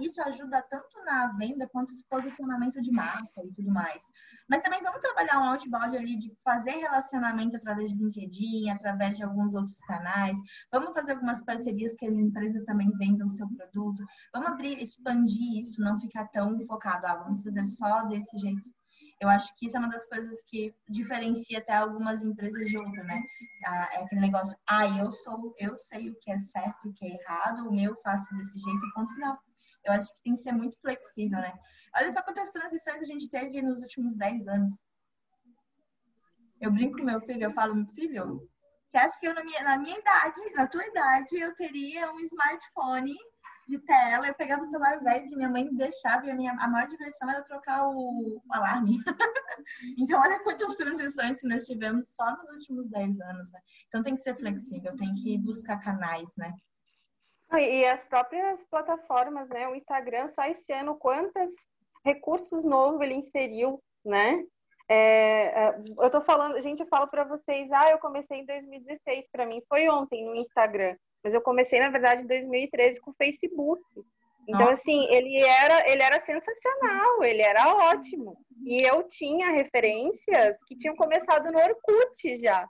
Isso 0.00 0.20
ajuda 0.22 0.62
tanto 0.68 1.02
na 1.04 1.28
venda 1.36 1.68
quanto 1.68 1.92
no 1.92 2.04
posicionamento 2.08 2.80
de 2.82 2.90
marca 2.90 3.42
e 3.44 3.52
tudo 3.52 3.70
mais. 3.70 4.04
Mas 4.48 4.62
também 4.62 4.82
vamos 4.82 5.00
trabalhar 5.00 5.40
um 5.40 5.50
outbound 5.50 5.96
ali 5.96 6.18
de 6.18 6.36
fazer 6.42 6.72
relacionamento 6.72 7.56
através 7.56 7.92
de 7.92 7.98
LinkedIn, 7.98 8.70
através 8.70 9.16
de 9.16 9.24
alguns 9.24 9.54
outros 9.54 9.78
canais. 9.80 10.38
Vamos 10.72 10.92
fazer 10.92 11.12
algumas 11.12 11.40
parcerias 11.40 11.94
que 11.96 12.06
as 12.06 12.14
empresas 12.14 12.64
também 12.64 12.90
vendam 12.96 13.26
o 13.26 13.30
seu 13.30 13.48
produto. 13.48 14.04
Vamos 14.32 14.50
abrir, 14.50 14.82
expandir 14.82 15.60
isso, 15.60 15.80
não 15.80 15.98
ficar 15.98 16.26
tão 16.28 16.58
focado, 16.66 17.06
ah, 17.06 17.16
vamos 17.16 17.42
fazer 17.42 17.66
só 17.66 18.02
desse 18.02 18.36
jeito 18.38 18.73
eu 19.24 19.28
acho 19.30 19.54
que 19.56 19.66
isso 19.66 19.76
é 19.76 19.80
uma 19.80 19.88
das 19.88 20.06
coisas 20.06 20.42
que 20.44 20.74
diferencia 20.86 21.58
até 21.58 21.74
algumas 21.74 22.22
empresas 22.22 22.66
de 22.66 22.76
outra, 22.76 23.02
né? 23.04 23.22
É 23.92 24.02
aquele 24.02 24.20
negócio, 24.20 24.54
ah, 24.68 24.86
eu 24.98 25.10
sou, 25.10 25.54
eu 25.58 25.74
sei 25.74 26.10
o 26.10 26.14
que 26.16 26.30
é 26.30 26.38
certo 26.42 26.86
e 26.86 26.90
o 26.90 26.92
que 26.92 27.06
é 27.06 27.14
errado, 27.14 27.66
o 27.66 27.72
meu 27.72 27.96
faço 28.02 28.34
desse 28.34 28.58
jeito, 28.58 28.92
ponto 28.94 29.12
final. 29.14 29.38
Eu 29.82 29.94
acho 29.94 30.12
que 30.12 30.22
tem 30.22 30.34
que 30.34 30.42
ser 30.42 30.52
muito 30.52 30.78
flexível, 30.78 31.38
né? 31.38 31.54
Olha 31.96 32.12
só 32.12 32.20
quantas 32.22 32.50
transições 32.50 33.00
a 33.00 33.04
gente 33.06 33.30
teve 33.30 33.62
nos 33.62 33.80
últimos 33.80 34.14
10 34.14 34.46
anos. 34.46 34.72
Eu 36.60 36.70
brinco 36.70 36.98
com 36.98 37.04
meu 37.04 37.20
filho, 37.20 37.44
eu 37.44 37.50
falo, 37.50 37.86
filho, 37.94 38.46
você 38.86 38.98
acha 38.98 39.18
que 39.18 39.26
eu, 39.26 39.34
na 39.34 39.42
minha, 39.42 39.62
na 39.62 39.78
minha 39.78 39.98
idade, 39.98 40.40
na 40.54 40.66
tua 40.66 40.86
idade, 40.86 41.40
eu 41.40 41.54
teria 41.54 42.12
um 42.12 42.20
smartphone 42.20 43.16
de 43.66 43.78
tela, 43.78 44.26
eu 44.26 44.34
pegava 44.34 44.62
o 44.62 44.66
celular 44.66 45.02
velho 45.02 45.28
que 45.28 45.36
minha 45.36 45.48
mãe 45.48 45.68
deixava 45.74 46.26
e 46.26 46.30
a 46.30 46.34
minha 46.34 46.52
a 46.52 46.68
maior 46.68 46.86
diversão 46.86 47.30
era 47.30 47.42
trocar 47.42 47.88
o, 47.88 48.42
o 48.44 48.54
alarme. 48.54 48.98
então, 49.98 50.20
olha 50.20 50.42
quantas 50.42 50.76
transições 50.76 51.40
que 51.40 51.48
nós 51.48 51.64
tivemos 51.64 52.14
só 52.14 52.36
nos 52.36 52.48
últimos 52.50 52.88
10 52.90 53.20
anos, 53.20 53.52
né? 53.52 53.60
Então 53.88 54.02
tem 54.02 54.14
que 54.14 54.20
ser 54.20 54.36
flexível, 54.36 54.94
tem 54.96 55.14
que 55.14 55.38
buscar 55.38 55.78
canais, 55.78 56.34
né? 56.36 56.52
E 57.58 57.84
as 57.84 58.04
próprias 58.04 58.64
plataformas, 58.66 59.48
né? 59.48 59.68
O 59.68 59.74
Instagram, 59.74 60.28
só 60.28 60.44
esse 60.44 60.72
ano, 60.72 60.96
quantos 60.96 61.50
recursos 62.04 62.64
novos 62.64 63.00
ele 63.00 63.14
inseriu, 63.14 63.82
né? 64.04 64.42
É, 64.88 65.68
é 65.68 65.74
eu 65.98 66.10
tô 66.10 66.20
falando, 66.20 66.60
gente 66.60 66.84
fala 66.86 67.06
para 67.06 67.24
vocês, 67.24 67.70
ah, 67.72 67.90
eu 67.90 67.98
comecei 67.98 68.40
em 68.40 68.46
2016, 68.46 69.28
para 69.30 69.46
mim 69.46 69.62
foi 69.68 69.88
ontem 69.88 70.24
no 70.26 70.34
Instagram. 70.34 70.96
Mas 71.24 71.32
eu 71.32 71.40
comecei, 71.40 71.80
na 71.80 71.88
verdade, 71.88 72.22
em 72.22 72.26
2013 72.26 73.00
com 73.00 73.10
o 73.10 73.14
Facebook. 73.14 73.82
Então, 74.46 74.66
Nossa. 74.66 74.72
assim, 74.72 75.06
ele 75.10 75.42
era, 75.42 75.90
ele 75.90 76.02
era 76.02 76.20
sensacional, 76.20 77.24
ele 77.24 77.40
era 77.40 77.74
ótimo. 77.90 78.36
E 78.66 78.82
eu 78.82 79.02
tinha 79.04 79.52
referências 79.52 80.58
que 80.66 80.76
tinham 80.76 80.94
começado 80.94 81.50
no 81.50 81.58
Orkut 81.58 82.36
já. 82.36 82.68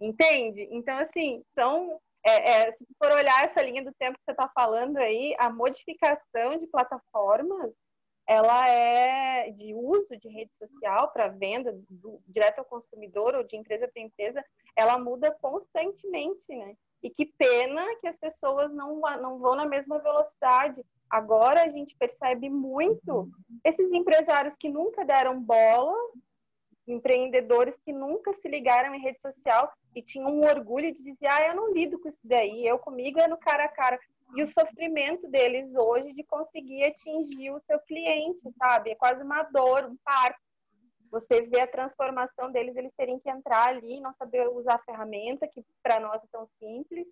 Entende? 0.00 0.68
Então, 0.70 0.96
assim, 0.98 1.42
são. 1.54 2.00
É, 2.24 2.50
é, 2.50 2.72
se 2.72 2.84
for 3.02 3.12
olhar 3.12 3.44
essa 3.44 3.62
linha 3.62 3.82
do 3.82 3.92
tempo 3.94 4.18
que 4.18 4.24
você 4.24 4.32
está 4.32 4.48
falando 4.48 4.96
aí, 4.98 5.34
a 5.38 5.50
modificação 5.50 6.56
de 6.56 6.66
plataformas, 6.66 7.74
ela 8.28 8.68
é 8.68 9.50
de 9.50 9.72
uso 9.72 10.16
de 10.18 10.28
rede 10.28 10.54
social 10.56 11.10
para 11.12 11.28
venda 11.28 11.72
do, 11.88 12.20
direto 12.26 12.58
ao 12.58 12.64
consumidor 12.64 13.34
ou 13.34 13.44
de 13.44 13.56
empresa 13.56 13.88
para 13.88 14.02
empresa, 14.02 14.44
ela 14.76 14.98
muda 14.98 15.30
constantemente, 15.40 16.54
né? 16.54 16.76
E 17.02 17.10
que 17.10 17.26
pena 17.26 17.84
que 18.00 18.08
as 18.08 18.18
pessoas 18.18 18.72
não, 18.72 19.00
não 19.20 19.38
vão 19.38 19.54
na 19.54 19.66
mesma 19.66 19.98
velocidade. 19.98 20.84
Agora 21.08 21.62
a 21.62 21.68
gente 21.68 21.96
percebe 21.96 22.50
muito 22.50 23.30
esses 23.64 23.92
empresários 23.92 24.54
que 24.56 24.68
nunca 24.68 25.04
deram 25.04 25.40
bola, 25.40 25.94
empreendedores 26.86 27.76
que 27.84 27.92
nunca 27.92 28.32
se 28.32 28.48
ligaram 28.48 28.94
em 28.94 29.00
rede 29.00 29.20
social 29.20 29.72
e 29.94 30.02
tinham 30.02 30.30
um 30.30 30.44
orgulho 30.44 30.92
de 30.92 31.02
dizer: 31.02 31.26
ah, 31.26 31.46
eu 31.48 31.56
não 31.56 31.72
lido 31.72 31.98
com 31.98 32.08
isso 32.08 32.18
daí, 32.24 32.66
eu 32.66 32.78
comigo 32.78 33.20
é 33.20 33.28
no 33.28 33.38
cara 33.38 33.64
a 33.64 33.68
cara. 33.68 33.98
E 34.36 34.42
o 34.42 34.46
sofrimento 34.46 35.26
deles 35.28 35.74
hoje 35.74 36.12
de 36.12 36.22
conseguir 36.24 36.84
atingir 36.84 37.50
o 37.50 37.60
seu 37.60 37.78
cliente, 37.80 38.40
sabe? 38.58 38.90
É 38.90 38.94
quase 38.94 39.22
uma 39.22 39.42
dor, 39.44 39.86
um 39.86 39.96
parto 40.04 40.47
você 41.10 41.42
vê 41.42 41.60
a 41.60 41.66
transformação 41.66 42.50
deles, 42.50 42.76
eles 42.76 42.92
terem 42.96 43.18
que 43.18 43.30
entrar 43.30 43.68
ali 43.68 44.00
não 44.00 44.12
saber 44.14 44.48
usar 44.48 44.74
a 44.74 44.84
ferramenta, 44.84 45.46
que 45.46 45.64
para 45.82 46.00
nós 46.00 46.22
é 46.22 46.26
tão 46.30 46.46
simples, 46.58 47.06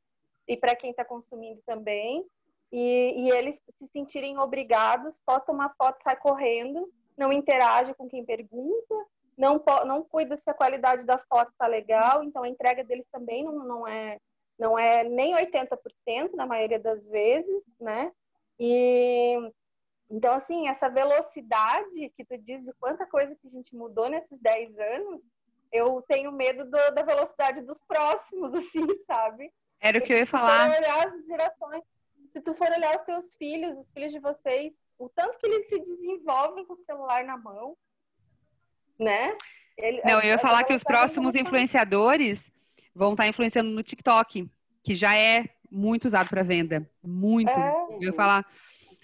e 0.49 0.57
para 0.57 0.77
quem 0.77 0.91
está 0.91 1.05
consumindo 1.05 1.61
também, 1.67 2.25
e, 2.73 3.15
e, 3.17 3.31
eles 3.31 3.57
se 3.79 3.89
sentirem 3.89 4.39
obrigados, 4.39 5.21
postam 5.25 5.55
uma 5.55 5.71
foto, 5.71 6.03
sai 6.03 6.17
correndo, 6.17 6.93
não 7.17 7.33
interage 7.33 7.95
com 7.95 8.09
quem 8.09 8.25
pergunta, 8.25 8.95
não, 9.37 9.63
não 9.87 10.03
cuida 10.03 10.37
se 10.37 10.49
a 10.51 10.55
qualidade 10.55 11.05
da 11.05 11.19
foto 11.19 11.51
está 11.51 11.67
legal, 11.67 12.23
então 12.25 12.43
a 12.43 12.49
entrega 12.49 12.83
deles 12.83 13.07
também 13.13 13.45
não, 13.45 13.59
não, 13.65 13.87
é, 13.87 14.19
não 14.59 14.79
é 14.79 15.05
nem 15.05 15.35
80% 15.35 16.33
na 16.35 16.47
maioria 16.47 16.79
das 16.79 17.05
vezes, 17.07 17.63
né? 17.79 18.13
E 18.59 19.53
então, 20.11 20.33
assim, 20.33 20.69
essa 20.69 20.88
velocidade 20.88 22.11
que 22.16 22.25
tu 22.25 22.38
diz 22.38 22.64
de 22.64 22.73
quanta 22.75 23.07
coisa 23.07 23.35
que 23.35 23.47
a 23.47 23.51
gente 23.51 23.75
mudou 23.75 24.09
nesses 24.09 24.40
10 24.40 24.79
anos, 24.79 25.21
eu 25.73 26.03
tenho 26.09 26.31
medo 26.31 26.64
do, 26.64 26.95
da 26.95 27.03
velocidade 27.03 27.61
dos 27.62 27.83
próximos, 27.85 28.55
assim, 28.55 28.87
sabe? 29.07 29.53
Era 29.81 29.99
o 29.99 30.03
que 30.03 30.12
eu 30.12 30.19
ia 30.19 30.27
falar. 30.27 30.71
Se 30.71 30.77
tu 30.77 30.85
for 30.85 30.85
olhar 30.85 31.07
as 31.07 31.27
gerações, 31.27 31.85
se 32.33 32.40
tu 32.40 32.55
for 32.55 32.71
olhar 32.71 32.97
os 32.97 33.03
teus 33.03 33.35
filhos, 33.35 33.79
os 33.79 33.90
filhos 33.90 34.12
de 34.12 34.21
vocês, 34.21 34.75
o 34.99 35.09
tanto 35.09 35.38
que 35.38 35.47
eles 35.47 35.69
se 35.69 35.79
desenvolvem 35.79 36.64
com 36.64 36.75
o 36.75 36.85
celular 36.85 37.25
na 37.25 37.37
mão, 37.37 37.77
né? 38.99 39.37
Ele, 39.77 40.01
Não, 40.05 40.21
eu 40.21 40.31
ia 40.31 40.38
falar 40.38 40.64
que 40.64 40.73
os 40.73 40.83
próximos 40.83 41.35
influenciadores 41.35 42.51
vão 42.95 43.11
estar 43.11 43.27
influenciando 43.27 43.71
no 43.71 43.83
TikTok, 43.83 44.49
que 44.83 44.95
já 44.95 45.19
é 45.19 45.45
muito 45.71 46.07
usado 46.07 46.31
para 46.31 46.42
venda. 46.42 46.88
Muito. 47.03 47.51
É. 47.51 47.97
Eu 47.97 48.05
ia 48.05 48.12
falar 48.14 48.47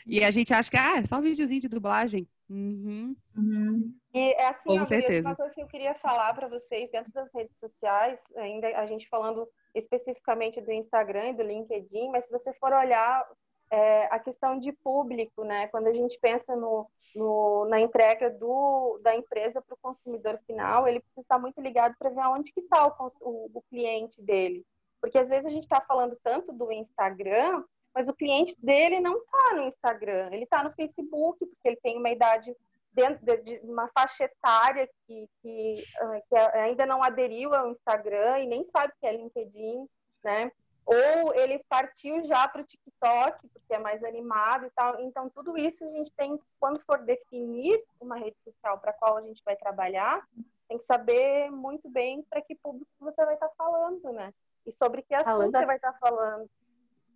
e 0.06 0.24
a 0.24 0.30
gente 0.30 0.52
acha 0.52 0.70
que 0.70 0.76
ah, 0.76 0.98
é 0.98 1.04
só 1.04 1.16
um 1.16 1.22
videozinho 1.22 1.60
de 1.60 1.68
dublagem. 1.68 2.28
Uhum. 2.48 3.16
Uhum. 3.36 3.94
E 4.14 4.20
é 4.34 4.48
assim, 4.48 4.78
Com 4.78 4.86
certeza. 4.86 5.28
uma 5.28 5.36
coisa 5.36 5.54
que 5.54 5.62
eu 5.62 5.66
queria 5.66 5.94
falar 5.94 6.34
para 6.34 6.48
vocês 6.48 6.90
dentro 6.90 7.12
das 7.12 7.32
redes 7.32 7.58
sociais, 7.58 8.20
ainda 8.36 8.68
a 8.78 8.84
gente 8.84 9.08
falando 9.08 9.48
especificamente 9.74 10.60
do 10.60 10.70
Instagram 10.70 11.30
e 11.30 11.34
do 11.34 11.42
LinkedIn, 11.42 12.10
mas 12.10 12.26
se 12.26 12.32
você 12.32 12.52
for 12.54 12.72
olhar 12.72 13.26
é, 13.70 14.04
a 14.14 14.18
questão 14.18 14.58
de 14.58 14.70
público, 14.70 15.44
né? 15.44 15.66
Quando 15.68 15.86
a 15.86 15.94
gente 15.94 16.18
pensa 16.20 16.54
no, 16.54 16.86
no 17.16 17.64
na 17.70 17.80
entrega 17.80 18.28
do, 18.28 18.98
da 19.02 19.16
empresa 19.16 19.62
para 19.62 19.74
o 19.74 19.78
consumidor 19.80 20.38
final, 20.46 20.86
ele 20.86 21.00
precisa 21.00 21.22
estar 21.22 21.38
muito 21.38 21.58
ligado 21.58 21.96
para 21.98 22.10
ver 22.10 22.26
onde 22.26 22.52
que 22.52 22.60
está 22.60 22.86
o, 22.86 23.12
o, 23.20 23.50
o 23.54 23.62
cliente 23.70 24.20
dele. 24.20 24.62
Porque 25.00 25.18
às 25.18 25.30
vezes 25.30 25.46
a 25.46 25.48
gente 25.48 25.62
está 25.62 25.80
falando 25.80 26.18
tanto 26.22 26.52
do 26.52 26.70
Instagram, 26.70 27.64
mas 27.94 28.08
o 28.08 28.14
cliente 28.14 28.54
dele 28.58 29.00
não 29.00 29.18
está 29.18 29.54
no 29.54 29.62
Instagram, 29.62 30.30
ele 30.32 30.44
está 30.44 30.64
no 30.64 30.72
Facebook, 30.72 31.44
porque 31.44 31.68
ele 31.68 31.76
tem 31.76 31.98
uma 31.98 32.10
idade 32.10 32.56
dentro 32.92 33.24
de 33.24 33.60
uma 33.64 33.88
faixa 33.88 34.24
etária 34.24 34.88
que, 35.06 35.28
que, 35.40 35.84
ah, 35.98 36.20
que 36.28 36.36
ainda 36.36 36.86
não 36.86 37.02
aderiu 37.02 37.54
ao 37.54 37.70
Instagram 37.70 38.40
e 38.40 38.46
nem 38.46 38.64
sabe 38.64 38.92
que 39.00 39.06
é 39.06 39.16
LinkedIn, 39.16 39.88
né? 40.22 40.52
Ou 40.84 41.34
ele 41.34 41.64
partiu 41.68 42.24
já 42.24 42.46
para 42.48 42.62
o 42.62 42.64
TikTok, 42.64 43.48
porque 43.48 43.74
é 43.74 43.78
mais 43.78 44.02
animado 44.02 44.66
e 44.66 44.70
tal. 44.70 45.00
Então, 45.00 45.30
tudo 45.30 45.56
isso 45.56 45.84
a 45.84 45.90
gente 45.90 46.12
tem, 46.12 46.38
quando 46.58 46.80
for 46.80 46.98
definir 46.98 47.82
uma 48.00 48.16
rede 48.16 48.36
social 48.44 48.78
para 48.78 48.92
qual 48.92 49.16
a 49.16 49.22
gente 49.22 49.40
vai 49.44 49.54
trabalhar, 49.56 50.26
tem 50.68 50.78
que 50.78 50.84
saber 50.84 51.50
muito 51.50 51.88
bem 51.88 52.22
para 52.28 52.42
que 52.42 52.56
público 52.56 52.90
você 52.98 53.24
vai 53.24 53.34
estar 53.34 53.48
tá 53.48 53.54
falando, 53.56 54.12
né? 54.12 54.34
E 54.66 54.72
sobre 54.72 55.02
que 55.02 55.14
assunto 55.14 55.32
falando 55.32 55.52
você 55.52 55.66
vai 55.66 55.76
estar 55.76 55.92
tá 55.92 55.98
falando 55.98 56.50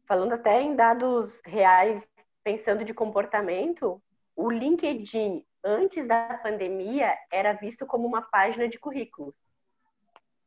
falando 0.07 0.33
até 0.33 0.61
em 0.61 0.75
dados 0.75 1.41
reais, 1.45 2.09
pensando 2.45 2.85
de 2.85 2.95
comportamento, 2.95 4.01
o 4.35 4.51
LinkedIn, 4.51 5.45
antes 5.65 6.07
da 6.07 6.39
pandemia, 6.43 7.17
era 7.31 7.53
visto 7.53 7.87
como 7.87 8.07
uma 8.07 8.23
página 8.23 8.69
de 8.69 8.79
currículo. 8.79 9.35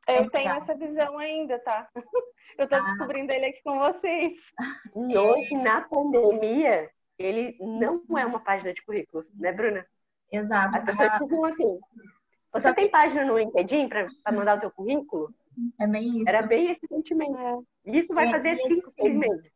Eu 0.07 0.29
tenho 0.29 0.49
essa 0.49 0.73
visão 0.73 1.19
ainda, 1.19 1.59
tá? 1.59 1.87
Eu 2.57 2.67
tô 2.67 2.75
ah. 2.75 2.79
descobrindo 2.79 3.31
ele 3.31 3.45
aqui 3.45 3.61
com 3.63 3.77
vocês. 3.77 4.33
E 4.95 5.17
hoje, 5.17 5.55
na 5.55 5.81
pandemia, 5.81 6.89
ele 7.17 7.55
não 7.59 8.01
é 8.17 8.25
uma 8.25 8.39
página 8.39 8.73
de 8.73 8.81
currículos, 8.83 9.29
né, 9.35 9.51
Bruna? 9.51 9.85
Exato. 10.31 10.77
As 10.77 10.83
pessoas 10.83 11.17
ficam 11.17 11.45
assim. 11.45 11.79
Você 12.51 12.73
tem 12.73 12.89
página 12.89 13.23
no 13.23 13.37
LinkedIn 13.37 13.87
para 13.87 14.05
mandar 14.31 14.57
o 14.57 14.59
teu 14.59 14.71
currículo? 14.71 15.33
É 15.79 15.87
bem 15.87 16.17
isso. 16.17 16.29
Era 16.29 16.41
bem 16.41 16.71
esse 16.71 16.85
sentimento. 16.87 17.65
É. 17.85 17.97
Isso 17.97 18.13
vai 18.13 18.27
é, 18.27 18.31
fazer 18.31 18.55
cinco, 18.55 18.91
seis 18.91 19.15
meses. 19.15 19.51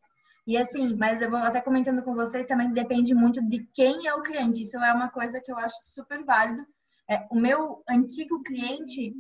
E 0.46 0.58
assim, 0.58 0.96
mas 0.98 1.22
eu 1.22 1.30
vou 1.30 1.40
até 1.40 1.62
comentando 1.62 2.04
com 2.04 2.14
vocês 2.14 2.46
também, 2.46 2.72
depende 2.72 3.14
muito 3.14 3.42
de 3.42 3.66
quem 3.74 4.08
é 4.08 4.14
o 4.14 4.22
cliente. 4.22 4.64
Isso 4.64 4.78
é 4.78 4.94
uma 4.94 5.10
coisa 5.10 5.40
que 5.42 5.52
eu 5.52 5.58
acho 5.58 5.76
super 5.82 6.24
válido. 6.26 6.66
É, 7.10 7.26
o 7.32 7.36
meu 7.36 7.82
antigo 7.90 8.42
cliente, 8.44 9.14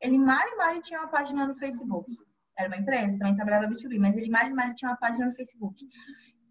ele 0.00 0.18
mal 0.18 0.46
e 0.48 0.56
mal 0.56 0.80
tinha 0.80 1.00
uma 1.00 1.08
página 1.08 1.46
no 1.46 1.56
Facebook. 1.56 2.10
Era 2.58 2.68
uma 2.68 2.76
empresa, 2.76 3.18
também 3.18 3.34
trabalhava 3.34 3.68
B2B, 3.68 3.98
mas 3.98 4.16
ele 4.16 4.30
mal 4.30 4.46
e 4.46 4.52
mal 4.52 4.74
tinha 4.74 4.90
uma 4.90 4.96
página 4.96 5.26
no 5.26 5.34
Facebook. 5.34 5.86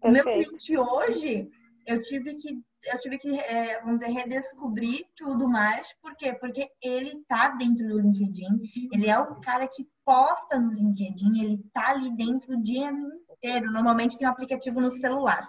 O 0.02 0.10
meu 0.10 0.24
cliente 0.24 0.76
hoje, 0.76 1.48
eu 1.86 2.00
tive 2.00 2.34
que 2.34 2.60
eu 2.86 2.98
tive 2.98 3.18
que, 3.18 3.38
é, 3.38 3.80
vamos 3.80 4.00
dizer, 4.00 4.12
redescobrir 4.12 5.04
tudo 5.16 5.48
mais. 5.48 5.94
Por 6.00 6.16
quê? 6.16 6.32
Porque 6.32 6.70
ele 6.82 7.22
tá 7.28 7.48
dentro 7.56 7.86
do 7.86 8.00
LinkedIn, 8.00 8.88
ele 8.92 9.08
é 9.08 9.18
o 9.18 9.40
cara 9.40 9.68
que 9.68 9.88
posta 10.04 10.58
no 10.58 10.72
LinkedIn, 10.72 11.40
ele 11.40 11.58
tá 11.72 11.90
ali 11.90 12.14
dentro 12.16 12.54
o 12.54 12.62
dia 12.62 12.90
inteiro. 12.90 13.70
Normalmente 13.72 14.16
tem 14.18 14.26
um 14.26 14.30
aplicativo 14.30 14.80
no 14.80 14.90
celular. 14.90 15.48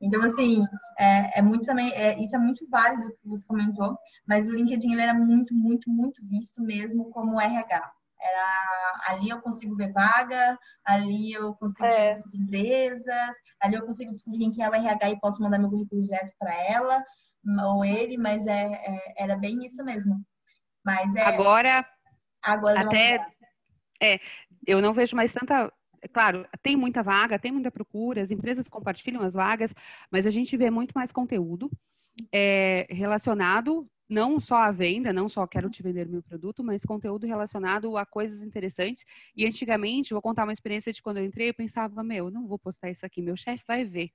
Então, 0.00 0.22
assim, 0.22 0.62
é, 0.98 1.38
é 1.38 1.42
muito 1.42 1.64
também, 1.64 1.90
é, 1.92 2.22
isso 2.22 2.36
é 2.36 2.38
muito 2.38 2.68
válido 2.68 3.12
que 3.20 3.28
você 3.28 3.46
comentou, 3.46 3.96
mas 4.26 4.48
o 4.48 4.52
LinkedIn 4.52 4.92
ele 4.92 5.02
era 5.02 5.14
muito, 5.14 5.54
muito, 5.54 5.90
muito 5.90 6.22
visto 6.26 6.62
mesmo 6.62 7.10
como 7.10 7.40
RH. 7.40 7.92
Era, 8.24 9.02
ali 9.08 9.28
eu 9.28 9.40
consigo 9.42 9.76
ver 9.76 9.92
vaga, 9.92 10.58
ali 10.86 11.32
eu 11.32 11.54
consigo 11.54 11.88
é. 11.88 12.14
empresas, 12.34 13.36
ali 13.60 13.74
eu 13.74 13.84
consigo 13.84 14.12
descobrir 14.12 14.50
quem 14.50 14.64
é 14.64 14.70
o 14.70 14.74
RH 14.74 15.10
e 15.10 15.20
posso 15.20 15.42
mandar 15.42 15.58
meu 15.58 15.68
currículo 15.68 16.00
direto 16.00 16.32
para 16.38 16.54
ela 16.64 17.04
ou 17.66 17.84
ele, 17.84 18.16
mas 18.16 18.46
é, 18.46 18.72
é, 18.72 19.14
era 19.18 19.36
bem 19.36 19.58
isso 19.58 19.84
mesmo. 19.84 20.24
Mas 20.84 21.14
é, 21.14 21.22
agora, 21.22 21.86
agora 22.42 22.80
até 22.80 23.26
é, 24.02 24.18
eu 24.66 24.80
não 24.80 24.94
vejo 24.94 25.14
mais 25.14 25.32
tanta 25.32 25.70
claro, 26.12 26.46
tem 26.62 26.76
muita 26.76 27.02
vaga, 27.02 27.38
tem 27.38 27.52
muita 27.52 27.70
procura, 27.70 28.22
as 28.22 28.30
empresas 28.30 28.68
compartilham 28.68 29.22
as 29.22 29.34
vagas, 29.34 29.74
mas 30.10 30.26
a 30.26 30.30
gente 30.30 30.56
vê 30.56 30.70
muito 30.70 30.92
mais 30.92 31.10
conteúdo 31.10 31.70
é, 32.32 32.86
relacionado 32.90 33.88
não 34.08 34.38
só 34.38 34.56
a 34.56 34.70
venda, 34.70 35.12
não 35.12 35.28
só 35.28 35.46
quero 35.46 35.70
te 35.70 35.82
vender 35.82 36.06
meu 36.06 36.22
produto, 36.22 36.62
mas 36.62 36.84
conteúdo 36.84 37.26
relacionado 37.26 37.96
a 37.96 38.04
coisas 38.04 38.42
interessantes. 38.42 39.04
E 39.34 39.46
antigamente, 39.46 40.12
vou 40.12 40.22
contar 40.22 40.44
uma 40.44 40.52
experiência 40.52 40.92
de 40.92 41.02
quando 41.02 41.18
eu 41.18 41.24
entrei, 41.24 41.48
eu 41.48 41.54
pensava, 41.54 42.02
meu, 42.02 42.30
não 42.30 42.46
vou 42.46 42.58
postar 42.58 42.90
isso 42.90 43.04
aqui, 43.04 43.22
meu 43.22 43.36
chefe 43.36 43.64
vai 43.66 43.84
ver. 43.84 44.10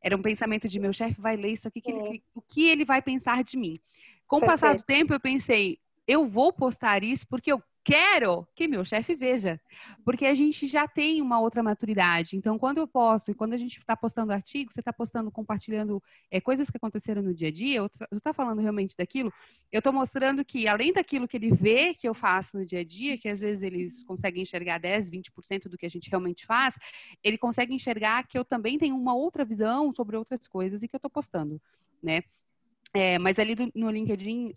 Era 0.00 0.16
um 0.16 0.22
pensamento 0.22 0.68
de 0.68 0.80
meu 0.80 0.92
chefe 0.92 1.20
vai 1.20 1.36
ler 1.36 1.52
isso 1.52 1.68
aqui, 1.68 1.80
que 1.80 1.90
ele, 1.90 2.22
o 2.34 2.42
que 2.42 2.68
ele 2.68 2.84
vai 2.84 3.00
pensar 3.00 3.44
de 3.44 3.56
mim. 3.56 3.78
Com 4.26 4.38
o 4.38 4.46
passar 4.46 4.76
do 4.76 4.82
tempo, 4.82 5.12
eu 5.12 5.20
pensei, 5.20 5.78
eu 6.06 6.26
vou 6.26 6.52
postar 6.52 7.04
isso 7.04 7.26
porque 7.28 7.52
eu 7.52 7.62
quero 7.84 8.46
que 8.54 8.68
meu 8.68 8.84
chefe 8.84 9.14
veja, 9.14 9.60
porque 10.04 10.24
a 10.26 10.34
gente 10.34 10.66
já 10.66 10.86
tem 10.86 11.20
uma 11.20 11.40
outra 11.40 11.62
maturidade. 11.62 12.36
Então, 12.36 12.58
quando 12.58 12.78
eu 12.78 12.86
posto 12.86 13.30
e 13.30 13.34
quando 13.34 13.54
a 13.54 13.56
gente 13.56 13.78
está 13.78 13.96
postando 13.96 14.32
artigo, 14.32 14.72
você 14.72 14.80
está 14.80 14.92
postando, 14.92 15.30
compartilhando 15.30 16.02
é, 16.30 16.40
coisas 16.40 16.70
que 16.70 16.76
aconteceram 16.76 17.22
no 17.22 17.34
dia 17.34 17.48
a 17.48 17.52
dia, 17.52 17.78
eu 17.78 17.90
está 18.12 18.32
falando 18.32 18.60
realmente 18.60 18.96
daquilo, 18.96 19.32
eu 19.70 19.78
estou 19.78 19.92
mostrando 19.92 20.44
que, 20.44 20.68
além 20.68 20.92
daquilo 20.92 21.26
que 21.26 21.36
ele 21.36 21.50
vê 21.50 21.94
que 21.94 22.08
eu 22.08 22.14
faço 22.14 22.56
no 22.56 22.64
dia 22.64 22.80
a 22.80 22.84
dia, 22.84 23.18
que 23.18 23.28
às 23.28 23.40
vezes 23.40 23.62
eles 23.62 24.04
conseguem 24.04 24.42
enxergar 24.42 24.78
10, 24.78 25.10
20% 25.10 25.68
do 25.68 25.76
que 25.76 25.86
a 25.86 25.90
gente 25.90 26.08
realmente 26.08 26.46
faz, 26.46 26.78
ele 27.22 27.38
consegue 27.38 27.74
enxergar 27.74 28.26
que 28.26 28.38
eu 28.38 28.44
também 28.44 28.78
tenho 28.78 28.96
uma 28.96 29.14
outra 29.14 29.44
visão 29.44 29.92
sobre 29.92 30.16
outras 30.16 30.46
coisas 30.46 30.82
e 30.82 30.88
que 30.88 30.94
eu 30.94 30.98
estou 30.98 31.10
postando, 31.10 31.60
né? 32.02 32.22
É, 32.94 33.18
mas 33.18 33.38
ali 33.38 33.54
do, 33.54 33.70
no 33.74 33.90
LinkedIn, 33.90 34.54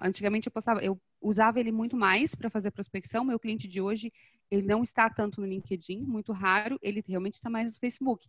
antigamente 0.00 0.46
eu 0.46 0.52
postava, 0.52 0.80
eu 0.84 1.00
usava 1.20 1.58
ele 1.58 1.72
muito 1.72 1.96
mais 1.96 2.34
para 2.34 2.48
fazer 2.48 2.70
prospecção. 2.70 3.24
Meu 3.24 3.38
cliente 3.38 3.66
de 3.66 3.80
hoje, 3.80 4.12
ele 4.50 4.62
não 4.62 4.82
está 4.82 5.10
tanto 5.10 5.40
no 5.40 5.46
LinkedIn, 5.46 6.00
muito 6.00 6.32
raro, 6.32 6.78
ele 6.80 7.02
realmente 7.06 7.34
está 7.34 7.50
mais 7.50 7.72
no 7.72 7.78
Facebook. 7.80 8.28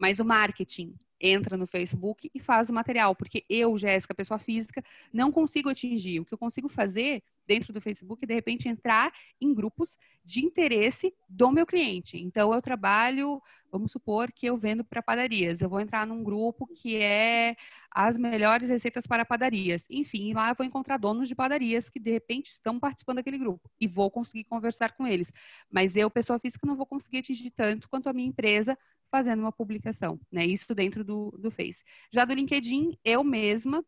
Mas 0.00 0.18
o 0.18 0.24
marketing 0.24 0.96
entra 1.20 1.56
no 1.56 1.66
Facebook 1.66 2.30
e 2.34 2.40
faz 2.40 2.70
o 2.70 2.72
material, 2.72 3.14
porque 3.14 3.44
eu, 3.48 3.76
Jéssica, 3.76 4.14
pessoa 4.14 4.38
física, 4.38 4.82
não 5.12 5.30
consigo 5.30 5.68
atingir. 5.68 6.20
O 6.20 6.24
que 6.24 6.32
eu 6.32 6.38
consigo 6.38 6.68
fazer 6.68 7.22
dentro 7.46 7.72
do 7.72 7.80
Facebook 7.80 8.24
é, 8.24 8.26
de 8.28 8.34
repente, 8.34 8.68
entrar 8.68 9.12
em 9.40 9.52
grupos 9.52 9.98
de 10.24 10.44
interesse 10.44 11.12
do 11.28 11.50
meu 11.50 11.66
cliente. 11.66 12.16
Então, 12.16 12.54
eu 12.54 12.62
trabalho, 12.62 13.42
vamos 13.70 13.92
supor 13.92 14.30
que 14.32 14.46
eu 14.46 14.56
vendo 14.56 14.84
para 14.84 15.02
padarias. 15.02 15.60
Eu 15.60 15.68
vou 15.68 15.80
entrar 15.80 16.06
num 16.06 16.22
grupo 16.22 16.66
que 16.66 16.96
é 16.96 17.56
as 17.90 18.16
melhores 18.16 18.68
receitas 18.68 19.06
para 19.06 19.24
padarias. 19.24 19.86
Enfim, 19.90 20.32
lá 20.32 20.50
eu 20.50 20.54
vou 20.54 20.64
encontrar 20.64 20.96
donos 20.96 21.28
de 21.28 21.34
padarias 21.34 21.90
que, 21.90 21.98
de 21.98 22.10
repente, 22.12 22.52
estão 22.52 22.78
participando 22.78 23.16
daquele 23.16 23.38
grupo 23.38 23.68
e 23.80 23.86
vou 23.86 24.10
conseguir 24.10 24.44
conversar 24.44 24.92
com 24.92 25.06
eles. 25.06 25.32
Mas 25.68 25.96
eu, 25.96 26.08
pessoa 26.08 26.38
física, 26.38 26.66
não 26.66 26.76
vou 26.76 26.86
conseguir 26.86 27.18
atingir 27.18 27.50
tanto 27.50 27.88
quanto 27.88 28.08
a 28.08 28.12
minha 28.12 28.28
empresa 28.28 28.78
fazendo 29.10 29.40
uma 29.40 29.52
publicação, 29.52 30.20
né? 30.30 30.44
Isso 30.46 30.74
dentro 30.74 31.04
do, 31.04 31.30
do 31.38 31.50
Face. 31.50 31.82
Já 32.10 32.24
do 32.24 32.32
LinkedIn, 32.32 32.96
eu 33.04 33.24
mesma, 33.24 33.84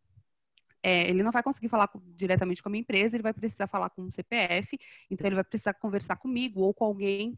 é, 0.83 1.09
ele 1.09 1.23
não 1.23 1.31
vai 1.31 1.43
conseguir 1.43 1.69
falar 1.69 1.89
com, 1.89 2.01
diretamente 2.17 2.63
com 2.63 2.69
a 2.69 2.73
minha 2.73 2.81
empresa, 2.81 3.17
ele 3.17 3.23
vai 3.23 3.33
precisar 3.33 3.67
falar 3.69 3.91
com 3.91 4.03
um 4.03 4.11
CPF, 4.11 4.79
então 5.11 5.27
ele 5.27 5.37
vai 5.37 5.45
precisar 5.45 5.75
conversar 5.75 6.17
comigo 6.17 6.61
ou 6.61 6.75
com 6.75 6.85
alguém 6.85 7.37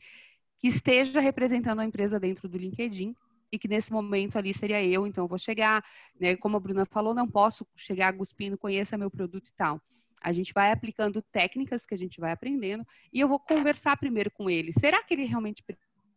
que 0.58 0.68
esteja 0.68 1.20
representando 1.20 1.80
a 1.80 1.84
empresa 1.84 2.18
dentro 2.18 2.48
do 2.48 2.56
LinkedIn 2.56 3.14
e 3.52 3.58
que 3.58 3.68
nesse 3.68 3.92
momento 3.92 4.38
ali 4.38 4.54
seria 4.54 4.82
eu, 4.82 5.06
então 5.06 5.24
eu 5.24 5.28
vou 5.28 5.38
chegar, 5.38 5.84
né, 6.18 6.36
como 6.36 6.56
a 6.56 6.60
Bruna 6.60 6.86
falou, 6.86 7.14
não 7.14 7.28
posso 7.28 7.66
chegar 7.76 8.16
cuspindo, 8.16 8.58
conheça 8.58 8.98
meu 8.98 9.10
produto 9.10 9.48
e 9.48 9.54
tal. 9.54 9.80
A 10.20 10.32
gente 10.32 10.54
vai 10.54 10.72
aplicando 10.72 11.20
técnicas 11.20 11.84
que 11.84 11.94
a 11.94 11.98
gente 11.98 12.18
vai 12.18 12.32
aprendendo 12.32 12.84
e 13.12 13.20
eu 13.20 13.28
vou 13.28 13.38
conversar 13.38 13.96
primeiro 13.98 14.30
com 14.30 14.48
ele. 14.48 14.72
Será 14.72 15.04
que 15.04 15.12
ele 15.12 15.26
realmente 15.26 15.62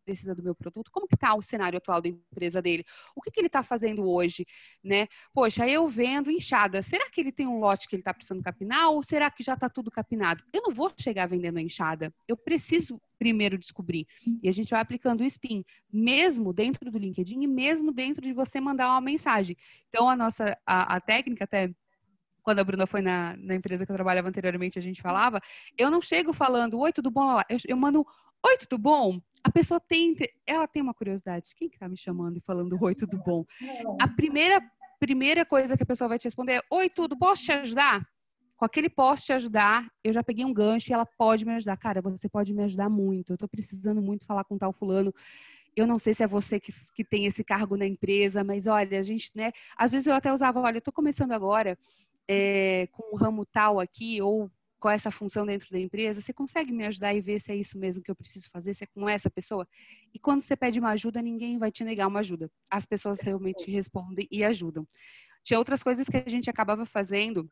precisa 0.08 0.34
do 0.34 0.41
meu 0.41 0.55
produto? 0.55 0.89
Como 0.89 1.05
que 1.05 1.16
está 1.16 1.36
o 1.36 1.41
cenário 1.41 1.78
atual 1.78 2.01
da 2.01 2.08
empresa 2.08 2.62
dele? 2.62 2.86
O 3.14 3.22
que, 3.22 3.30
que 3.30 3.39
ele 3.41 3.47
está 3.47 3.62
fazendo 3.62 4.10
hoje? 4.10 4.45
Né? 4.82 5.08
Poxa, 5.34 5.68
eu 5.68 5.86
vendo 5.88 6.32
enxada. 6.32 6.82
Será 6.82 7.10
que 7.10 7.20
ele 7.20 7.32
tem 7.32 7.45
um 7.45 7.60
lote 7.60 7.88
que 7.88 7.95
ele 7.95 8.01
está 8.01 8.14
precisando 8.14 8.41
capinar 8.41 8.89
ou 8.89 9.03
será 9.03 9.30
que 9.30 9.43
já 9.43 9.55
está 9.55 9.68
tudo 9.68 9.91
capinado? 9.91 10.41
Eu 10.53 10.62
não 10.62 10.74
vou 10.74 10.89
chegar 10.97 11.28
vendendo 11.28 11.58
a 11.58 11.62
enxada. 11.62 12.14
Eu 12.26 12.38
preciso 12.38 13.01
primeiro 13.20 13.58
descobrir. 13.58 14.08
E 14.41 14.47
a 14.47 14.51
gente 14.53 14.70
vai 14.70 14.80
aplicando 14.80 15.22
o 15.22 15.26
spin, 15.26 15.66
mesmo 15.91 16.53
dentro 16.53 16.89
do 16.89 16.97
LinkedIn 16.97 17.41
e 17.43 17.47
mesmo 17.47 17.91
dentro 17.91 18.22
de 18.22 18.32
você 18.32 18.62
mandar 18.62 18.89
uma 18.89 19.01
mensagem. 19.01 19.58
Então, 19.89 20.10
a 20.10 20.16
nossa 20.16 20.58
a, 20.66 20.95
a 20.95 21.01
técnica 21.01 21.43
até 21.43 21.74
quando 22.47 22.60
a 22.60 22.64
Bruna 22.64 22.88
foi 22.88 23.01
na, 23.01 23.36
na, 23.36 23.55
empresa 23.55 23.86
que 23.86 23.91
eu 23.91 23.95
trabalhava 23.95 24.30
anteriormente, 24.30 24.80
a 24.80 24.82
gente 24.82 25.01
falava, 25.01 25.41
eu 25.78 25.91
não 25.91 26.01
chego 26.01 26.32
falando, 26.32 26.80
oi, 26.80 26.93
tudo 26.93 27.12
bom? 27.12 27.41
Eu, 27.49 27.58
eu 27.68 27.76
mando, 27.76 28.08
oi, 28.46 28.58
tudo 28.58 28.78
bom? 28.78 29.22
a 29.48 29.52
pessoa 29.52 29.80
tem, 29.80 30.14
ela 30.46 30.68
tem 30.68 30.82
uma 30.82 30.94
curiosidade. 30.94 31.56
Quem 31.56 31.70
que 31.70 31.80
tá 31.80 31.88
me 31.88 31.98
chamando 31.98 32.36
e 32.36 32.42
falando 32.42 32.78
oi, 32.82 32.94
tudo 32.94 33.18
bom? 33.18 33.46
A 34.00 34.06
primeira, 34.06 34.62
primeira 35.00 35.46
coisa 35.46 35.78
que 35.78 35.84
a 35.84 35.86
pessoa 35.86 36.10
vai 36.10 36.20
te 36.20 36.26
responder 36.26 36.56
é, 36.56 36.62
oi, 36.70 36.90
tudo, 36.90 37.18
posso 37.18 37.44
te 37.44 37.54
ajudar? 37.54 38.06
Com 38.58 38.66
aquele 38.66 38.90
posso 38.90 39.24
te 39.24 39.32
ajudar, 39.32 39.90
eu 40.04 40.12
já 40.12 40.22
peguei 40.22 40.44
um 40.44 40.54
gancho 40.54 40.92
e 40.92 40.94
ela 40.94 41.06
pode 41.06 41.46
me 41.46 41.54
ajudar. 41.54 41.78
Cara, 41.78 42.02
você 42.02 42.28
pode 42.28 42.54
me 42.54 42.64
ajudar 42.64 42.90
muito. 42.90 43.32
Eu 43.32 43.38
tô 43.38 43.48
precisando 43.48 44.02
muito 44.02 44.26
falar 44.26 44.44
com 44.44 44.58
tal 44.58 44.74
fulano. 44.74 45.14
Eu 45.74 45.88
não 45.88 45.98
sei 45.98 46.14
se 46.14 46.24
é 46.24 46.28
você 46.28 46.60
que, 46.60 46.74
que 46.94 47.06
tem 47.06 47.26
esse 47.26 47.44
cargo 47.44 47.78
na 47.78 47.86
empresa, 47.86 48.44
mas 48.44 48.68
olha, 48.68 49.00
a 49.00 49.04
gente, 49.04 49.32
né? 49.34 49.54
Às 49.78 49.94
vezes 49.94 50.08
eu 50.08 50.16
até 50.16 50.34
usava, 50.34 50.60
olha, 50.60 50.78
eu 50.78 50.82
tô 50.82 50.92
começando 50.92 51.32
agora 51.32 51.78
é, 52.28 52.90
com 52.92 53.16
um 53.16 53.18
ramo 53.18 53.46
tal 53.46 53.80
aqui, 53.80 54.22
ou 54.22 54.52
com 54.80 54.89
essa 54.89 55.09
função 55.09 55.45
dentro 55.45 55.69
da 55.71 55.80
empresa, 55.80 56.21
você 56.21 56.32
consegue 56.32 56.71
me 56.71 56.86
ajudar 56.86 57.13
e 57.13 57.21
ver 57.21 57.39
se 57.39 57.51
é 57.51 57.55
isso 57.55 57.78
mesmo 57.78 58.03
que 58.03 58.11
eu 58.11 58.15
preciso 58.15 58.49
fazer, 58.51 58.73
se 58.73 58.84
é 58.84 58.88
com 58.88 59.09
essa 59.09 59.30
pessoa? 59.30 59.67
E 60.13 60.19
quando 60.19 60.41
você 60.41 60.55
pede 60.55 60.80
uma 60.80 60.91
ajuda, 60.91 61.21
ninguém 61.21 61.57
vai 61.57 61.71
te 61.71 61.84
negar 61.84 62.07
uma 62.07 62.19
ajuda. 62.19 62.51
As 62.69 62.86
pessoas 62.86 63.19
realmente 63.19 63.69
respondem 63.71 64.28
e 64.32 64.43
ajudam. 64.43 64.88
Tinha 65.43 65.57
outras 65.57 65.82
coisas 65.82 66.07
que 66.07 66.17
a 66.17 66.30
gente 66.30 66.49
acabava 66.49 66.86
fazendo, 66.86 67.49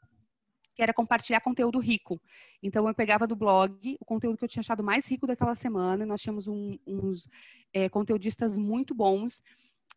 que 0.76 0.84
era 0.84 0.94
compartilhar 0.94 1.40
conteúdo 1.40 1.80
rico. 1.80 2.22
Então, 2.62 2.88
eu 2.88 2.94
pegava 2.94 3.26
do 3.26 3.36
blog 3.36 3.98
o 4.00 4.06
conteúdo 4.06 4.38
que 4.38 4.44
eu 4.44 4.50
tinha 4.50 4.62
achado 4.62 4.84
mais 4.84 5.08
rico 5.08 5.26
daquela 5.26 5.56
semana. 5.56 6.06
Nós 6.06 6.22
tínhamos 6.22 6.48
um, 6.48 6.78
uns 6.86 7.28
é, 7.74 7.90
conteudistas 7.90 8.58
muito 8.58 8.94
bons 8.94 9.42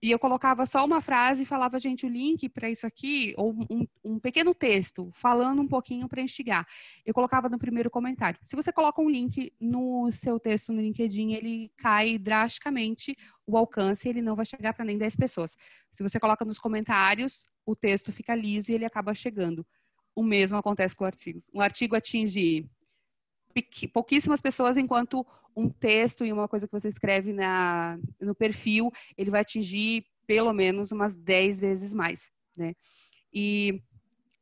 e 0.01 0.12
eu 0.12 0.18
colocava 0.18 0.64
só 0.64 0.84
uma 0.84 1.01
frase 1.01 1.43
e 1.43 1.47
falava, 1.47 1.78
gente, 1.80 2.07
o 2.07 2.09
link 2.09 2.49
para 2.49 2.70
isso 2.70 2.86
aqui, 2.86 3.34
ou 3.36 3.53
um, 3.68 3.86
um, 4.05 4.18
pequeno 4.20 4.55
texto, 4.55 5.11
falando 5.12 5.61
um 5.61 5.66
pouquinho 5.66 6.09
para 6.09 6.22
instigar. 6.22 6.66
Eu 7.05 7.12
colocava 7.12 7.49
no 7.49 7.59
primeiro 7.59 7.91
comentário. 7.91 8.39
Se 8.45 8.55
você 8.55 8.72
coloca 8.72 9.03
um 9.03 9.11
link 9.11 9.53
no 9.61 10.09
seu 10.12 10.39
texto 10.39 10.72
no 10.72 10.80
LinkedIn, 10.80 11.32
ele 11.32 11.72
cai 11.76 12.16
drasticamente 12.16 13.16
o 13.45 13.57
alcance, 13.57 14.09
ele 14.09 14.22
não 14.22 14.36
vai 14.36 14.47
chegar 14.47 14.72
para 14.72 14.84
nem 14.84 14.97
10 14.97 15.16
pessoas. 15.16 15.57
Se 15.91 16.03
você 16.03 16.20
coloca 16.20 16.45
nos 16.45 16.61
comentários, 16.61 17.45
o 17.66 17.74
texto 17.74 18.12
fica 18.12 18.36
liso 18.36 18.70
e 18.70 18.74
ele 18.74 18.84
acaba 18.84 19.12
chegando. 19.14 19.66
O 20.14 20.22
mesmo 20.22 20.57
acontece 20.57 20.95
com 20.95 21.05
artigos. 21.05 21.49
Um 21.53 21.61
artigo 21.61 21.97
atinge 21.97 22.68
pouquíssimas 23.92 24.40
pessoas, 24.40 24.76
enquanto 24.76 25.26
um 25.57 25.68
texto 25.68 26.24
e 26.24 26.32
uma 26.32 26.49
coisa 26.49 26.66
que 26.66 26.72
você 26.72 26.88
escreve 26.88 27.32
na, 27.32 27.99
no 28.20 28.34
perfil, 28.34 28.92
ele 29.16 29.30
vai 29.30 29.40
atingir 29.40 30.05
pelo 30.26 30.53
menos 30.53 30.92
umas 30.92 31.14
10 31.16 31.59
vezes 31.59 31.92
mais, 31.92 32.30
né? 32.57 32.74
E, 33.32 33.82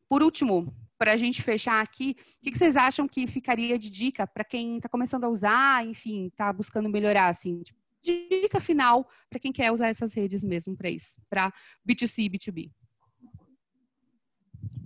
por 0.09 0.23
último, 0.23 0.75
para 0.99 1.13
a 1.13 1.17
gente 1.17 1.43
fechar 1.43 1.81
aqui, 1.81 2.17
o 2.39 2.43
que, 2.43 2.51
que, 2.51 2.59
vocês 2.59 2.77
acham 2.77 3.07
que 3.09 3.27
ficaria 3.27 3.79
de 3.79 3.91
dica 3.91 4.27
para 4.27 4.45
quem 4.45 4.77
está 4.77 4.89
começando 4.89 5.25
a 5.25 5.29
usar, 5.29 5.87
enfim, 5.87 6.27
está 6.27 6.53
buscando 6.53 6.89
melhorar, 6.89 7.29
assim, 7.29 7.63
tipo, 7.63 7.79
dica 8.03 8.61
final 8.61 9.09
para 9.29 9.39
quem 9.41 9.53
quer 9.53 9.73
usar 9.73 9.89
essas 9.89 10.13
redes 10.13 10.43
mesmo 10.43 10.77
para 10.77 10.91
isso, 10.91 11.21
para 11.29 11.53
B2C 11.89 12.25
e 12.25 12.31
B2B? 12.31 12.71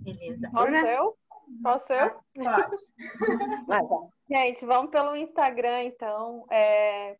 Beleza. 0.03 0.49
Eu? 0.87 1.17
Posso 1.63 1.93
eu? 1.93 2.09
Pode. 2.35 2.77
Gente, 4.29 4.65
vamos 4.65 4.91
pelo 4.91 5.15
Instagram, 5.15 5.83
então. 5.83 6.45
É... 6.49 7.17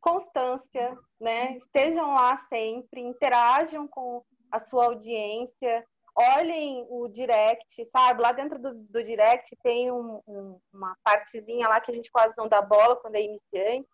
Constância, 0.00 0.96
né? 1.20 1.56
Estejam 1.56 2.14
lá 2.14 2.36
sempre, 2.48 3.00
interajam 3.00 3.88
com, 3.88 4.22
a 4.50 4.58
sua 4.58 4.86
audiência, 4.86 5.84
olhem 6.14 6.86
o 6.88 7.08
direct, 7.08 7.84
sabe? 7.86 8.22
Lá 8.22 8.32
dentro 8.32 8.58
do, 8.58 8.74
do 8.74 9.04
direct 9.04 9.56
tem 9.62 9.90
um, 9.90 10.20
um, 10.26 10.60
uma 10.72 10.96
partezinha 11.04 11.68
lá 11.68 11.80
que 11.80 11.90
a 11.90 11.94
gente 11.94 12.10
quase 12.10 12.34
não 12.36 12.48
dá 12.48 12.60
bola 12.60 12.96
quando 12.96 13.16
é 13.16 13.22
iniciante. 13.22 13.88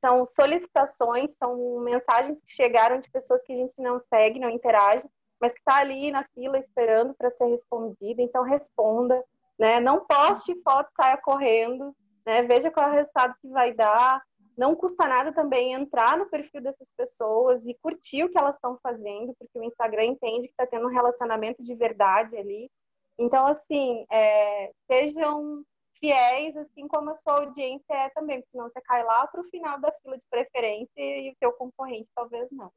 São 0.00 0.24
solicitações, 0.24 1.34
são 1.36 1.80
mensagens 1.80 2.38
que 2.40 2.52
chegaram 2.52 2.98
de 3.00 3.10
pessoas 3.10 3.42
que 3.42 3.52
a 3.52 3.56
gente 3.56 3.74
não 3.78 3.98
segue, 4.00 4.40
não 4.40 4.48
interage, 4.48 5.04
mas 5.40 5.52
que 5.52 5.58
está 5.58 5.78
ali 5.78 6.10
na 6.10 6.24
fila 6.34 6.58
esperando 6.58 7.14
para 7.14 7.30
ser 7.30 7.46
respondida. 7.46 8.20
Então, 8.20 8.42
responda. 8.42 9.22
Né? 9.58 9.80
Não 9.80 10.04
poste 10.04 10.54
foto, 10.62 10.90
saia 10.96 11.16
correndo. 11.16 11.94
Né? 12.26 12.42
Veja 12.42 12.70
qual 12.70 12.88
é 12.88 12.90
o 12.90 12.94
resultado 12.94 13.34
que 13.40 13.48
vai 13.48 13.72
dar. 13.72 14.22
Não 14.56 14.76
custa 14.76 15.06
nada 15.06 15.32
também 15.32 15.72
entrar 15.72 16.18
no 16.18 16.26
perfil 16.26 16.60
dessas 16.60 16.92
pessoas 16.92 17.66
e 17.66 17.74
curtir 17.82 18.24
o 18.24 18.28
que 18.28 18.38
elas 18.38 18.56
estão 18.56 18.78
fazendo, 18.82 19.34
porque 19.38 19.58
o 19.58 19.64
Instagram 19.64 20.04
entende 20.04 20.48
que 20.48 20.52
está 20.52 20.66
tendo 20.66 20.86
um 20.86 20.90
relacionamento 20.90 21.62
de 21.62 21.74
verdade 21.74 22.36
ali. 22.36 22.70
Então, 23.18 23.46
assim, 23.46 24.04
é, 24.10 24.70
sejam 24.90 25.64
fiéis, 25.98 26.56
assim 26.56 26.88
como 26.88 27.10
a 27.10 27.14
sua 27.14 27.40
audiência 27.40 27.92
é 27.92 28.08
também, 28.10 28.42
senão 28.50 28.68
você 28.68 28.80
cai 28.80 29.04
lá 29.04 29.26
para 29.26 29.40
o 29.40 29.48
final 29.50 29.78
da 29.78 29.92
fila 30.02 30.18
de 30.18 30.26
preferência 30.28 30.90
e 30.98 31.30
o 31.30 31.36
teu 31.38 31.52
concorrente 31.52 32.10
talvez 32.14 32.48
não. 32.50 32.72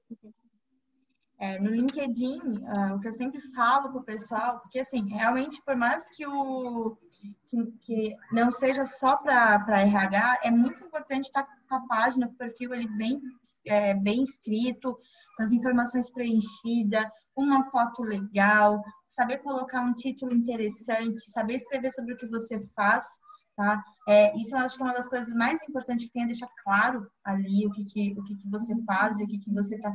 É, 1.44 1.60
no 1.60 1.72
LinkedIn, 1.72 2.40
uh, 2.40 2.96
o 2.96 3.02
que 3.02 3.10
eu 3.10 3.12
sempre 3.12 3.42
falo 3.54 3.90
para 3.90 4.00
o 4.00 4.06
pessoal, 4.06 4.62
porque 4.62 4.80
assim, 4.80 5.06
realmente, 5.10 5.62
por 5.66 5.76
mais 5.76 6.10
que 6.10 6.26
o 6.26 6.98
que, 7.46 7.66
que 7.82 8.16
não 8.32 8.50
seja 8.50 8.86
só 8.86 9.18
para 9.18 9.82
RH, 9.82 10.40
é 10.46 10.50
muito 10.50 10.82
importante 10.86 11.26
estar 11.26 11.44
com 11.44 11.76
a 11.76 11.86
página, 11.86 12.28
o 12.28 12.34
perfil 12.36 12.72
ali 12.72 12.88
bem, 12.88 13.22
é, 13.66 13.94
bem 13.94 14.24
escrito, 14.24 14.98
com 15.36 15.44
as 15.44 15.52
informações 15.52 16.10
preenchidas, 16.10 17.06
uma 17.36 17.70
foto 17.70 18.04
legal, 18.04 18.82
saber 19.06 19.40
colocar 19.40 19.82
um 19.82 19.94
título 19.94 20.34
interessante, 20.34 21.30
saber 21.30 21.56
escrever 21.56 21.92
sobre 21.92 22.14
o 22.14 22.18
que 22.18 22.28
você 22.28 22.58
faz, 22.74 23.20
tá? 23.58 23.84
É, 24.08 24.34
isso 24.38 24.56
eu 24.56 24.60
acho 24.60 24.78
que 24.78 24.82
é 24.82 24.86
uma 24.86 24.94
das 24.94 25.10
coisas 25.10 25.34
mais 25.34 25.62
importantes 25.68 26.06
que 26.06 26.14
tem 26.14 26.24
é 26.24 26.28
deixar 26.28 26.48
claro 26.64 27.06
ali 27.22 27.68
o 27.68 27.72
que, 27.72 27.84
que, 27.84 28.16
o 28.18 28.24
que, 28.24 28.34
que 28.34 28.50
você 28.50 28.74
faz 28.86 29.20
e 29.20 29.26
o 29.26 29.28
que, 29.28 29.40
que 29.40 29.52
você 29.52 29.76
está 29.76 29.94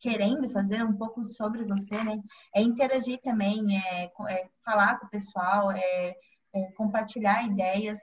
querendo 0.00 0.48
fazer 0.48 0.84
um 0.84 0.96
pouco 0.96 1.24
sobre 1.24 1.64
você, 1.64 2.02
né? 2.02 2.16
É 2.54 2.60
interagir 2.60 3.20
também, 3.22 3.76
é, 3.76 4.04
é 4.04 4.48
falar 4.64 4.98
com 4.98 5.06
o 5.06 5.10
pessoal, 5.10 5.70
é, 5.70 6.14
é, 6.54 6.72
compartilhar 6.72 7.44
ideias. 7.44 8.00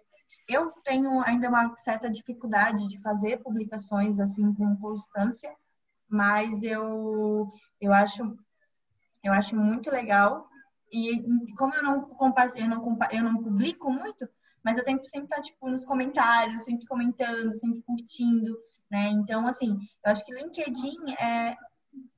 Eu 0.48 0.72
tenho 0.84 1.22
ainda 1.22 1.50
uma 1.50 1.76
certa 1.78 2.10
dificuldade 2.10 2.89
de 2.89 3.02
fazer 3.02 3.41
publicações 3.41 4.20
assim 4.20 4.54
com 4.54 4.76
constância, 4.78 5.54
mas 6.10 6.64
eu 6.64 7.52
eu 7.80 7.94
acho 7.94 8.38
eu 9.24 9.32
acho 9.32 9.56
muito 9.56 9.89
legal 9.89 10.48
e, 10.91 11.24
como 11.56 11.74
eu 11.74 11.84
não 11.84 12.18
eu 12.56 12.68
não 12.68 12.98
eu 13.12 13.24
não 13.24 13.41
publico 13.41 13.89
muito, 13.89 14.28
mas 14.64 14.78
eu 14.78 14.84
tenho 14.84 15.00
que 15.00 15.08
sempre 15.08 15.30
estar 15.30 15.41
tipo 15.41 15.70
nos 15.70 15.86
comentários, 15.86 16.64
sempre 16.64 16.86
comentando, 16.86 17.54
sempre 17.54 17.82
curtindo, 17.84 18.58
né? 18.91 19.10
Então 19.10 19.48
assim, 19.48 19.78
eu 20.06 20.12
acho 20.12 20.26
que 20.26 20.34
LinkedIn 20.34 21.14
é 21.20 21.56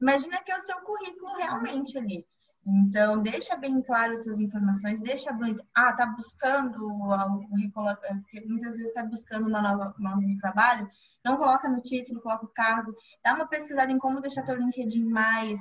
imagina 0.05 0.41
que 0.43 0.51
é 0.51 0.57
o 0.57 0.61
seu 0.61 0.79
currículo 0.81 1.35
realmente 1.35 1.97
ali. 1.97 2.25
Então, 2.67 3.21
deixa 3.21 3.55
bem 3.55 3.81
claro 3.81 4.13
as 4.13 4.23
suas 4.23 4.39
informações, 4.39 5.01
deixa 5.01 5.31
bem. 5.33 5.55
Ah, 5.73 5.93
tá 5.93 6.07
buscando 6.07 6.83
algo, 7.11 7.47
muitas 7.49 8.75
vezes 8.75 8.87
está 8.87 9.03
buscando 9.03 9.47
uma 9.47 9.61
nova, 9.61 9.95
um 9.99 10.03
novo 10.03 10.37
trabalho, 10.41 10.89
não 11.23 11.37
coloca 11.37 11.69
no 11.69 11.81
título, 11.81 12.21
coloca 12.21 12.45
o 12.45 12.53
cargo, 12.53 12.95
dá 13.23 13.35
uma 13.35 13.47
pesquisada 13.47 13.91
em 13.91 13.99
como 13.99 14.21
deixar 14.21 14.43
teu 14.43 14.55
LinkedIn 14.55 15.09
mais, 15.09 15.59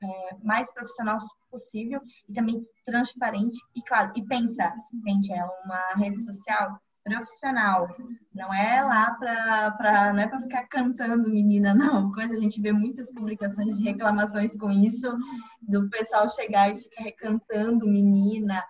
é, 0.00 0.36
mais 0.42 0.72
profissional 0.72 1.18
possível 1.50 2.00
e 2.28 2.32
também 2.32 2.64
transparente. 2.84 3.58
E 3.74 3.82
claro, 3.82 4.12
e 4.14 4.24
pensa, 4.24 4.72
gente, 5.04 5.32
é 5.32 5.44
uma 5.64 5.94
rede 5.96 6.22
social 6.24 6.80
profissional. 7.06 7.88
Não 8.34 8.52
é 8.52 8.82
lá 8.82 9.14
para 9.14 10.12
não 10.12 10.20
é 10.20 10.26
para 10.26 10.40
ficar 10.40 10.66
cantando 10.66 11.30
menina, 11.30 11.72
não. 11.72 12.10
Coisa 12.10 12.34
a 12.34 12.38
gente 12.38 12.60
vê 12.60 12.72
muitas 12.72 13.12
publicações 13.12 13.78
de 13.78 13.84
reclamações 13.84 14.56
com 14.56 14.70
isso, 14.70 15.16
do 15.62 15.88
pessoal 15.88 16.28
chegar 16.28 16.70
e 16.70 16.76
ficar 16.76 17.04
recantando 17.04 17.88
menina, 17.88 18.62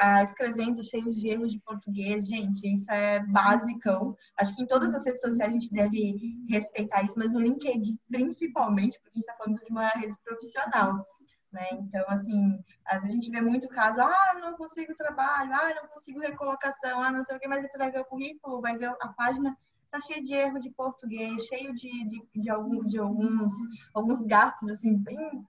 ah, 0.00 0.22
escrevendo 0.22 0.82
cheios 0.82 1.16
de 1.16 1.28
erros 1.28 1.52
de 1.52 1.60
português, 1.60 2.26
gente, 2.26 2.66
isso 2.66 2.90
é 2.90 3.20
basicão. 3.26 4.16
Acho 4.38 4.56
que 4.56 4.62
em 4.62 4.66
todas 4.66 4.94
as 4.94 5.04
redes 5.04 5.20
sociais 5.20 5.50
a 5.50 5.52
gente 5.52 5.70
deve 5.70 6.16
respeitar 6.48 7.02
isso, 7.02 7.14
mas 7.18 7.30
no 7.30 7.40
LinkedIn 7.40 7.98
principalmente, 8.08 8.98
porque 9.00 9.10
a 9.10 9.18
gente 9.18 9.28
está 9.28 9.36
falando 9.36 9.60
de 9.60 9.70
uma 9.70 9.88
rede 9.88 10.16
profissional. 10.24 11.06
Né? 11.50 11.66
Então, 11.72 12.04
assim, 12.08 12.62
às 12.84 13.02
vezes 13.02 13.10
a 13.10 13.14
gente 13.14 13.30
vê 13.30 13.40
muito 13.40 13.68
caso, 13.68 14.00
ah, 14.00 14.34
não 14.40 14.54
consigo 14.56 14.94
trabalho, 14.94 15.50
ah, 15.54 15.74
não 15.80 15.88
consigo 15.88 16.20
recolocação, 16.20 17.02
ah, 17.02 17.10
não 17.10 17.22
sei 17.22 17.36
o 17.36 17.40
que, 17.40 17.48
mas 17.48 17.62
você 17.62 17.78
vai 17.78 17.90
ver 17.90 18.00
o 18.00 18.04
currículo, 18.04 18.60
vai 18.60 18.76
ver 18.76 18.94
a 19.00 19.08
página, 19.16 19.56
tá 19.90 19.98
cheio 19.98 20.22
de 20.22 20.34
erro 20.34 20.60
de 20.60 20.70
português, 20.70 21.46
cheio 21.46 21.74
de, 21.74 22.04
de, 22.06 22.28
de, 22.34 22.50
algum, 22.50 22.84
de 22.84 22.98
alguns, 22.98 23.52
alguns 23.94 24.26
gafos, 24.26 24.70
assim, 24.70 24.94
bem 24.98 25.42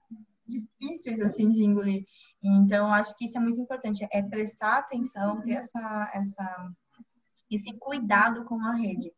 difíceis, 0.46 1.20
assim, 1.20 1.50
de 1.50 1.62
engolir. 1.62 2.04
Então, 2.42 2.92
acho 2.92 3.14
que 3.16 3.26
isso 3.26 3.36
é 3.36 3.40
muito 3.40 3.60
importante, 3.60 4.06
é 4.10 4.22
prestar 4.22 4.78
atenção, 4.78 5.42
ter 5.42 5.52
essa, 5.52 6.10
essa, 6.14 6.72
esse 7.50 7.72
cuidado 7.78 8.44
com 8.46 8.58
a 8.60 8.74
rede. 8.74 9.12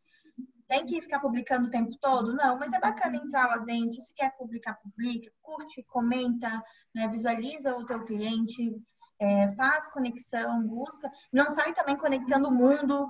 Tem 0.72 0.86
que 0.86 1.02
ficar 1.02 1.20
publicando 1.20 1.66
o 1.66 1.70
tempo 1.70 1.94
todo? 2.00 2.34
Não, 2.34 2.58
mas 2.58 2.72
é 2.72 2.80
bacana 2.80 3.18
entrar 3.18 3.46
lá 3.46 3.58
dentro. 3.58 4.00
Se 4.00 4.14
quer 4.14 4.34
publicar, 4.38 4.72
publica, 4.76 5.30
curte, 5.42 5.82
comenta, 5.82 6.48
né? 6.94 7.06
visualiza 7.08 7.76
o 7.76 7.84
teu 7.84 8.02
cliente, 8.02 8.74
é, 9.20 9.54
faz 9.54 9.90
conexão, 9.90 10.66
busca. 10.66 11.10
Não 11.30 11.50
sai 11.50 11.74
também 11.74 11.94
conectando 11.98 12.48
o 12.48 12.54
mundo. 12.54 13.06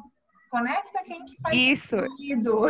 Conecta 0.51 1.05
quem 1.05 1.25
que 1.25 1.41
faz 1.41 1.57
Isso. 1.57 2.01
sentido. 2.01 2.63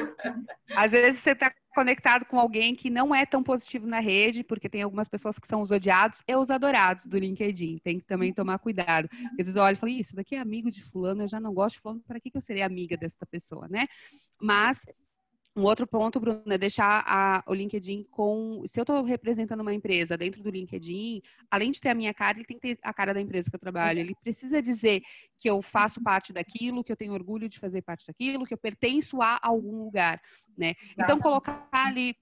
Às 0.77 0.91
vezes 0.91 1.23
você 1.23 1.31
está 1.31 1.51
conectado 1.73 2.25
com 2.25 2.39
alguém 2.39 2.75
que 2.75 2.91
não 2.91 3.15
é 3.15 3.25
tão 3.27 3.43
positivo 3.43 3.87
na 3.87 4.01
rede, 4.01 4.45
porque 4.45 4.69
tem 4.69 4.83
algumas 4.83 5.09
pessoas 5.09 5.39
que 5.39 5.49
são 5.49 5.63
os 5.63 5.71
odiados 5.71 6.23
e 6.27 6.37
os 6.37 6.51
adorados 6.51 7.07
do 7.07 7.19
LinkedIn. 7.19 7.79
Tem 7.79 7.99
que 7.99 8.07
também 8.07 8.33
tomar 8.33 8.59
cuidado. 8.59 9.09
Às 9.31 9.37
vezes 9.37 9.57
olha 9.57 9.75
e 9.75 9.77
fala, 9.77 9.93
isso 9.93 10.15
daqui 10.15 10.35
é 10.35 10.39
amigo 10.39 10.71
de 10.71 10.83
fulano, 10.85 11.23
eu 11.23 11.29
já 11.29 11.41
não 11.41 11.53
gosto 11.53 11.77
de 11.77 11.83
fulano, 11.83 12.01
para 12.07 12.21
que, 12.21 12.31
que 12.31 12.37
eu 12.37 12.43
seria 12.43 12.67
amiga 12.67 12.97
dessa 12.97 13.25
pessoa, 13.27 13.67
né? 13.69 13.87
Mas 14.41 14.85
um 15.55 15.65
outro 15.65 15.87
ponto, 15.87 16.19
Bruno, 16.19 16.43
é 16.47 16.57
deixar 16.57 17.05
a, 17.07 17.43
o 17.47 17.53
LinkedIn 17.53 18.05
com. 18.11 18.63
Se 18.67 18.81
eu 18.81 18.83
estou 18.83 19.03
representando 19.05 19.61
uma 19.61 19.75
empresa 19.75 20.17
dentro 20.17 20.43
do 20.43 20.51
LinkedIn, 20.51 21.21
além 21.51 21.71
de 21.71 21.81
ter 21.81 21.91
a 21.91 21.95
minha 21.95 22.15
cara, 22.15 22.39
ele 22.39 22.47
tem 22.47 22.59
que 22.59 22.75
ter 22.75 22.79
a 22.83 22.93
cara 22.93 23.13
da 23.13 23.21
empresa 23.21 23.51
que 23.51 23.57
eu 23.57 23.61
trabalho. 23.61 23.99
Ele 23.99 24.15
precisa 24.23 24.63
dizer 24.63 25.03
que 25.39 25.51
eu 25.51 25.61
faço 25.61 26.03
parte 26.03 26.33
daquilo, 26.33 26.83
que 26.83 26.91
eu 26.91 26.97
tenho 26.97 27.13
orgulho 27.13 27.51
de 27.51 27.59
fazer 27.59 27.83
parte 27.83 28.07
daquilo, 28.07 28.47
que 28.47 28.55
eu 28.55 28.59
pertenço 28.59 29.21
a 29.21 29.39
algum 29.43 29.85
lugar, 29.85 30.23
né? 30.57 30.75
Então, 30.99 31.19
colocar 31.19 31.69
ali 31.71 32.17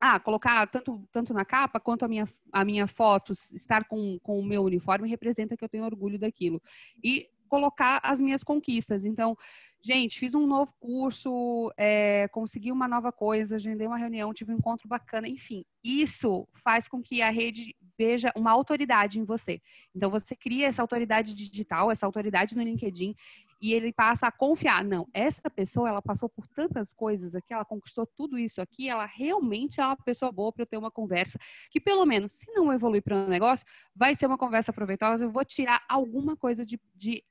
ah, 0.00 0.18
colocar 0.18 0.66
tanto, 0.68 1.06
tanto 1.12 1.34
na 1.34 1.44
capa 1.44 1.78
quanto 1.78 2.04
a 2.04 2.08
minha, 2.08 2.26
a 2.50 2.64
minha 2.64 2.86
foto, 2.86 3.34
estar 3.52 3.84
com, 3.84 4.18
com 4.22 4.40
o 4.40 4.44
meu 4.44 4.62
uniforme, 4.62 5.08
representa 5.08 5.56
que 5.56 5.62
eu 5.62 5.68
tenho 5.68 5.84
orgulho 5.84 6.18
daquilo. 6.18 6.62
E 7.04 7.28
colocar 7.50 8.00
as 8.02 8.18
minhas 8.18 8.42
conquistas. 8.42 9.04
Então, 9.04 9.36
gente, 9.82 10.18
fiz 10.18 10.34
um 10.34 10.46
novo 10.46 10.72
curso, 10.78 11.72
é, 11.76 12.28
consegui 12.28 12.70
uma 12.70 12.86
nova 12.86 13.10
coisa, 13.10 13.56
agendei 13.56 13.86
uma 13.86 13.96
reunião, 13.96 14.34
tive 14.34 14.52
um 14.52 14.56
encontro 14.56 14.86
bacana, 14.86 15.28
enfim. 15.28 15.64
Isso 15.82 16.46
faz 16.62 16.86
com 16.86 17.02
que 17.02 17.22
a 17.22 17.30
rede 17.30 17.74
veja 17.96 18.32
uma 18.36 18.50
autoridade 18.50 19.18
em 19.18 19.24
você. 19.24 19.60
Então, 19.94 20.10
você 20.10 20.36
cria 20.36 20.66
essa 20.66 20.82
autoridade 20.82 21.34
digital, 21.34 21.90
essa 21.90 22.06
autoridade 22.06 22.54
no 22.54 22.62
LinkedIn, 22.62 23.14
e 23.60 23.74
ele 23.74 23.92
passa 23.92 24.26
a 24.26 24.32
confiar. 24.32 24.82
Não, 24.84 25.06
essa 25.12 25.50
pessoa, 25.50 25.88
ela 25.88 26.00
passou 26.00 26.28
por 26.28 26.46
tantas 26.48 26.92
coisas 26.92 27.34
aqui, 27.34 27.52
ela 27.52 27.64
conquistou 27.64 28.06
tudo 28.06 28.38
isso 28.38 28.60
aqui, 28.60 28.88
ela 28.88 29.04
realmente 29.04 29.80
é 29.80 29.84
uma 29.84 29.96
pessoa 29.96 30.32
boa 30.32 30.52
para 30.52 30.62
eu 30.62 30.66
ter 30.66 30.76
uma 30.76 30.90
conversa, 30.90 31.38
que 31.70 31.80
pelo 31.80 32.04
menos, 32.06 32.32
se 32.32 32.50
não 32.52 32.72
evoluir 32.72 33.02
para 33.02 33.16
um 33.16 33.28
negócio, 33.28 33.66
vai 33.94 34.14
ser 34.14 34.26
uma 34.26 34.38
conversa 34.38 34.72
proveitosa, 34.72 35.24
eu 35.24 35.30
vou 35.30 35.44
tirar 35.44 35.82
alguma 35.88 36.36
coisa 36.36 36.64
de, 36.64 36.80
de 36.94 37.22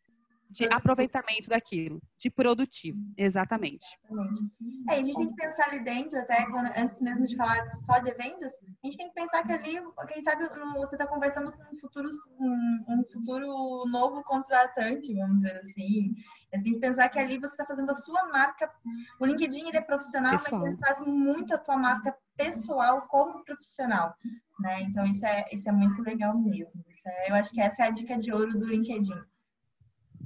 de 0.50 0.68
produtivo. 0.68 0.78
aproveitamento 0.78 1.50
daquilo, 1.50 2.02
de 2.18 2.30
produtivo, 2.30 3.00
exatamente. 3.16 3.86
exatamente. 4.04 4.42
É, 4.90 4.94
a 4.94 5.04
gente 5.04 5.16
tem 5.16 5.28
que 5.28 5.36
pensar 5.36 5.68
ali 5.68 5.84
dentro, 5.84 6.20
até 6.20 6.46
quando, 6.48 6.72
antes 6.76 7.00
mesmo 7.02 7.28
de 7.28 7.36
falar 7.36 7.70
só 7.70 8.00
de 8.00 8.12
vendas, 8.16 8.54
a 8.84 8.88
gente 8.88 8.98
tem 8.98 9.10
que 9.10 9.14
pensar 9.14 9.44
que 9.44 9.54
ali, 9.54 9.80
quem 10.08 10.22
sabe 10.22 10.50
você 10.76 10.96
está 10.96 11.06
conversando 11.06 11.52
com 11.52 11.64
um 11.72 11.78
futuro, 11.78 12.10
um, 12.40 12.86
um, 12.90 13.04
futuro 13.14 13.86
novo 13.92 14.24
contratante, 14.24 15.14
vamos 15.14 15.42
dizer 15.42 15.58
assim. 15.58 16.16
Assim, 16.52 16.80
pensar 16.80 17.10
que 17.10 17.20
ali 17.20 17.38
você 17.38 17.54
está 17.54 17.66
fazendo 17.66 17.92
a 17.92 17.96
sua 17.96 18.28
marca. 18.32 18.72
O 19.20 19.26
LinkedIn 19.26 19.68
ele 19.68 19.78
é 19.78 19.82
profissional, 19.82 20.40
pessoal. 20.40 20.62
mas 20.62 20.72
ele 20.72 20.80
faz 20.80 21.02
muito 21.06 21.54
a 21.54 21.60
tua 21.60 21.78
marca 21.78 22.18
pessoal 22.36 23.04
como 23.04 23.44
profissional. 23.44 24.16
Né? 24.60 24.82
Então, 24.82 25.06
isso 25.06 25.26
é, 25.28 25.46
isso 25.52 25.70
é 25.70 25.72
muito 25.72 26.02
legal 26.02 26.36
mesmo. 26.36 26.84
É, 27.06 27.30
eu 27.30 27.36
acho 27.36 27.52
que 27.52 27.62
essa 27.62 27.84
é 27.84 27.88
a 27.88 27.92
dica 27.92 28.18
de 28.18 28.34
ouro 28.34 28.58
do 28.58 28.66
LinkedIn. 28.66 29.14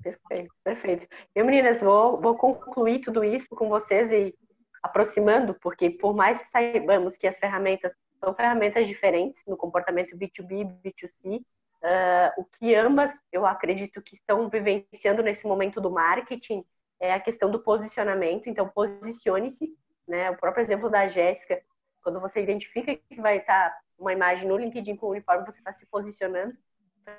Perfeito, 0.03 0.53
perfeito. 0.63 1.07
Eu, 1.33 1.45
meninas, 1.45 1.79
vou, 1.79 2.19
vou 2.19 2.37
concluir 2.37 2.99
tudo 2.99 3.23
isso 3.23 3.55
com 3.55 3.69
vocês 3.69 4.11
e 4.11 4.35
aproximando, 4.81 5.53
porque 5.55 5.89
por 5.89 6.13
mais 6.13 6.41
que 6.41 6.49
saibamos 6.49 7.17
que 7.17 7.25
as 7.25 7.39
ferramentas 7.39 7.93
são 8.19 8.33
ferramentas 8.33 8.87
diferentes 8.87 9.43
no 9.47 9.55
comportamento 9.55 10.17
B2B 10.17 10.77
e 10.83 10.91
B2C, 10.91 11.43
Uh, 11.83 12.31
o 12.41 12.45
que 12.45 12.73
ambas 12.73 13.11
eu 13.29 13.45
acredito 13.45 14.01
que 14.01 14.15
estão 14.15 14.47
vivenciando 14.47 15.21
nesse 15.21 15.45
momento 15.45 15.81
do 15.81 15.91
marketing 15.91 16.63
é 16.97 17.13
a 17.13 17.19
questão 17.19 17.51
do 17.51 17.59
posicionamento. 17.59 18.47
Então, 18.47 18.69
posicione-se. 18.69 19.77
Né? 20.07 20.31
O 20.31 20.37
próprio 20.37 20.61
exemplo 20.61 20.89
da 20.89 21.09
Jéssica, 21.09 21.61
quando 22.01 22.21
você 22.21 22.41
identifica 22.41 22.95
que 22.95 23.19
vai 23.19 23.39
estar 23.39 23.77
uma 23.99 24.13
imagem 24.13 24.47
no 24.47 24.57
LinkedIn 24.57 24.95
com 24.95 25.07
o 25.07 25.09
uniforme, 25.09 25.45
você 25.45 25.59
está 25.59 25.73
se 25.73 25.85
posicionando 25.87 26.55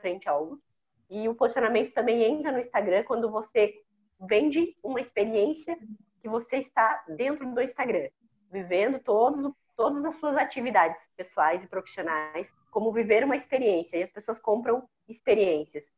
frente 0.01 0.26
a 0.26 0.32
algo. 0.32 0.59
E 1.14 1.28
o 1.28 1.34
posicionamento 1.36 1.92
também 1.92 2.24
entra 2.24 2.50
no 2.50 2.58
Instagram 2.58 3.04
quando 3.04 3.30
você 3.30 3.72
vende 4.18 4.76
uma 4.82 5.00
experiência 5.00 5.78
que 6.20 6.28
você 6.28 6.56
está 6.56 7.04
dentro 7.06 7.48
do 7.54 7.62
Instagram, 7.62 8.08
vivendo 8.50 8.98
todos, 8.98 9.48
todas 9.76 10.04
as 10.04 10.16
suas 10.16 10.36
atividades 10.36 11.08
pessoais 11.16 11.62
e 11.62 11.68
profissionais 11.68 12.52
como 12.68 12.90
viver 12.90 13.22
uma 13.22 13.36
experiência, 13.36 13.96
e 13.96 14.02
as 14.02 14.10
pessoas 14.10 14.40
compram 14.40 14.88
experiências. 15.08 15.88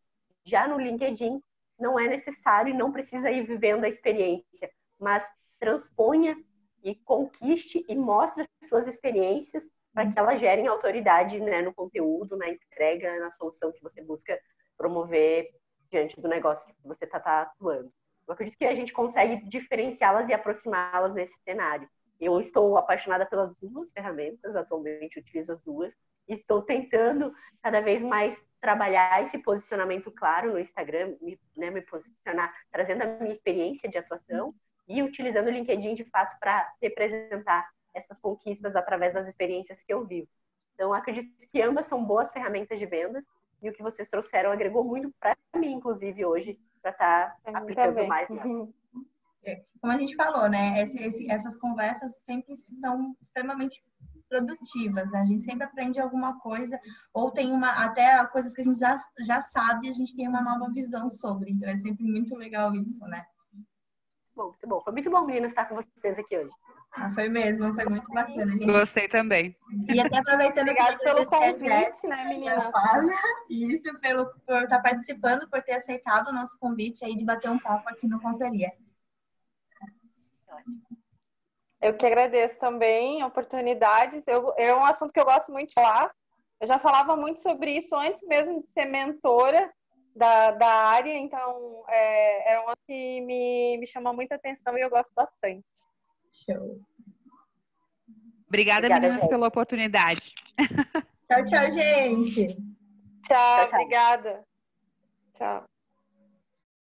Já 0.44 0.68
no 0.68 0.78
LinkedIn, 0.78 1.40
não 1.80 1.98
é 1.98 2.06
necessário 2.06 2.74
e 2.74 2.76
não 2.76 2.92
precisa 2.92 3.30
ir 3.30 3.46
vivendo 3.46 3.84
a 3.84 3.88
experiência, 3.88 4.70
mas 5.00 5.26
transponha 5.58 6.36
e 6.84 6.94
conquiste 6.94 7.82
e 7.88 7.94
mostre 7.94 8.46
as 8.60 8.68
suas 8.68 8.86
experiências 8.86 9.66
para 9.94 10.12
que 10.12 10.18
elas 10.18 10.38
gerem 10.38 10.66
autoridade 10.66 11.40
né, 11.40 11.62
no 11.62 11.72
conteúdo, 11.72 12.36
na 12.36 12.50
entrega, 12.50 13.18
na 13.18 13.30
solução 13.30 13.72
que 13.72 13.82
você 13.82 14.02
busca 14.02 14.38
promover 14.76 15.50
diante 15.90 16.20
do 16.20 16.28
negócio 16.28 16.66
que 16.66 16.74
você 16.84 17.04
está 17.04 17.20
tá 17.20 17.42
atuando. 17.42 17.92
Eu 18.26 18.34
acredito 18.34 18.58
que 18.58 18.64
a 18.64 18.74
gente 18.74 18.92
consegue 18.92 19.44
diferenciá-las 19.48 20.28
e 20.28 20.34
aproximá-las 20.34 21.14
nesse 21.14 21.40
cenário. 21.42 21.88
Eu 22.20 22.40
estou 22.40 22.76
apaixonada 22.76 23.26
pelas 23.26 23.54
duas 23.56 23.92
ferramentas, 23.92 24.56
atualmente 24.56 25.18
utilizo 25.18 25.52
as 25.52 25.62
duas, 25.62 25.94
estou 26.26 26.62
tentando 26.62 27.32
cada 27.62 27.80
vez 27.80 28.02
mais 28.02 28.42
trabalhar 28.60 29.22
esse 29.22 29.38
posicionamento 29.38 30.10
claro 30.10 30.52
no 30.52 30.58
Instagram, 30.58 31.16
me, 31.20 31.38
né, 31.56 31.70
me 31.70 31.82
posicionar, 31.82 32.52
trazendo 32.72 33.02
a 33.02 33.06
minha 33.06 33.32
experiência 33.32 33.88
de 33.88 33.98
atuação 33.98 34.54
e 34.88 35.02
utilizando 35.02 35.46
o 35.46 35.50
LinkedIn 35.50 35.94
de 35.94 36.04
fato 36.04 36.36
para 36.40 36.72
representar 36.82 37.68
essas 37.94 38.18
conquistas 38.18 38.74
através 38.74 39.14
das 39.14 39.26
experiências 39.26 39.82
que 39.84 39.92
eu 39.92 40.04
vivo. 40.04 40.28
Então, 40.74 40.92
acredito 40.92 41.30
que 41.50 41.62
ambas 41.62 41.86
são 41.86 42.04
boas 42.04 42.30
ferramentas 42.32 42.78
de 42.78 42.86
vendas 42.86 43.24
e 43.66 43.70
o 43.70 43.72
que 43.72 43.82
vocês 43.82 44.08
trouxeram 44.08 44.52
agregou 44.52 44.84
muito 44.84 45.12
para 45.20 45.36
mim, 45.56 45.72
inclusive, 45.74 46.24
hoje, 46.24 46.58
para 46.80 46.90
estar 46.92 47.36
tá 47.44 47.58
aplicando 47.58 48.06
mais. 48.06 48.28
É, 49.44 49.64
como 49.80 49.92
a 49.92 49.98
gente 49.98 50.16
falou, 50.16 50.48
né? 50.48 50.80
Esse, 50.82 51.00
esse, 51.00 51.30
essas 51.30 51.56
conversas 51.56 52.16
sempre 52.24 52.56
são 52.80 53.14
extremamente 53.20 53.80
produtivas, 54.28 55.12
né? 55.12 55.20
A 55.20 55.24
gente 55.24 55.44
sempre 55.44 55.64
aprende 55.64 56.00
alguma 56.00 56.40
coisa, 56.40 56.80
ou 57.14 57.30
tem 57.30 57.52
uma, 57.52 57.84
até 57.84 58.24
coisas 58.26 58.54
que 58.54 58.60
a 58.60 58.64
gente 58.64 58.78
já, 58.78 58.98
já 59.20 59.40
sabe, 59.40 59.88
a 59.88 59.92
gente 59.92 60.16
tem 60.16 60.28
uma 60.28 60.42
nova 60.42 60.72
visão 60.72 61.08
sobre. 61.08 61.52
Então 61.52 61.68
é 61.68 61.76
sempre 61.76 62.04
muito 62.04 62.34
legal 62.34 62.74
isso, 62.74 63.04
né? 63.06 63.24
Bom, 64.34 64.48
muito 64.48 64.66
bom. 64.68 64.80
Foi 64.80 64.92
muito 64.92 65.10
bom, 65.10 65.24
meninas, 65.24 65.52
estar 65.52 65.66
com 65.66 65.76
vocês 65.76 66.18
aqui 66.18 66.36
hoje. 66.36 66.50
Ah, 66.98 67.10
foi 67.10 67.28
mesmo, 67.28 67.74
foi 67.74 67.84
muito 67.84 68.10
bacana. 68.10 68.50
Gente... 68.50 68.72
Gostei 68.72 69.06
também. 69.08 69.54
E 69.92 70.00
até 70.00 70.16
aproveitando 70.18 70.70
Obrigada 70.70 70.98
pelo 70.98 71.26
convite, 71.26 72.06
né, 72.06 72.24
menina? 72.24 72.70
Isso, 73.50 73.98
pelo, 74.00 74.26
por 74.46 74.62
estar 74.62 74.80
participando, 74.80 75.48
por 75.48 75.62
ter 75.62 75.74
aceitado 75.74 76.28
o 76.28 76.32
nosso 76.32 76.58
convite 76.58 77.04
aí 77.04 77.14
de 77.14 77.24
bater 77.24 77.50
um 77.50 77.58
papo 77.58 77.88
aqui 77.90 78.08
no 78.08 78.20
Conferia. 78.20 78.72
Eu 81.82 81.94
que 81.94 82.06
agradeço 82.06 82.58
também 82.58 83.22
oportunidades. 83.22 84.26
Eu, 84.26 84.54
é 84.56 84.74
um 84.74 84.84
assunto 84.84 85.12
que 85.12 85.20
eu 85.20 85.24
gosto 85.26 85.52
muito 85.52 85.68
de 85.68 85.74
falar. 85.74 86.10
Eu 86.58 86.66
já 86.66 86.78
falava 86.78 87.14
muito 87.14 87.42
sobre 87.42 87.76
isso 87.76 87.94
antes 87.94 88.26
mesmo 88.26 88.62
de 88.62 88.72
ser 88.72 88.86
mentora 88.86 89.70
da, 90.14 90.52
da 90.52 90.66
área, 90.66 91.14
então 91.14 91.84
é, 91.88 92.54
é 92.54 92.60
um 92.60 92.64
assunto 92.64 92.86
que 92.86 93.20
me, 93.20 93.76
me 93.76 93.86
chama 93.86 94.14
muita 94.14 94.36
atenção 94.36 94.78
e 94.78 94.80
eu 94.80 94.88
gosto 94.88 95.12
bastante. 95.14 95.66
Show. 96.44 96.80
Obrigada, 98.48 98.86
Obrigada 98.86 99.00
meninas, 99.00 99.20
gente. 99.20 99.28
pela 99.28 99.48
oportunidade. 99.48 100.34
Tchau, 101.28 101.44
tchau, 101.44 101.70
gente. 101.72 102.46
Tchau, 102.46 102.56
tchau, 103.26 103.66
tchau. 103.66 103.80
obrigada. 103.80 104.44
Tchau. 105.34 105.64